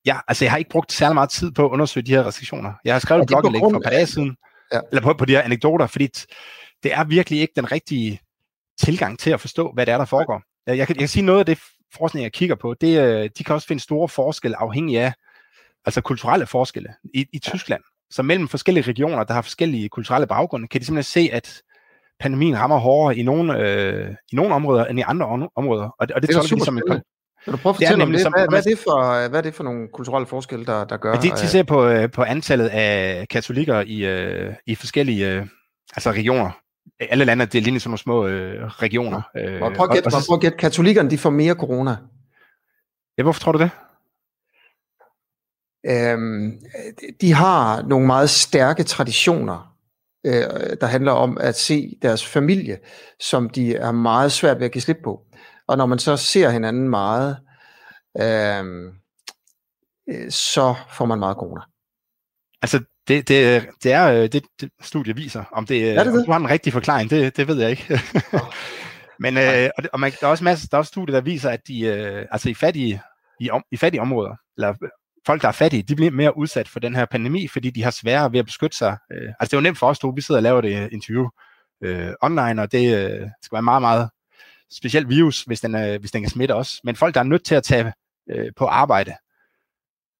ja, 0.05 0.17
altså, 0.27 0.45
jeg 0.45 0.51
har 0.51 0.57
ikke 0.57 0.69
brugt 0.69 0.91
særlig 0.91 1.13
meget 1.13 1.29
tid 1.29 1.51
på 1.51 1.65
at 1.65 1.69
undersøge 1.69 2.05
de 2.05 2.11
her 2.11 2.27
restriktioner. 2.27 2.73
Jeg 2.85 2.93
har 2.93 2.99
skrevet 2.99 3.21
et 3.21 3.27
blogindlæg 3.27 3.59
for 3.59 3.77
et 3.77 3.83
par 3.83 3.89
dage 3.89 4.05
siden, 4.05 4.35
ja. 4.73 4.79
eller 4.91 5.01
på, 5.01 5.13
på 5.13 5.25
de 5.25 5.33
her 5.33 5.41
anekdoter, 5.41 5.87
fordi 5.87 6.07
det 6.83 6.93
er 6.93 7.03
virkelig 7.03 7.39
ikke 7.39 7.53
den 7.55 7.71
rigtige 7.71 8.19
tilgang 8.79 9.19
til 9.19 9.29
at 9.29 9.41
forstå, 9.41 9.71
hvad 9.73 9.85
det 9.85 9.91
er, 9.91 9.97
der 9.97 10.05
foregår. 10.05 10.41
Jeg 10.67 10.87
kan, 10.87 10.95
jeg 10.95 10.99
kan 10.99 11.07
sige 11.07 11.25
noget 11.25 11.39
af 11.39 11.45
det 11.45 11.59
forskning, 11.93 12.23
jeg 12.23 12.33
kigger 12.33 12.55
på, 12.55 12.73
det, 12.73 13.01
øh, 13.01 13.29
de 13.37 13.43
kan 13.43 13.55
også 13.55 13.67
finde 13.67 13.83
store 13.83 14.09
forskelle 14.09 14.57
afhængig 14.57 14.99
af 14.99 15.13
altså 15.85 16.01
kulturelle 16.01 16.45
forskelle. 16.45 16.89
I, 17.13 17.25
i 17.33 17.39
Tyskland, 17.39 17.81
så 18.09 18.23
mellem 18.23 18.47
forskellige 18.47 18.87
regioner, 18.87 19.23
der 19.23 19.33
har 19.33 19.41
forskellige 19.41 19.89
kulturelle 19.89 20.27
baggrunde, 20.27 20.67
kan 20.67 20.81
de 20.81 20.85
simpelthen 20.85 21.29
se, 21.29 21.29
at 21.33 21.61
pandemien 22.19 22.59
rammer 22.59 22.77
hårdere 22.77 23.17
i 23.17 23.23
nogle, 23.23 23.59
øh, 23.59 24.15
i 24.31 24.35
nogle 24.35 24.55
områder 24.55 24.85
end 24.85 24.99
i 24.99 25.03
andre 25.07 25.49
områder. 25.55 25.83
Og, 25.83 25.91
og 25.99 26.07
det, 26.07 26.21
det 26.21 26.29
tolker 26.29 26.55
de 26.55 26.65
som 26.65 26.77
en... 26.77 26.83
Vil 27.45 27.53
du 27.53 27.57
prøve 27.57 27.71
at 27.71 27.75
fortælle 27.75 28.03
om 28.03 28.11
det? 28.11 28.21
Som, 28.21 28.33
hvad, 28.33 28.47
hvad, 28.49 28.59
er 28.59 28.63
det 28.63 28.79
for, 28.79 29.27
hvad 29.29 29.39
er 29.39 29.43
det 29.43 29.55
for 29.55 29.63
nogle 29.63 29.87
kulturelle 29.93 30.25
forskelle, 30.25 30.65
der, 30.65 30.85
der 30.85 30.97
gør? 30.97 31.15
De, 31.15 31.29
de 31.29 31.47
ser 31.47 31.63
på, 31.63 31.85
øh, 31.85 32.11
på 32.11 32.23
antallet 32.23 32.67
af 32.67 33.25
katolikker 33.29 33.83
i, 33.87 34.05
øh, 34.05 34.53
i 34.65 34.75
forskellige 34.75 35.31
øh, 35.31 35.45
altså 35.95 36.11
regioner. 36.11 36.51
Alle 36.99 37.25
lande 37.25 37.41
er 37.41 37.47
delt 37.47 37.67
ind 37.67 37.77
i 37.77 37.79
sådan 37.79 37.89
nogle 37.89 37.97
små 37.97 38.27
øh, 38.27 38.65
regioner. 38.65 39.21
Øh, 39.37 39.59
prøv 39.59 39.83
at 39.83 39.91
gætte, 39.91 40.09
prøv 40.27 40.35
at 40.35 40.41
gætte, 40.41 40.57
katolikkerne 40.57 41.09
de 41.09 41.17
får 41.17 41.29
mere 41.29 41.53
corona. 41.53 41.97
Ja, 43.17 43.23
hvorfor 43.23 43.39
tror 43.39 43.51
du 43.51 43.59
det? 43.59 43.69
Øhm, 45.85 46.59
de 47.21 47.33
har 47.33 47.81
nogle 47.81 48.05
meget 48.05 48.29
stærke 48.29 48.83
traditioner, 48.83 49.77
øh, 50.25 50.77
der 50.81 50.85
handler 50.85 51.11
om 51.11 51.37
at 51.37 51.55
se 51.55 51.97
deres 52.01 52.25
familie, 52.25 52.79
som 53.19 53.49
de 53.49 53.75
er 53.75 53.91
meget 53.91 54.31
svært 54.31 54.59
ved 54.59 54.65
at 54.65 54.71
give 54.71 54.81
slip 54.81 54.97
på. 55.03 55.21
Og 55.67 55.77
når 55.77 55.85
man 55.85 55.99
så 55.99 56.17
ser 56.17 56.49
hinanden 56.49 56.89
meget, 56.89 57.37
øhm, 58.21 58.87
øh, 60.09 60.31
så 60.31 60.75
får 60.89 61.05
man 61.05 61.19
meget 61.19 61.37
corona. 61.37 61.61
Altså, 62.61 62.83
det, 63.07 63.27
det, 63.27 63.67
det 63.83 63.91
er 63.91 64.07
øh, 64.07 64.29
det, 64.29 64.43
det 64.61 64.71
studie 64.81 65.15
viser. 65.15 65.43
Om 65.51 65.65
det, 65.65 65.89
er 65.89 66.03
det, 66.03 66.05
det? 66.05 66.19
Om 66.19 66.25
du 66.25 66.31
har 66.31 66.39
en 66.39 66.49
rigtig 66.49 66.73
forklaring, 66.73 67.09
det, 67.09 67.37
det 67.37 67.47
ved 67.47 67.61
jeg 67.61 67.69
ikke. 67.69 67.99
Men 69.19 69.37
øh, 69.37 69.69
og, 69.77 69.83
det, 69.83 69.91
og 69.93 69.99
man, 69.99 70.11
der 70.21 70.27
er 70.27 70.31
også 70.31 70.43
masser, 70.43 70.67
der 70.71 70.77
er 70.77 70.79
også 70.79 70.89
studier, 70.89 71.15
der 71.15 71.21
viser, 71.21 71.49
at 71.49 71.67
de, 71.67 71.81
øh, 71.81 72.25
altså 72.31 72.49
i 72.49 72.53
fattige, 72.53 73.01
i, 73.39 73.49
om, 73.49 73.63
i 73.71 73.77
fattige 73.77 74.01
områder, 74.01 74.35
eller 74.57 74.73
folk, 75.25 75.41
der 75.41 75.47
er 75.47 75.51
fattige, 75.51 75.83
de 75.83 75.95
bliver 75.95 76.11
mere 76.11 76.37
udsat 76.37 76.67
for 76.67 76.79
den 76.79 76.95
her 76.95 77.05
pandemi, 77.05 77.47
fordi 77.47 77.69
de 77.69 77.83
har 77.83 77.91
sværere 77.91 78.31
ved 78.31 78.39
at 78.39 78.45
beskytte 78.45 78.77
sig. 78.77 78.97
Øh, 79.11 79.27
altså 79.27 79.45
det 79.51 79.53
er 79.53 79.57
jo 79.57 79.61
nemt 79.61 79.77
for 79.77 79.87
os 79.87 79.99
to, 79.99 80.09
vi 80.09 80.21
sidder 80.21 80.39
og 80.39 80.43
laver 80.43 80.61
det 80.61 80.89
interview 80.91 81.27
øh, 81.83 82.11
online, 82.21 82.61
og 82.61 82.71
det 82.71 82.97
øh, 82.97 83.27
skal 83.41 83.55
være 83.55 83.61
meget, 83.61 83.81
meget 83.81 84.09
specielt 84.71 85.09
virus, 85.09 85.43
hvis 85.43 85.61
den, 85.61 85.75
øh, 85.75 85.99
hvis 85.99 86.11
den 86.11 86.21
kan 86.21 86.29
smitte 86.29 86.55
os. 86.55 86.79
Men 86.83 86.95
folk, 86.95 87.13
der 87.13 87.19
er 87.19 87.25
nødt 87.25 87.45
til 87.45 87.55
at 87.55 87.63
tage 87.63 87.93
øh, 88.31 88.51
på 88.55 88.65
arbejde 88.65 89.15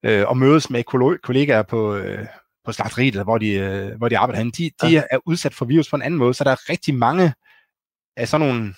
øh, 0.06 0.28
og 0.28 0.38
mødes 0.38 0.70
med 0.70 0.84
kollegaer 1.24 1.64
på, 1.64 1.96
øh, 1.96 2.26
på 2.68 2.74
slagteriet, 2.74 3.24
hvor 3.24 3.38
de, 3.38 3.50
øh, 3.50 3.98
hvor 3.98 4.10
de 4.10 4.18
arbejder 4.18 4.38
henne, 4.38 4.52
de, 4.52 4.72
de 4.82 4.98
er 4.98 5.18
udsat 5.26 5.54
for 5.54 5.66
virus 5.66 5.90
på 5.90 5.96
en 5.96 6.02
anden 6.02 6.18
måde. 6.18 6.34
Så 6.34 6.44
der 6.44 6.52
er 6.52 6.70
rigtig 6.70 6.96
mange 6.96 7.34
af 8.18 8.28
sådan 8.28 8.48
nogle 8.48 8.74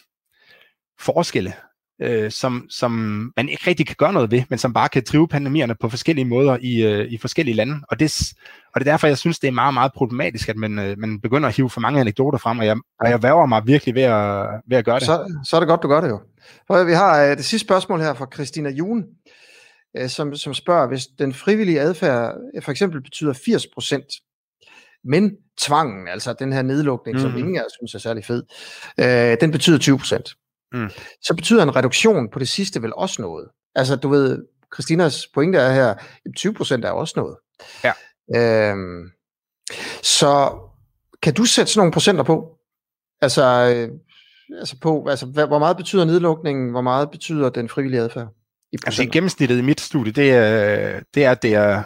forskelle, 0.99 1.53
øh, 2.01 2.31
som, 2.31 2.65
som 2.69 2.91
man 3.37 3.49
ikke 3.49 3.63
rigtig 3.67 3.87
kan 3.87 3.95
gøre 3.99 4.13
noget 4.13 4.31
ved, 4.31 4.43
men 4.49 4.59
som 4.59 4.73
bare 4.73 4.89
kan 4.89 5.03
drive 5.11 5.27
pandemierne 5.27 5.75
på 5.75 5.89
forskellige 5.89 6.25
måder 6.25 6.57
i, 6.61 6.83
øh, 6.83 7.11
i 7.11 7.17
forskellige 7.17 7.55
lande. 7.55 7.79
Og 7.89 7.99
det, 7.99 8.33
og 8.73 8.81
det 8.81 8.87
er 8.87 8.91
derfor, 8.91 9.07
jeg 9.07 9.17
synes, 9.17 9.39
det 9.39 9.47
er 9.47 9.51
meget, 9.51 9.73
meget 9.73 9.93
problematisk, 9.93 10.49
at 10.49 10.55
man, 10.55 10.79
øh, 10.79 10.97
man 10.97 11.19
begynder 11.21 11.49
at 11.49 11.55
hive 11.55 11.69
for 11.69 11.81
mange 11.81 11.99
anekdoter 11.99 12.37
frem, 12.37 12.59
og 12.59 12.65
jeg, 12.65 12.77
og 12.99 13.09
jeg 13.09 13.23
værger 13.23 13.45
mig 13.45 13.61
virkelig 13.65 13.95
ved 13.95 14.03
at, 14.03 14.47
ved 14.69 14.77
at 14.77 14.85
gøre 14.85 14.99
det. 14.99 15.05
Så, 15.05 15.41
så 15.45 15.55
er 15.55 15.59
det 15.59 15.67
godt, 15.67 15.83
du 15.83 15.87
gør 15.87 16.01
det 16.01 16.09
jo. 16.09 16.19
Vi 16.85 16.93
har 16.93 17.23
øh, 17.23 17.37
det 17.37 17.45
sidste 17.45 17.67
spørgsmål 17.67 17.99
her 17.99 18.13
fra 18.13 18.27
Christina 18.33 18.69
Jun, 18.69 19.05
øh, 19.97 20.09
som, 20.09 20.35
som 20.35 20.53
spørger, 20.53 20.87
hvis 20.87 21.07
den 21.07 21.33
frivillige 21.33 21.81
adfærd 21.81 22.35
øh, 22.55 22.63
for 22.63 22.71
eksempel 22.71 23.01
betyder 23.01 23.33
80 23.33 23.67
procent, 23.73 24.05
men 25.03 25.31
tvangen, 25.57 26.07
altså 26.07 26.33
den 26.33 26.53
her 26.53 26.61
nedlukning, 26.61 27.17
mm. 27.17 27.21
som 27.21 27.37
ingen 27.37 27.57
af 27.57 27.63
os 27.63 27.71
synes 27.71 27.95
er 27.95 27.99
særlig 27.99 28.25
fed, 28.25 28.43
øh, 28.99 29.37
den 29.41 29.51
betyder 29.51 29.77
20 29.77 29.97
procent. 29.97 30.29
Mm. 30.73 30.89
Så 31.21 31.33
betyder 31.35 31.63
en 31.63 31.75
reduktion 31.75 32.29
på 32.29 32.39
det 32.39 32.49
sidste 32.49 32.81
vel 32.81 32.93
også 32.95 33.21
noget. 33.21 33.47
Altså 33.75 33.95
du 33.95 34.09
ved, 34.09 34.45
Christinas 34.73 35.27
pointe 35.33 35.57
er 35.57 35.73
her, 35.73 35.95
20 36.37 36.53
procent 36.53 36.85
er 36.85 36.91
også 36.91 37.13
noget. 37.17 37.37
Ja. 37.83 37.93
Øhm, 38.35 39.11
så 40.03 40.59
kan 41.21 41.33
du 41.33 41.45
sætte 41.45 41.71
sådan 41.71 41.79
nogle 41.79 41.93
procenter 41.93 42.23
på? 42.23 42.57
Altså, 43.21 43.43
øh, 43.75 43.89
altså 44.59 44.79
på, 44.81 45.07
altså 45.09 45.25
hvor 45.25 45.59
meget 45.59 45.77
betyder 45.77 46.05
nedlukningen, 46.05 46.71
hvor 46.71 46.81
meget 46.81 47.11
betyder 47.11 47.49
den 47.49 47.69
frivillige 47.69 48.01
adfærd? 48.01 48.27
I 48.73 48.77
altså 48.85 49.09
gennemsnittet 49.11 49.57
i 49.57 49.61
mit 49.61 49.81
studie, 49.81 50.11
det 50.11 50.31
er, 50.31 50.99
det 51.13 51.25
er, 51.25 51.33
det 51.33 51.53
er 51.53 51.83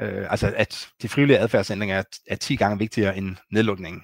øh, 0.00 0.26
altså 0.30 0.52
at 0.56 0.88
de 1.02 1.08
frivillige 1.08 1.38
adfærdsændringer 1.38 1.96
er, 1.96 2.02
er 2.26 2.36
10 2.36 2.56
gange 2.56 2.78
vigtigere 2.78 3.16
end 3.16 3.36
nedlukningen. 3.52 4.02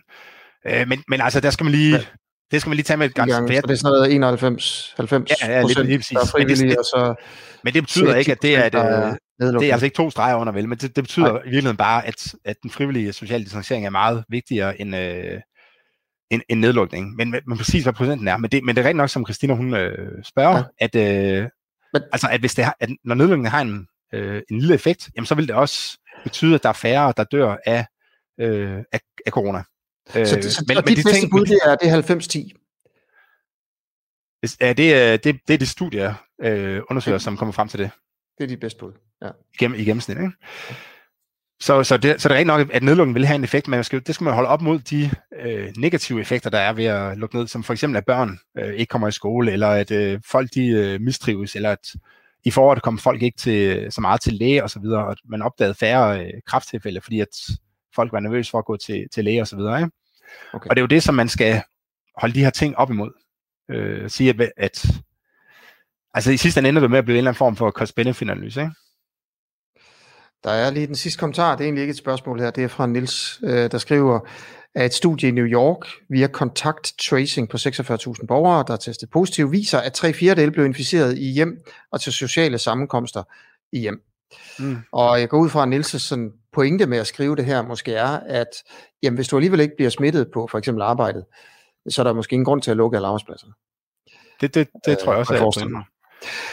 Øh, 0.67 0.89
men, 0.89 1.03
men 1.09 1.21
altså, 1.21 1.41
der 1.41 1.51
skal 1.51 1.65
man 1.65 1.73
lige, 1.73 1.99
det 2.51 2.61
skal 2.61 2.71
man 2.71 2.77
lige 2.77 2.85
tage 2.85 2.97
med 2.97 3.07
et 3.07 3.15
ganske 3.15 3.35
gange. 3.35 3.49
Det 3.49 3.71
er 3.71 3.77
sådan 3.77 3.93
noget 3.93 4.15
91, 4.15 4.95
90 4.97 5.31
ja, 5.43 5.53
ja, 5.53 5.63
lidt, 5.63 5.87
lige 5.87 5.99
præcis. 5.99 6.19
Men 6.39 6.49
det, 6.49 6.79
og 6.79 6.85
så 6.85 7.15
men 7.65 7.75
det 7.75 7.83
betyder 7.83 8.15
ikke, 8.15 8.33
at 8.33 8.43
det 8.43 8.57
er, 8.57 8.65
et, 8.65 8.75
øh, 8.75 9.61
det 9.61 9.69
er 9.69 9.73
altså 9.73 9.85
ikke 9.87 9.97
to 9.97 10.11
streger 10.11 10.37
under, 10.37 10.53
vel, 10.53 10.69
men 10.69 10.79
det, 10.79 10.97
det 10.97 11.05
betyder 11.05 11.33
Nej. 11.33 11.41
i 11.41 11.45
virkeligheden 11.45 11.77
bare, 11.77 12.07
at, 12.07 12.35
at 12.45 12.57
den 12.63 12.71
frivillige 12.71 13.13
sociale 13.13 13.45
distancering 13.45 13.87
er 13.87 13.91
meget 13.91 14.25
vigtigere 14.29 14.81
end, 14.81 14.97
øh, 14.97 15.41
end, 16.31 16.43
end 16.49 16.61
nedlukning. 16.61 17.17
Men, 17.17 17.31
men 17.31 17.59
præcis 17.59 17.83
hvad 17.83 17.93
procenten 17.93 18.29
er. 18.29 18.37
Men 18.37 18.51
det, 18.51 18.65
men 18.65 18.77
det 18.77 18.85
er 18.85 18.89
rent 18.89 18.97
nok, 18.97 19.09
som 19.09 19.27
Christina 19.27 19.55
hun 19.55 19.75
øh, 19.75 20.25
spørger, 20.25 20.63
ja. 20.81 20.85
at, 20.85 20.95
øh, 20.95 21.49
men, 21.93 22.03
altså, 22.13 22.29
at, 22.31 22.41
hvis 22.41 22.55
det 22.55 22.65
har, 22.65 22.77
at 22.81 22.89
når 23.05 23.15
nedlukningen 23.15 23.51
har 23.51 23.61
en, 23.61 23.89
øh, 24.15 24.43
en 24.51 24.59
lille 24.59 24.75
effekt, 24.75 25.11
jamen, 25.17 25.27
så 25.27 25.35
vil 25.35 25.49
det 25.49 25.57
også 25.57 25.99
betyde, 26.23 26.55
at 26.55 26.63
der 26.63 26.69
er 26.69 26.73
færre, 26.73 27.15
der 27.17 27.25
dør 27.25 27.57
af, 27.67 27.87
øh, 28.41 28.79
af, 28.93 29.01
af 29.27 29.33
corona. 29.33 29.63
Så, 30.09 30.21
øh, 30.21 30.27
så, 30.27 30.65
men, 30.69 30.77
og 30.77 30.89
dit 30.89 30.97
bedste 31.05 31.29
bud, 31.31 31.47
det 31.47 31.59
er, 31.65 31.77
det 31.77 31.89
er 31.89 32.53
90-10? 32.53 32.59
Ja, 34.61 34.73
det, 34.73 34.95
er, 34.95 35.17
det, 35.17 35.41
det 35.49 35.55
er 35.55 35.59
det 35.59 35.69
studier, 35.69 36.15
øh, 36.43 36.83
undersøger, 36.91 37.19
som 37.19 37.37
kommer 37.37 37.53
frem 37.53 37.69
til 37.69 37.79
det. 37.79 37.91
Det 38.39 38.45
er 38.45 38.49
de 38.49 38.57
bedste 38.57 38.79
bud, 38.79 38.93
ja. 39.23 39.29
Gennem, 39.59 39.81
I 39.81 39.85
gennemsnit, 39.85 40.17
ikke? 40.17 40.33
Så, 41.63 41.85
så, 41.85 41.97
det, 41.97 42.23
så 42.23 42.29
det 42.29 42.35
er 42.35 42.39
rent 42.39 42.47
nok, 42.47 42.69
at 42.73 42.83
nedlukningen 42.83 43.15
vil 43.15 43.27
have 43.27 43.35
en 43.35 43.45
effekt, 43.45 43.69
men 43.69 43.77
man 43.77 43.85
skal, 43.85 44.07
det 44.07 44.15
skal 44.15 44.25
man 44.25 44.35
holde 44.35 44.49
op 44.49 44.63
mod 44.63 44.79
de 44.79 45.11
øh, 45.41 45.73
negative 45.77 46.21
effekter, 46.21 46.51
der 46.51 46.59
er 46.59 46.73
ved 46.73 46.85
at 46.85 47.19
lukke 47.19 47.37
ned, 47.37 47.47
som 47.47 47.63
for 47.63 47.73
eksempel 47.73 47.97
at 47.97 48.05
børn 48.07 48.39
øh, 48.59 48.75
ikke 48.75 48.91
kommer 48.91 49.09
i 49.09 49.13
skole, 49.13 49.53
eller 49.53 49.69
at 49.69 49.91
øh, 49.91 50.21
folk 50.27 50.55
de 50.55 50.67
øh, 50.67 51.01
mistrives, 51.01 51.57
eller 51.57 51.71
at 51.71 51.95
i 52.45 52.51
foråret 52.51 52.83
kom 52.83 52.99
folk 52.99 53.23
ikke 53.23 53.39
til, 53.39 53.93
så 53.93 54.01
meget 54.01 54.21
til 54.21 54.33
læge 54.33 54.65
osv., 54.65 54.85
og, 54.85 55.05
og 55.05 55.17
man 55.25 55.43
opdagede 55.43 55.75
færre 55.75 56.25
øh, 56.25 56.33
krafttilfælde, 56.47 57.01
fordi 57.01 57.21
at 57.21 57.29
folk 57.95 58.13
var 58.13 58.21
nervøse 58.21 58.51
for 58.51 58.59
at 58.59 58.65
gå 58.65 58.77
til, 58.77 59.07
til 59.13 59.25
læge 59.25 59.43
osv. 59.43 59.59
Ikke? 59.59 59.91
Okay. 60.53 60.71
Og 60.71 60.77
det 60.77 60.79
er 60.79 60.83
jo 60.83 60.87
det, 60.87 61.03
som 61.03 61.15
man 61.15 61.29
skal 61.29 61.63
holde 62.17 62.35
de 62.35 62.45
her 62.45 62.51
ting 62.51 62.77
op 62.77 62.91
imod. 62.91 63.11
Øh, 63.71 64.11
sige, 64.11 64.31
at, 64.31 64.53
at 64.57 64.87
altså 66.15 66.31
i 66.31 66.37
sidste 66.37 66.59
ende 66.59 66.69
ender 66.69 66.81
det 66.81 66.91
med 66.91 66.99
at 66.99 67.05
blive 67.05 67.15
en 67.15 67.19
eller 67.19 67.31
anden 67.31 67.39
form 67.39 67.57
for 67.57 67.71
cost-benefit-analyse, 67.71 68.61
ikke? 68.61 68.73
Der 70.45 70.51
er 70.51 70.71
lige 70.71 70.87
den 70.87 70.95
sidste 70.95 71.19
kommentar, 71.19 71.57
det 71.57 71.61
er 71.61 71.65
egentlig 71.65 71.83
ikke 71.83 71.91
et 71.91 71.99
spørgsmål 71.99 72.41
her, 72.41 72.51
det 72.51 72.65
er 72.65 72.69
fra 72.69 72.87
Nils, 72.87 73.41
øh, 73.45 73.71
der 73.71 73.79
skriver, 73.79 74.21
at 74.75 74.87
et 74.87 74.95
studie 74.95 75.29
i 75.29 75.33
New 75.33 75.45
York 75.45 75.87
via 76.09 76.27
kontakt 76.27 76.93
tracing 77.09 77.49
på 77.49 77.57
46.000 77.57 78.27
borgere, 78.27 78.65
der 78.67 78.73
er 78.73 78.77
testet 78.77 79.11
positivt, 79.11 79.53
viser, 79.53 79.79
at 79.79 79.93
tre 79.93 80.13
fjerdedel 80.13 80.51
blev 80.51 80.65
inficeret 80.65 81.19
i 81.19 81.33
hjem 81.33 81.65
og 81.93 82.01
til 82.01 82.13
sociale 82.13 82.59
sammenkomster 82.59 83.23
i 83.73 83.79
hjem. 83.79 84.03
Mm. 84.59 84.77
Og 84.93 85.21
jeg 85.21 85.29
går 85.29 85.39
ud 85.39 85.49
fra, 85.49 85.63
at 85.63 85.69
Niels' 85.69 85.99
sådan 85.99 86.33
pointe 86.53 86.87
med 86.87 86.99
at 86.99 87.07
skrive 87.07 87.37
det 87.37 87.45
her 87.45 87.63
måske 87.63 87.95
er, 87.95 88.21
at 88.27 88.49
jamen, 89.03 89.17
hvis 89.17 89.29
du 89.29 89.37
alligevel 89.37 89.61
ikke 89.61 89.77
bliver 89.77 89.91
smittet 89.91 90.29
på 90.35 90.47
for 90.51 90.59
eksempel 90.59 90.83
arbejdet, 90.83 91.25
så 91.89 92.03
er 92.03 92.05
der 92.05 92.13
måske 92.13 92.35
ingen 92.35 92.45
grund 92.45 92.63
til 92.63 92.71
at 92.71 92.77
lukke 92.77 92.97
alle 92.97 93.09
arbejdspladser. 93.09 93.47
Det, 94.41 94.55
det, 94.55 94.69
det 94.87 94.99
tror 94.99 95.13
jeg 95.13 95.19
også, 95.19 95.65
øh, 95.65 95.71
jeg, 95.71 95.85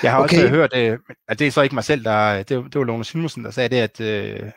jeg 0.04 0.12
har 0.12 0.24
okay. 0.24 0.38
også 0.38 0.48
hørt, 0.48 0.76
øh, 0.76 0.98
at 1.28 1.40
det 1.40 1.48
er 1.48 1.52
så 1.52 1.62
ikke 1.62 1.76
mig 1.76 1.84
selv, 1.84 2.04
der, 2.04 2.38
det, 2.38 2.50
det 2.50 2.76
var 2.76 2.84
Lone 2.84 3.06
Simonsen, 3.06 3.44
der 3.44 3.52
sagde 3.52 3.70
det, 3.70 3.82
at, 3.82 4.02
øh, 4.02 4.52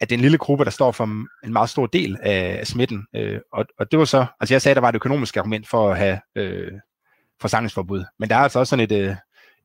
at 0.00 0.10
det 0.10 0.14
er 0.14 0.18
en 0.18 0.22
lille 0.22 0.38
gruppe, 0.38 0.64
der 0.64 0.70
står 0.70 0.92
for 0.92 1.04
en 1.44 1.52
meget 1.52 1.70
stor 1.70 1.86
del 1.86 2.18
af 2.22 2.66
smitten. 2.66 3.06
Og, 3.52 3.66
og 3.78 3.90
det 3.90 3.98
var 3.98 4.04
så, 4.04 4.26
altså 4.40 4.54
jeg 4.54 4.62
sagde, 4.62 4.72
at 4.72 4.76
der 4.76 4.80
var 4.80 4.88
et 4.88 4.94
økonomisk 4.94 5.36
argument 5.36 5.68
for 5.68 5.90
at 5.90 5.98
have 5.98 6.20
øh, 6.36 6.72
forsamlingsforbud. 7.40 8.04
Men 8.18 8.28
der 8.28 8.36
er 8.36 8.40
altså 8.40 8.58
også 8.58 8.70
sådan 8.70 8.84
et 8.84 8.92
øh, 8.92 9.16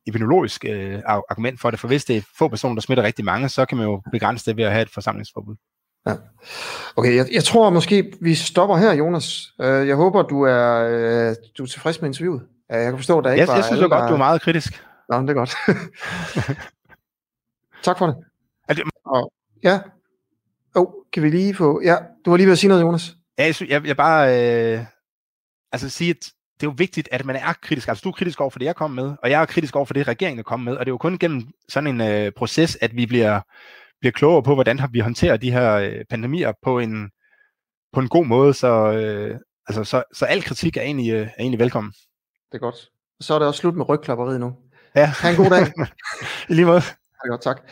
epidemiologisk 0.06 0.64
øh, 0.68 1.00
argument 1.06 1.60
for 1.60 1.70
det, 1.70 1.80
for 1.80 1.88
hvis 1.88 2.04
det 2.04 2.16
er 2.16 2.22
få 2.38 2.48
personer, 2.48 2.74
der 2.74 2.80
smitter 2.80 3.04
rigtig 3.04 3.24
mange, 3.24 3.48
så 3.48 3.64
kan 3.64 3.78
man 3.78 3.86
jo 3.86 4.02
begrænse 4.12 4.46
det 4.46 4.56
ved 4.56 4.64
at 4.64 4.72
have 4.72 4.82
et 4.82 4.90
forsamlingsforbud. 4.90 5.56
Ja. 6.06 6.14
Okay, 6.96 7.16
jeg, 7.16 7.26
jeg 7.32 7.44
tror 7.44 7.70
måske, 7.70 8.12
vi 8.20 8.34
stopper 8.34 8.76
her, 8.76 8.92
Jonas. 8.92 9.52
Uh, 9.58 9.66
jeg 9.66 9.96
håber, 9.96 10.22
du 10.22 10.42
er, 10.42 11.34
du 11.58 11.62
er 11.62 11.66
tilfreds 11.66 12.00
med 12.00 12.10
interviewet. 12.10 12.42
Jeg 12.68 12.90
kan 12.90 12.98
forstå, 12.98 13.18
at 13.18 13.24
der 13.24 13.30
ikke 13.30 13.40
jeg, 13.40 13.48
var 13.48 13.54
Jeg 13.54 13.64
synes 13.64 13.82
jo 13.82 13.88
godt, 13.88 14.02
der... 14.02 14.08
du 14.08 14.14
er 14.14 14.18
meget 14.18 14.42
kritisk. 14.42 14.84
Nå, 15.08 15.22
det 15.22 15.30
er 15.30 15.34
godt. 15.34 15.50
tak 17.84 17.98
for 17.98 18.06
det. 18.06 18.16
Er 18.68 18.74
det... 18.74 18.84
Og, 19.04 19.32
ja. 19.62 19.80
Oh, 20.74 20.86
kan 21.12 21.22
vi 21.22 21.30
lige 21.30 21.54
få... 21.54 21.80
Ja, 21.84 21.96
du 22.24 22.30
var 22.30 22.36
lige 22.36 22.46
ved 22.46 22.52
at 22.52 22.58
sige 22.58 22.68
noget, 22.68 22.82
Jonas. 22.82 23.16
Ja, 23.38 23.44
jeg, 23.44 23.68
jeg, 23.68 23.86
jeg 23.86 23.96
bare... 23.96 24.38
Øh... 24.74 24.84
Altså 25.72 25.88
sige, 25.88 26.10
at 26.10 26.24
det 26.60 26.66
er 26.66 26.70
jo 26.70 26.74
vigtigt, 26.78 27.08
at 27.12 27.24
man 27.24 27.36
er 27.36 27.52
kritisk. 27.62 27.88
Altså, 27.88 28.02
du 28.04 28.08
er 28.08 28.12
kritisk 28.12 28.40
over 28.40 28.50
for 28.50 28.58
det, 28.58 28.66
jeg 28.66 28.76
kom 28.76 28.90
med, 28.90 29.12
og 29.22 29.30
jeg 29.30 29.42
er 29.42 29.46
kritisk 29.46 29.76
over 29.76 29.86
for 29.86 29.94
det, 29.94 30.08
regeringen 30.08 30.38
er 30.38 30.42
kommet 30.42 30.64
med. 30.64 30.76
Og 30.76 30.86
det 30.86 30.90
er 30.90 30.92
jo 30.92 30.98
kun 30.98 31.18
gennem 31.18 31.42
sådan 31.68 31.86
en 31.86 32.00
øh, 32.00 32.32
proces, 32.36 32.78
at 32.80 32.96
vi 32.96 33.06
bliver 33.06 33.40
bliver 34.02 34.12
klogere 34.12 34.42
på, 34.42 34.54
hvordan 34.54 34.80
vi 34.92 34.98
håndterer 34.98 35.36
de 35.36 35.52
her 35.52 35.74
øh, 35.74 36.04
pandemier 36.10 36.52
på 36.62 36.78
en, 36.78 37.10
på 37.92 38.00
en 38.00 38.08
god 38.08 38.26
måde, 38.26 38.54
så, 38.54 38.92
øh, 38.92 39.38
altså, 39.66 39.84
så, 39.84 40.02
så 40.14 40.24
al 40.24 40.42
kritik 40.42 40.76
er 40.76 40.82
egentlig, 40.82 41.12
øh, 41.12 41.26
er 41.26 41.40
egentlig 41.40 41.58
velkommen. 41.58 41.92
Det 42.52 42.58
er 42.58 42.62
godt. 42.62 42.90
Så 43.20 43.34
er 43.34 43.38
det 43.38 43.48
også 43.48 43.60
slut 43.60 43.76
med 43.76 43.88
rygklapperiet 43.88 44.40
nu. 44.40 44.52
Ja. 44.96 45.06
Ha' 45.06 45.30
en 45.30 45.36
god 45.36 45.50
dag. 45.50 45.66
I 46.50 46.54
lige 46.54 46.66
måde. 46.66 46.82
Ja, 47.24 47.28
godt, 47.28 47.42
tak. 47.42 47.62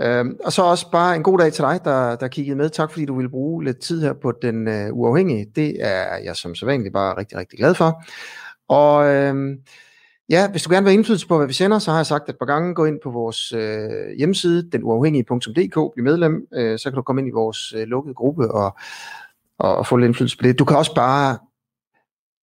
Øhm, 0.00 0.36
og 0.44 0.52
så 0.52 0.62
også 0.62 0.90
bare 0.90 1.16
en 1.16 1.22
god 1.22 1.38
dag 1.38 1.52
til 1.52 1.64
dig, 1.64 1.80
der, 1.84 2.16
der 2.16 2.28
kiggede 2.28 2.56
med. 2.56 2.70
Tak 2.70 2.90
fordi 2.90 3.04
du 3.04 3.16
ville 3.16 3.30
bruge 3.30 3.64
lidt 3.64 3.80
tid 3.80 4.02
her 4.02 4.12
på 4.12 4.32
den 4.42 4.68
uh, 4.68 4.98
uafhængige. 4.98 5.46
Det 5.56 5.76
er 5.80 6.16
jeg 6.16 6.36
som 6.36 6.54
sædvanligt 6.54 6.92
bare 6.92 7.16
rigtig, 7.16 7.38
rigtig 7.38 7.58
glad 7.58 7.74
for. 7.74 8.02
Og 8.68 9.06
øhm, 9.06 9.62
Ja, 10.28 10.50
hvis 10.50 10.62
du 10.62 10.70
gerne 10.70 10.84
vil 10.84 10.90
have 10.90 10.98
indflydelse 10.98 11.28
på, 11.28 11.36
hvad 11.36 11.46
vi 11.46 11.52
sender, 11.52 11.78
så 11.78 11.90
har 11.90 11.98
jeg 11.98 12.06
sagt 12.06 12.28
et 12.28 12.38
par 12.38 12.46
gange, 12.46 12.74
gå 12.74 12.84
ind 12.84 13.00
på 13.02 13.10
vores 13.10 13.52
øh, 13.52 14.10
hjemmeside, 14.18 14.70
denuafhængige.dk, 14.70 15.94
bliv 15.94 16.04
medlem, 16.04 16.46
øh, 16.52 16.78
så 16.78 16.90
kan 16.90 16.96
du 16.96 17.02
komme 17.02 17.20
ind 17.20 17.28
i 17.28 17.32
vores 17.32 17.72
øh, 17.72 17.82
lukkede 17.82 18.14
gruppe 18.14 18.50
og, 18.50 18.76
og, 19.58 19.76
og 19.76 19.86
få 19.86 19.96
lidt 19.96 20.08
indflydelse 20.08 20.38
på 20.38 20.42
det. 20.42 20.58
Du 20.58 20.64
kan 20.64 20.76
også 20.76 20.94
bare, 20.94 21.38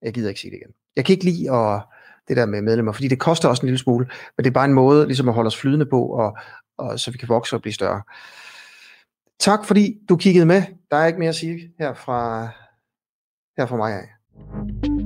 jeg 0.02 0.14
gider 0.14 0.30
ikke 0.30 0.42
sige 0.42 0.52
det 0.52 0.58
igen, 0.58 0.74
jeg 0.96 1.06
kan 1.06 1.14
ikke 1.14 1.26
lide 1.26 1.52
at, 1.52 1.82
det 2.28 2.38
der 2.38 2.46
med 2.46 2.62
medlemmer, 2.62 2.92
fordi 2.92 3.08
det 3.08 3.20
koster 3.20 3.50
også 3.50 3.62
en 3.62 3.68
lille 3.68 3.78
smule, 3.78 4.06
men 4.38 4.44
det 4.44 4.50
er 4.50 4.54
bare 4.54 4.66
en 4.66 4.74
måde 4.74 5.06
ligesom 5.06 5.28
at 5.28 5.36
holde 5.36 5.48
os 5.48 5.58
flydende 5.58 5.86
på, 5.86 6.06
og, 6.06 6.38
og 6.78 7.00
så 7.00 7.12
vi 7.12 7.18
kan 7.18 7.30
vokse 7.30 7.56
og 7.56 7.62
blive 7.62 7.74
større. 7.74 8.02
Tak 9.40 9.66
fordi 9.66 9.98
du 10.10 10.16
kiggede 10.16 10.46
med. 10.46 10.64
Der 10.92 10.98
er 10.98 11.06
ikke 11.06 11.20
mere 11.20 11.30
at 11.30 11.36
sige 11.36 11.72
her 11.80 11.94
fra, 11.94 12.48
her 13.58 13.66
fra 13.66 13.78
mig 13.78 13.94
af. 13.94 14.99